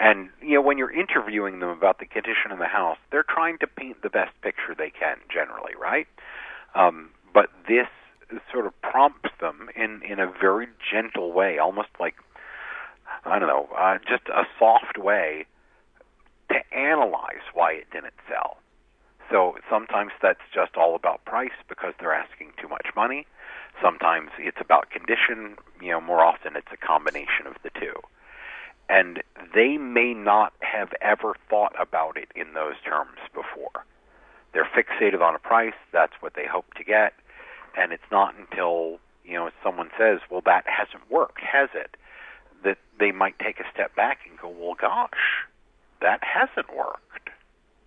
And 0.00 0.30
you 0.40 0.54
know, 0.54 0.62
when 0.62 0.78
you're 0.78 0.92
interviewing 0.92 1.58
them 1.58 1.70
about 1.70 1.98
the 1.98 2.06
condition 2.06 2.52
of 2.52 2.58
the 2.58 2.66
house, 2.66 2.98
they're 3.10 3.26
trying 3.28 3.58
to 3.58 3.66
paint 3.66 4.02
the 4.02 4.10
best 4.10 4.32
picture 4.42 4.74
they 4.76 4.90
can, 4.90 5.18
generally, 5.32 5.72
right? 5.80 6.06
Um, 6.74 7.10
but 7.34 7.50
this 7.66 7.88
sort 8.52 8.66
of 8.66 8.80
prompts 8.82 9.30
them 9.40 9.70
in 9.76 10.02
in 10.02 10.18
a 10.20 10.26
very 10.26 10.68
gentle 10.92 11.32
way, 11.32 11.58
almost 11.58 11.88
like 12.00 12.16
I 13.24 13.38
don't 13.38 13.48
know, 13.48 13.68
uh, 13.76 13.98
just 14.08 14.28
a 14.28 14.44
soft 14.58 14.98
way 14.98 15.46
to 16.50 16.74
analyze 16.76 17.44
why 17.54 17.72
it 17.72 17.90
didn't 17.92 18.14
sell. 18.28 18.58
So 19.30 19.56
sometimes 19.70 20.12
that's 20.22 20.40
just 20.54 20.76
all 20.76 20.94
about 20.94 21.24
price 21.24 21.56
because 21.68 21.94
they're 22.00 22.14
asking 22.14 22.52
too 22.60 22.68
much 22.68 22.88
money. 22.96 23.26
Sometimes 23.82 24.30
it's 24.38 24.60
about 24.60 24.90
condition. 24.90 25.56
You 25.80 25.92
know, 25.92 26.00
more 26.00 26.24
often 26.24 26.56
it's 26.56 26.72
a 26.72 26.76
combination 26.76 27.46
of 27.46 27.56
the 27.62 27.70
two. 27.78 27.94
and 28.88 29.22
they 29.54 29.76
may 29.76 30.14
not 30.14 30.52
have 30.60 30.92
ever 31.00 31.34
thought 31.48 31.74
about 31.80 32.16
it 32.16 32.28
in 32.34 32.54
those 32.54 32.74
terms 32.84 33.18
before. 33.34 33.84
They're 34.52 34.68
fixated 34.76 35.20
on 35.20 35.34
a 35.34 35.38
price, 35.38 35.74
that's 35.92 36.14
what 36.20 36.34
they 36.34 36.46
hope 36.46 36.72
to 36.74 36.84
get, 36.84 37.12
and 37.78 37.92
it's 37.92 38.10
not 38.10 38.34
until, 38.36 38.98
you 39.24 39.34
know, 39.34 39.50
someone 39.62 39.90
says, 39.96 40.20
"Well, 40.30 40.42
that 40.44 40.64
hasn't 40.66 41.10
worked, 41.10 41.40
has 41.40 41.70
it?" 41.74 41.96
that 42.64 42.78
they 42.98 43.12
might 43.12 43.38
take 43.38 43.60
a 43.60 43.64
step 43.72 43.94
back 43.94 44.20
and 44.28 44.38
go, 44.38 44.48
"Well, 44.48 44.74
gosh, 44.74 45.46
that 46.00 46.20
hasn't 46.22 46.74
worked. 46.76 47.30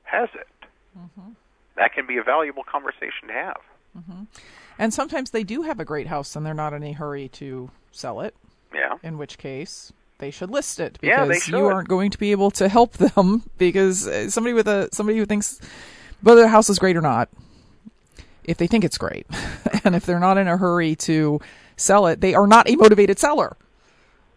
Has 0.03 0.29
it?" 0.33 0.47
Mm-hmm. 0.97 1.31
That 1.75 1.93
can 1.93 2.05
be 2.07 2.17
a 2.17 2.23
valuable 2.23 2.63
conversation 2.63 3.27
to 3.27 3.33
have. 3.33 3.61
Mm-hmm. 3.97 4.23
And 4.79 4.93
sometimes 4.93 5.31
they 5.31 5.43
do 5.43 5.63
have 5.63 5.79
a 5.79 5.85
great 5.85 6.07
house 6.07 6.35
and 6.35 6.45
they're 6.45 6.53
not 6.53 6.73
in 6.73 6.83
a 6.83 6.91
hurry 6.93 7.27
to 7.29 7.69
sell 7.91 8.21
it. 8.21 8.35
Yeah. 8.73 8.97
In 9.03 9.17
which 9.17 9.37
case, 9.37 9.91
they 10.19 10.31
should 10.31 10.49
list 10.49 10.79
it 10.79 10.97
because 11.01 11.47
yeah, 11.47 11.57
you 11.57 11.65
aren't 11.65 11.89
going 11.89 12.09
to 12.11 12.17
be 12.17 12.31
able 12.31 12.51
to 12.51 12.69
help 12.69 12.93
them 12.97 13.43
because 13.57 14.07
uh, 14.07 14.29
somebody 14.29 14.53
with 14.53 14.67
a 14.67 14.89
somebody 14.93 15.17
who 15.17 15.25
thinks 15.25 15.59
whether 16.21 16.41
the 16.41 16.47
house 16.47 16.69
is 16.69 16.79
great 16.79 16.95
or 16.95 17.01
not, 17.01 17.29
if 18.43 18.57
they 18.57 18.67
think 18.67 18.83
it's 18.83 18.97
great, 18.97 19.25
and 19.83 19.95
if 19.95 20.05
they're 20.05 20.19
not 20.19 20.37
in 20.37 20.47
a 20.47 20.57
hurry 20.57 20.95
to 20.97 21.39
sell 21.75 22.07
it, 22.07 22.21
they 22.21 22.33
are 22.33 22.47
not 22.47 22.69
a 22.69 22.75
motivated 22.75 23.19
seller. 23.19 23.57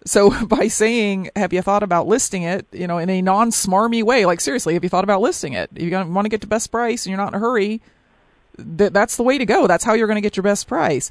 So 0.07 0.47
by 0.47 0.69
saying, 0.69 1.31
"Have 1.37 1.53
you 1.53 1.63
thought 1.63 1.83
about 1.83 2.07
listing 2.07 2.43
it?" 2.43 2.67
you 2.73 2.87
know, 2.87 2.99
in 2.99 3.11
a 3.11 3.23
non-smarmy 3.23 4.03
way, 4.03 4.27
like 4.27 4.41
seriously, 4.41 4.75
have 4.75 4.85
you 4.85 4.91
thought 4.91 5.05
about 5.05 5.21
listing 5.21 5.53
it? 5.53 5.71
If 5.75 5.83
you 5.83 5.91
want 5.91 6.25
to 6.25 6.31
get 6.31 6.41
the 6.41 6.47
best 6.47 6.71
price 6.71 7.07
and 7.07 7.11
you're 7.11 7.19
not 7.19 7.29
in 7.29 7.35
a 7.35 7.39
hurry, 7.39 7.81
th- 8.57 8.93
that's 8.93 9.17
the 9.17 9.23
way 9.23 9.39
to 9.39 9.47
go. 9.47 9.67
That's 9.67 9.85
how 9.85 9.95
you're 9.95 10.07
going 10.07 10.17
to 10.17 10.23
get 10.23 10.37
your 10.37 10.45
best 10.45 10.67
price. 10.67 11.11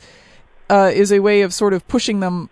Uh, 0.70 0.92
is 0.94 1.12
a 1.12 1.20
way 1.20 1.42
of 1.42 1.54
sort 1.54 1.74
of 1.74 1.88
pushing 1.88 2.20
them 2.20 2.50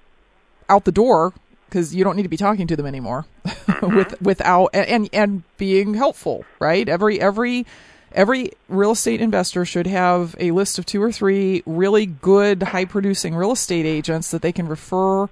out 0.70 0.86
the 0.86 0.92
door 0.92 1.34
because 1.72 1.96
you 1.96 2.04
don't 2.04 2.16
need 2.16 2.24
to 2.24 2.30
be 2.30 2.38
talking 2.38 2.68
to 2.68 2.76
them 2.76 2.86
anymore 2.86 3.26
mm-hmm. 3.46 3.96
with 3.96 4.22
without 4.22 4.68
and 4.74 5.10
and 5.14 5.44
being 5.58 5.94
helpful 5.94 6.44
right 6.60 6.90
every 6.90 7.20
every 7.20 7.66
every 8.14 8.52
real 8.68 8.92
estate 8.92 9.22
investor 9.22 9.66
should 9.66 9.88
have 9.88 10.36
a 10.40 10.52
list 10.52 10.80
of 10.80 10.86
two 10.86 11.02
or 11.02 11.12
three 11.12 11.64
really 11.66 12.06
good 12.06 12.64
high 12.64 12.86
producing 12.86 13.36
real 13.36 13.52
estate 13.52 13.86
agents 13.86 14.32
that 14.32 14.42
they 14.42 14.52
can 14.52 14.68
refer 14.68 15.28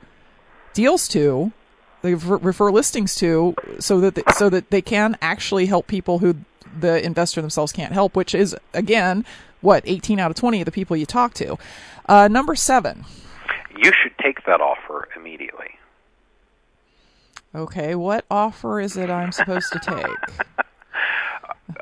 deals 0.73 1.07
to 1.07 1.51
they 2.01 2.15
refer 2.15 2.71
listings 2.71 3.15
to 3.15 3.53
so 3.79 3.99
that 3.99 4.15
they, 4.15 4.23
so 4.33 4.49
that 4.49 4.69
they 4.69 4.81
can 4.81 5.17
actually 5.21 5.65
help 5.65 5.87
people 5.87 6.19
who 6.19 6.35
the 6.79 7.03
investor 7.05 7.41
themselves 7.41 7.71
can't 7.71 7.93
help 7.93 8.15
which 8.15 8.33
is 8.33 8.55
again 8.73 9.25
what 9.61 9.83
18 9.85 10.19
out 10.19 10.31
of 10.31 10.37
20 10.37 10.61
of 10.61 10.65
the 10.65 10.71
people 10.71 10.95
you 10.95 11.05
talk 11.05 11.33
to 11.33 11.57
uh, 12.07 12.27
number 12.27 12.55
7 12.55 13.05
you 13.79 13.91
should 14.01 14.17
take 14.21 14.45
that 14.45 14.61
offer 14.61 15.07
immediately. 15.15 15.77
Okay, 17.55 17.95
what 17.95 18.25
offer 18.29 18.79
is 18.79 18.97
it 18.97 19.09
I'm 19.09 19.31
supposed 19.31 19.71
to 19.71 19.79
take? 19.79 20.65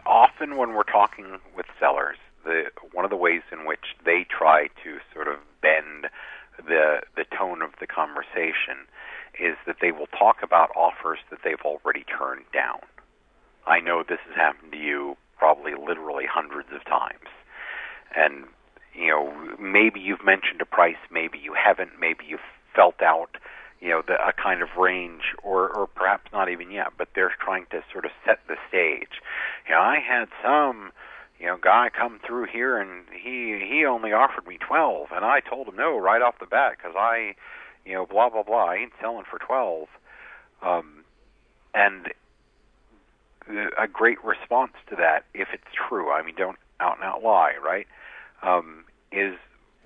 Often, 0.05 0.57
when 0.57 0.73
we're 0.73 0.83
talking 0.83 1.39
with 1.55 1.65
sellers, 1.79 2.17
the 2.43 2.65
one 2.93 3.05
of 3.05 3.11
the 3.11 3.17
ways 3.17 3.41
in 3.51 3.65
which 3.65 3.95
they 4.05 4.25
try 4.29 4.67
to 4.83 4.97
sort 5.13 5.27
of 5.27 5.37
bend 5.61 6.07
the 6.57 7.01
the 7.15 7.25
tone 7.37 7.61
of 7.61 7.71
the 7.79 7.87
conversation 7.87 8.87
is 9.39 9.55
that 9.65 9.77
they 9.81 9.91
will 9.91 10.07
talk 10.07 10.37
about 10.41 10.71
offers 10.75 11.19
that 11.29 11.39
they've 11.43 11.61
already 11.63 12.03
turned 12.05 12.45
down. 12.53 12.79
I 13.67 13.79
know 13.79 14.03
this 14.03 14.19
has 14.27 14.35
happened 14.35 14.71
to 14.71 14.77
you 14.77 15.17
probably 15.37 15.73
literally 15.75 16.25
hundreds 16.25 16.69
of 16.73 16.83
times. 16.85 17.29
And 18.15 18.45
you 18.95 19.07
know, 19.09 19.31
maybe 19.59 19.99
you've 19.99 20.25
mentioned 20.25 20.61
a 20.61 20.65
price, 20.65 20.97
maybe 21.11 21.37
you 21.37 21.53
haven't, 21.53 21.91
maybe 21.99 22.25
you've 22.27 22.39
felt 22.75 23.01
out, 23.01 23.37
you 23.79 23.89
know, 23.89 24.01
the, 24.05 24.13
a 24.13 24.33
kind 24.33 24.61
of 24.61 24.69
range, 24.77 25.35
or, 25.43 25.69
or 25.69 25.87
perhaps 25.87 26.31
not 26.33 26.49
even 26.49 26.71
yet, 26.71 26.87
but 26.97 27.09
they're 27.13 27.33
trying 27.39 27.65
to 27.71 27.83
sort 27.91 28.05
of 28.05 28.11
set 28.25 28.39
the 28.47 28.55
stage. 28.67 29.21
You 29.67 29.75
know, 29.75 29.81
I 29.81 29.99
had 29.99 30.27
some, 30.43 30.91
you 31.39 31.45
know, 31.45 31.57
guy 31.61 31.89
come 31.95 32.19
through 32.25 32.47
here 32.51 32.77
and 32.77 33.05
he 33.11 33.63
he 33.69 33.85
only 33.85 34.11
offered 34.11 34.47
me 34.47 34.57
twelve, 34.57 35.09
and 35.11 35.23
I 35.23 35.41
told 35.41 35.67
him 35.67 35.75
no 35.75 35.97
right 35.97 36.21
off 36.21 36.39
the 36.39 36.47
bat 36.47 36.77
because 36.77 36.95
I, 36.97 37.35
you 37.85 37.93
know, 37.93 38.05
blah 38.05 38.29
blah 38.29 38.43
blah. 38.43 38.65
I 38.65 38.75
ain't 38.77 38.93
selling 38.99 39.25
for 39.29 39.37
twelve, 39.37 39.87
um, 40.63 41.03
and 41.73 42.07
a 43.77 43.87
great 43.87 44.23
response 44.23 44.73
to 44.89 44.95
that, 44.95 45.25
if 45.33 45.49
it's 45.53 45.63
true. 45.87 46.11
I 46.11 46.23
mean, 46.23 46.35
don't 46.35 46.57
out 46.79 46.97
and 46.97 47.03
out 47.03 47.23
lie, 47.23 47.53
right? 47.63 47.87
Um, 48.43 48.83
is 49.11 49.35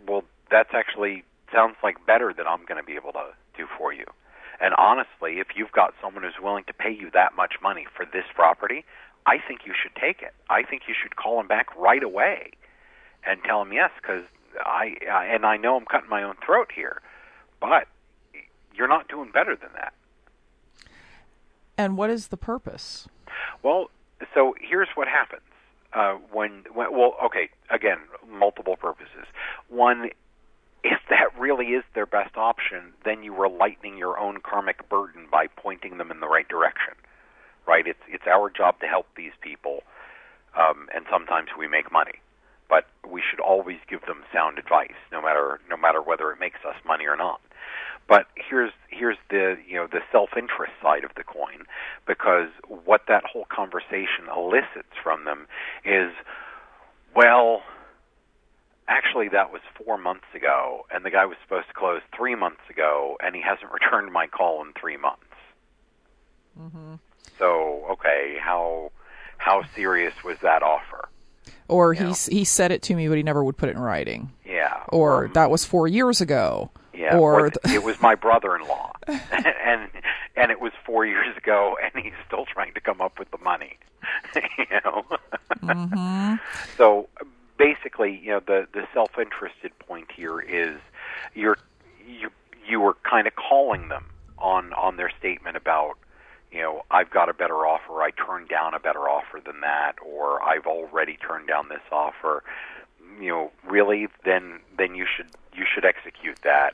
well, 0.07 0.23
that's 0.49 0.73
actually 0.73 1.23
sounds 1.51 1.75
like 1.83 2.05
better 2.05 2.33
than 2.35 2.47
I'm 2.47 2.65
going 2.65 2.79
to 2.79 2.85
be 2.85 2.95
able 2.95 3.11
to 3.13 3.33
do 3.57 3.67
for 3.77 3.93
you. 3.93 4.05
And 4.59 4.73
honestly, 4.77 5.39
if 5.39 5.47
you've 5.55 5.71
got 5.71 5.93
someone 6.01 6.23
who's 6.23 6.41
willing 6.41 6.63
to 6.65 6.73
pay 6.73 6.91
you 6.91 7.09
that 7.13 7.35
much 7.35 7.55
money 7.61 7.87
for 7.95 8.05
this 8.05 8.25
property, 8.35 8.85
I 9.25 9.37
think 9.45 9.61
you 9.65 9.73
should 9.73 9.95
take 9.95 10.21
it. 10.21 10.33
I 10.49 10.63
think 10.63 10.83
you 10.87 10.93
should 10.99 11.15
call 11.15 11.39
him 11.39 11.47
back 11.47 11.75
right 11.75 12.03
away 12.03 12.51
and 13.25 13.39
tell 13.43 13.61
him 13.61 13.73
yes, 13.73 13.91
because 14.01 14.23
I, 14.59 14.95
I 15.11 15.25
and 15.25 15.45
I 15.45 15.57
know 15.57 15.77
I'm 15.77 15.85
cutting 15.85 16.09
my 16.09 16.23
own 16.23 16.35
throat 16.45 16.71
here, 16.73 17.01
but 17.59 17.87
you're 18.73 18.87
not 18.87 19.07
doing 19.07 19.31
better 19.31 19.55
than 19.55 19.69
that. 19.73 19.93
And 21.77 21.97
what 21.97 22.09
is 22.09 22.27
the 22.27 22.37
purpose? 22.37 23.07
Well, 23.63 23.89
so 24.33 24.55
here's 24.59 24.89
what 24.95 25.07
happens 25.07 25.41
uh, 25.93 26.13
when, 26.31 26.63
when 26.73 26.91
well, 26.91 27.15
okay, 27.25 27.49
again, 27.69 27.97
multiple 28.29 28.75
purposes. 28.75 29.25
One, 29.69 30.09
if 30.84 30.99
that 31.09 31.38
really 31.39 31.67
is 31.67 31.84
their 31.93 32.05
best 32.05 32.38
option, 32.38 32.93
then 33.05 33.23
you 33.23 33.34
are 33.41 33.49
lightening 33.49 33.97
your 33.97 34.19
own 34.19 34.39
karmic 34.41 34.88
burden 34.89 35.27
by 35.32 35.47
pointing 35.47 35.97
them 35.97 36.11
in 36.11 36.19
the 36.19 36.27
right 36.27 36.47
direction. 36.47 36.93
Right? 37.67 37.86
It's 37.88 38.01
it's 38.07 38.25
our 38.27 38.49
job 38.49 38.79
to 38.79 38.88
help 38.88 39.07
these 39.15 39.34
people, 39.41 39.84
um, 40.57 40.89
and 40.93 41.05
sometimes 41.09 41.49
we 41.57 41.67
make 41.67 41.91
money, 41.91 42.19
but 42.67 42.88
we 43.07 43.21
should 43.21 43.39
always 43.39 43.77
give 43.88 44.01
them 44.07 44.23
sound 44.34 44.57
advice, 44.57 44.97
no 45.11 45.21
matter 45.21 45.59
no 45.69 45.77
matter 45.77 46.01
whether 46.01 46.32
it 46.32 46.39
makes 46.39 46.59
us 46.67 46.75
money 46.86 47.05
or 47.05 47.15
not. 47.15 47.39
But 48.07 48.27
here's 48.36 48.73
here's 48.89 49.17
the 49.29 49.57
you 49.65 49.75
know 49.75 49.88
the 49.88 50.01
self 50.11 50.32
interest 50.36 50.73
side 50.82 51.03
of 51.03 51.11
the 51.15 51.23
coin, 51.23 51.63
because 52.07 52.49
what 52.67 53.03
that 53.07 53.23
whole 53.23 53.45
conversation 53.45 54.27
elicits 54.36 54.91
from 55.01 55.23
them 55.25 55.47
is, 55.86 56.11
well, 57.15 57.61
actually 58.91 59.29
that 59.29 59.51
was 59.51 59.61
four 59.83 59.97
months 59.97 60.25
ago, 60.35 60.85
and 60.93 61.05
the 61.05 61.09
guy 61.09 61.25
was 61.25 61.37
supposed 61.43 61.67
to 61.67 61.73
close 61.73 62.01
three 62.15 62.35
months 62.35 62.61
ago, 62.69 63.17
and 63.23 63.35
he 63.35 63.41
hasn't 63.41 63.71
returned 63.73 64.11
my 64.11 64.27
call 64.27 64.61
in 64.61 64.73
three 64.79 64.97
months. 64.97 65.23
Mm-hmm. 66.59 66.95
So 67.39 67.85
okay, 67.91 68.37
how 68.39 68.91
how 69.37 69.63
serious 69.75 70.13
was 70.23 70.37
that 70.41 70.61
offer? 70.61 71.07
Or 71.67 71.93
he 71.93 72.11
he 72.29 72.43
said 72.43 72.71
it 72.71 72.81
to 72.83 72.95
me, 72.95 73.07
but 73.07 73.15
he 73.15 73.23
never 73.23 73.43
would 73.43 73.57
put 73.57 73.69
it 73.69 73.75
in 73.75 73.79
writing. 73.81 74.31
Yeah. 74.45 74.83
Or 74.89 75.31
that 75.33 75.49
was 75.49 75.63
four 75.63 75.87
years 75.87 76.19
ago. 76.19 76.69
Yeah, 76.93 77.17
or, 77.17 77.45
or 77.45 77.49
th- 77.49 77.73
it 77.73 77.83
was 77.83 77.99
my 78.01 78.15
brother-in-law, 78.15 78.91
and 79.07 79.89
and 80.35 80.51
it 80.51 80.59
was 80.59 80.73
four 80.85 81.05
years 81.05 81.35
ago, 81.37 81.77
and 81.81 82.03
he's 82.03 82.13
still 82.27 82.45
trying 82.45 82.73
to 82.73 82.81
come 82.81 82.99
up 82.99 83.17
with 83.17 83.31
the 83.31 83.37
money. 83.37 83.77
you 84.35 84.65
know. 84.83 85.05
mm-hmm. 85.63 86.35
So 86.77 87.07
basically, 87.62 88.20
you 88.24 88.32
know, 88.32 88.41
the 88.45 88.68
the 88.74 88.88
self-interested 88.93 89.78
point 89.80 90.07
here 90.16 90.39
is 90.39 90.80
you're 91.36 91.57
you 92.07 92.30
you 92.68 92.80
were 92.80 92.95
kind 93.09 93.28
of 93.28 93.34
calling 93.36 93.89
them 93.89 94.03
on 94.39 94.74
on 94.74 94.97
their 94.97 95.12
statement 95.20 95.55
about 95.55 95.93
you 96.51 96.62
know 96.62 96.82
I've 96.89 97.12
got 97.12 97.30
a 97.30 97.34
better 97.34 97.68
offer, 97.68 98.01
I 98.01 98.12
turned 98.12 98.49
down 98.49 98.74
a 98.74 98.80
better 98.80 99.07
offer 99.07 99.39
than 99.45 99.62
that, 99.62 99.93
or 100.03 100.41
I've 100.41 100.66
already 100.66 101.18
turned 101.18 101.47
down 101.47 101.70
this 101.70 101.86
offer. 101.91 102.43
You 103.20 103.30
know, 103.30 103.51
really, 103.70 104.07
then 104.26 104.62
then 104.76 104.95
you 104.95 105.05
should 105.05 105.28
you 105.53 105.66
should 105.72 105.86
execute 105.86 106.38
that. 106.43 106.72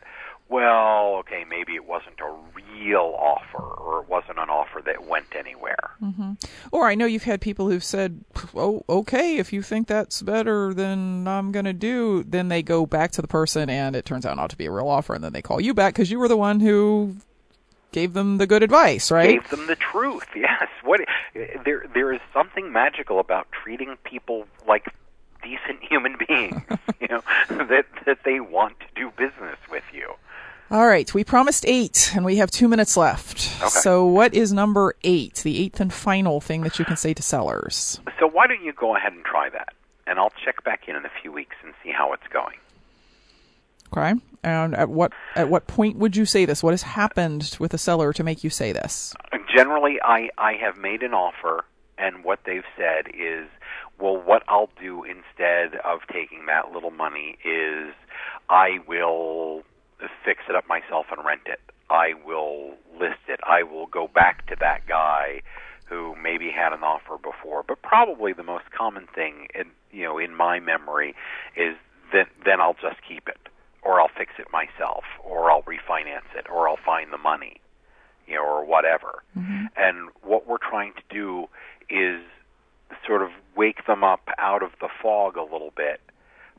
Well, 0.50 1.16
okay, 1.20 1.44
maybe 1.50 1.76
it 1.76 1.86
wasn't 1.86 2.20
a 2.20 2.34
real 2.56 3.16
offer 3.18 3.62
or 3.62 4.02
it 4.02 4.10
wasn't 4.10 4.40
an 4.40 4.50
offer 4.50 4.82
that 4.86 5.06
went 5.06 5.36
anywhere. 5.36 5.92
Mm-hmm. 6.02 6.34
Or 6.72 6.88
I 6.88 6.96
know 6.96 7.06
you've 7.06 7.24
had 7.24 7.42
people 7.42 7.70
who've 7.70 7.84
said, 7.84 8.24
oh, 8.56 8.84
okay, 8.88 9.38
if 9.38 9.52
you 9.52 9.62
think 9.62 9.88
that's 9.88 10.22
better 10.22 10.74
than 10.74 11.28
I'm 11.28 11.52
going 11.52 11.66
to 11.66 11.74
do, 11.74 12.24
then 12.24 12.48
they 12.48 12.64
go 12.64 12.86
back 12.86 13.12
to 13.14 13.22
the 13.22 13.28
person 13.28 13.70
and 13.70 13.96
it 13.96 14.06
turns 14.06 14.26
out 14.26 14.38
not 14.38 14.50
to 14.52 14.58
be 14.58 14.66
a 14.66 14.72
real 14.72 14.88
offer 14.88 15.14
and 15.14 15.24
then 15.24 15.34
they 15.34 15.42
call 15.42 15.60
you 15.60 15.74
back 15.74 15.96
because 15.96 16.10
you 16.10 16.20
were 16.20 16.30
the 16.30 16.38
one 16.38 16.62
who 16.62 17.18
gave 17.92 18.14
them 18.14 18.38
the 18.38 18.48
good 18.48 18.64
advice, 18.64 19.12
right? 19.12 19.42
Gave 19.42 19.50
them 19.50 19.68
the 19.68 19.76
truth. 19.76 20.24
Yes. 20.36 20.70
What 20.84 21.02
there 21.66 21.86
there 21.94 22.14
is 22.14 22.22
something 22.32 22.72
magical 22.72 23.20
about 23.20 23.48
treating 23.52 23.98
people 24.04 24.46
like 24.68 24.94
decent 25.44 25.84
human 25.90 26.16
beings, 26.28 26.62
you 27.02 27.08
know, 27.10 27.22
that 27.50 27.86
that 28.06 28.20
they 28.24 28.40
want 28.40 28.80
to 28.80 28.86
do 28.96 29.12
business 29.18 29.58
with 29.70 29.84
you. 29.92 30.14
All 30.70 30.86
right, 30.86 31.14
we 31.14 31.24
promised 31.24 31.66
eight, 31.66 32.12
and 32.14 32.26
we 32.26 32.38
have 32.38 32.52
two 32.52 32.68
minutes 32.68 32.98
left. 32.98 33.56
Okay. 33.62 33.70
So, 33.70 34.06
what 34.06 34.34
is 34.34 34.52
number 34.52 34.96
eight, 35.04 35.36
the 35.36 35.60
eighth 35.60 35.80
and 35.80 35.94
final 35.94 36.42
thing 36.42 36.62
that 36.64 36.78
you 36.78 36.84
can 36.84 36.98
say 36.98 37.14
to 37.14 37.24
sellers? 37.24 38.02
So, 38.20 38.28
why 38.28 38.48
don't 38.48 38.62
you 38.62 38.74
go 38.74 38.94
ahead 38.94 39.14
and 39.14 39.24
try 39.24 39.50
that, 39.50 39.74
and 40.08 40.20
I'll 40.20 40.34
check 40.44 40.66
back 40.66 40.90
in 40.90 40.98
in 40.98 41.06
a 41.06 41.12
few 41.22 41.32
weeks 41.32 41.56
and 41.64 41.74
see 41.82 41.92
how 41.92 42.12
it's 42.12 42.28
going. 42.28 42.58
Okay. 43.96 44.20
And 44.44 44.76
at 44.76 44.90
what 44.90 45.14
at 45.36 45.50
what 45.50 45.68
point 45.68 45.98
would 45.98 46.18
you 46.18 46.26
say 46.26 46.44
this? 46.44 46.62
What 46.62 46.72
has 46.72 46.84
happened 46.84 47.56
with 47.60 47.72
the 47.72 47.78
seller 47.78 48.12
to 48.12 48.24
make 48.24 48.44
you 48.44 48.50
say 48.50 48.74
this? 48.74 49.14
Generally, 49.56 50.00
I 50.04 50.30
I 50.38 50.54
have 50.54 50.78
made 50.78 51.02
an 51.02 51.14
offer, 51.14 51.64
and 51.98 52.26
what 52.26 52.42
they've 52.46 52.66
said 52.76 53.08
is, 53.08 53.48
well, 54.00 54.18
what 54.18 54.44
I'll 54.50 54.70
do 54.82 55.06
instead 55.06 55.80
of 55.86 56.02
taking 56.12 56.46
that 56.48 56.74
little 56.74 56.92
money 56.92 57.38
is 57.46 57.94
I 58.50 58.80
will 58.86 59.64
fix 60.26 60.44
it 60.50 60.56
up 60.56 60.68
myself 60.68 61.08
and 61.12 61.26
rent 61.26 61.42
it. 61.46 61.60
I 61.90 62.14
will 62.26 62.76
list 63.00 63.24
it. 63.28 63.40
I 63.48 63.64
will 63.64 63.88
go 63.88 64.08
back 64.08 64.46
to 64.48 64.56
that 64.60 64.88
guy 64.88 65.42
who 65.86 66.16
maybe 66.22 66.52
had 66.52 66.74
an 66.74 66.84
offer 66.84 67.18
before. 67.18 67.64
But 67.64 67.82
probably 67.82 68.34
the 68.34 68.44
most 68.44 68.66
common 68.78 69.08
thing, 69.14 69.48
in, 69.56 69.68
you 69.92 70.04
know, 70.04 70.18
in 70.18 70.36
my 70.36 70.60
memory, 70.60 71.16
is 71.56 71.76
then 72.12 72.26
then 72.46 72.62
I'll 72.62 72.76
just 72.76 72.98
keep 73.08 73.28
it, 73.28 73.50
or 73.84 74.02
I'll 74.02 74.12
fix 74.16 74.34
it 74.38 74.48
myself, 74.52 75.04
or 75.24 75.50
I'll 75.50 75.64
refinance 75.64 76.36
it, 76.36 76.46
or 76.50 76.68
I'll 76.68 76.80
find 76.86 77.12
the 77.12 77.18
money, 77.18 77.62
you 78.28 78.36
know, 78.36 78.44
or 78.44 78.66
whatever. 78.66 79.24
Mm-hmm. 79.38 79.66
And 79.78 80.10
what 80.24 80.48
we're 80.48 80.58
trying 80.58 80.94
to 80.94 81.04
do 81.10 81.48
is 81.90 82.22
sort 83.06 83.22
of 83.22 83.30
wake 83.56 83.86
them 83.86 84.04
up 84.04 84.28
out 84.38 84.64
of 84.64 84.72
the 84.82 84.90
fog 85.02 85.38
a 85.38 85.44
little 85.44 85.72
bit 85.76 86.02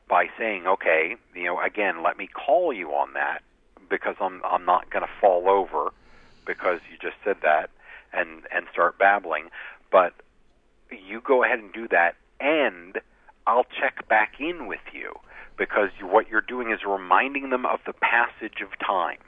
by 0.09 0.27
saying, 0.39 0.67
okay, 0.67 1.17
you 1.35 1.45
know, 1.45 1.61
again, 1.61 2.03
let 2.03 2.17
me 2.17 2.29
call 2.29 2.73
you 2.73 2.91
on 2.91 3.13
that 3.15 3.43
because 3.91 4.17
I'm 4.21 4.43
I'm 4.45 4.65
not 4.65 4.91
going 4.91 5.05
to 5.05 5.11
fall 5.21 5.49
over 5.49 5.93
because 6.47 6.81
you 6.91 6.97
just 7.01 7.17
said 7.25 7.37
that 7.43 7.71
and 8.13 8.43
and 8.55 8.67
start 8.73 8.99
babbling, 8.99 9.51
but 9.93 10.13
you 10.91 11.21
go 11.21 11.45
ahead 11.45 11.59
and 11.59 11.73
do 11.73 11.87
that 11.89 12.17
and 12.41 12.99
I'll 13.47 13.67
check 13.81 14.09
back 14.09 14.35
in 14.41 14.67
with 14.67 14.81
you 14.93 15.15
because 15.57 15.91
what 16.03 16.29
you're 16.29 16.41
doing 16.41 16.71
is 16.71 16.81
reminding 16.87 17.51
them 17.51 17.67
of 17.67 17.81
the 17.87 17.93
passage 17.93 18.61
of 18.63 18.79
time. 18.79 19.19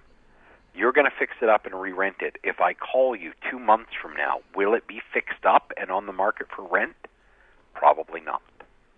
You're 0.74 0.92
going 0.92 1.06
to 1.06 1.16
fix 1.18 1.32
it 1.42 1.48
up 1.48 1.66
and 1.66 1.74
re-rent 1.74 2.16
it. 2.20 2.36
If 2.44 2.60
I 2.60 2.74
call 2.74 3.16
you 3.16 3.32
2 3.50 3.58
months 3.58 3.90
from 4.00 4.14
now, 4.14 4.40
will 4.54 4.74
it 4.74 4.86
be 4.86 5.00
fixed 5.12 5.44
up 5.44 5.72
and 5.76 5.90
on 5.90 6.06
the 6.06 6.12
market 6.12 6.46
for 6.54 6.66
rent? 6.66 6.94
Probably 7.74 8.20
not. 8.20 8.42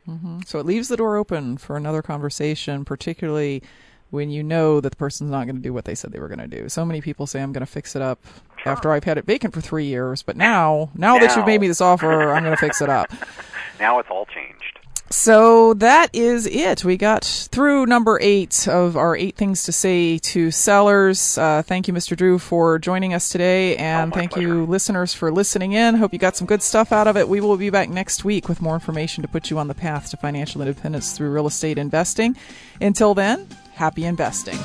Mm-hmm. 0.08 0.40
So 0.46 0.58
it 0.58 0.66
leaves 0.66 0.88
the 0.88 0.96
door 0.96 1.16
open 1.16 1.58
for 1.58 1.76
another 1.76 2.02
conversation, 2.02 2.84
particularly 2.84 3.62
when 4.10 4.30
you 4.30 4.42
know 4.42 4.80
that 4.80 4.90
the 4.90 4.96
person's 4.96 5.30
not 5.30 5.44
going 5.44 5.56
to 5.56 5.62
do 5.62 5.72
what 5.72 5.86
they 5.86 5.94
said 5.94 6.12
they 6.12 6.20
were 6.20 6.28
going 6.28 6.38
to 6.38 6.46
do. 6.46 6.68
So 6.68 6.84
many 6.84 7.00
people 7.00 7.26
say, 7.26 7.42
I'm 7.42 7.52
going 7.52 7.64
to 7.64 7.72
fix 7.72 7.96
it 7.96 8.02
up 8.02 8.22
sure. 8.62 8.72
after 8.72 8.92
I've 8.92 9.04
had 9.04 9.16
it 9.16 9.24
vacant 9.24 9.54
for 9.54 9.62
three 9.62 9.86
years, 9.86 10.22
but 10.22 10.36
now, 10.36 10.90
now, 10.94 11.16
now. 11.16 11.26
that 11.26 11.34
you've 11.36 11.46
made 11.46 11.60
me 11.62 11.68
this 11.68 11.80
offer, 11.80 12.32
I'm 12.32 12.42
going 12.42 12.54
to 12.54 12.60
fix 12.60 12.82
it 12.82 12.90
up. 12.90 13.10
now 13.80 13.98
it's 13.98 14.10
all 14.10 14.26
changed. 14.26 14.80
So 15.12 15.74
that 15.74 16.08
is 16.14 16.46
it. 16.46 16.86
We 16.86 16.96
got 16.96 17.24
through 17.24 17.84
number 17.84 18.18
eight 18.22 18.66
of 18.66 18.96
our 18.96 19.14
eight 19.14 19.36
things 19.36 19.64
to 19.64 19.72
say 19.72 20.16
to 20.18 20.50
sellers. 20.50 21.36
Uh, 21.36 21.62
thank 21.62 21.86
you, 21.86 21.92
Mr. 21.92 22.16
Drew, 22.16 22.38
for 22.38 22.78
joining 22.78 23.12
us 23.12 23.28
today, 23.28 23.76
and 23.76 24.10
oh, 24.10 24.16
thank 24.16 24.32
pleasure. 24.32 24.48
you, 24.48 24.66
listeners, 24.66 25.12
for 25.12 25.30
listening 25.30 25.72
in. 25.72 25.96
Hope 25.96 26.14
you 26.14 26.18
got 26.18 26.34
some 26.34 26.46
good 26.46 26.62
stuff 26.62 26.92
out 26.92 27.06
of 27.06 27.18
it. 27.18 27.28
We 27.28 27.42
will 27.42 27.58
be 27.58 27.68
back 27.68 27.90
next 27.90 28.24
week 28.24 28.48
with 28.48 28.62
more 28.62 28.74
information 28.74 29.20
to 29.20 29.28
put 29.28 29.50
you 29.50 29.58
on 29.58 29.68
the 29.68 29.74
path 29.74 30.10
to 30.10 30.16
financial 30.16 30.62
independence 30.62 31.12
through 31.12 31.30
real 31.30 31.46
estate 31.46 31.76
investing. 31.76 32.34
Until 32.80 33.12
then, 33.12 33.46
happy 33.74 34.06
investing. 34.06 34.58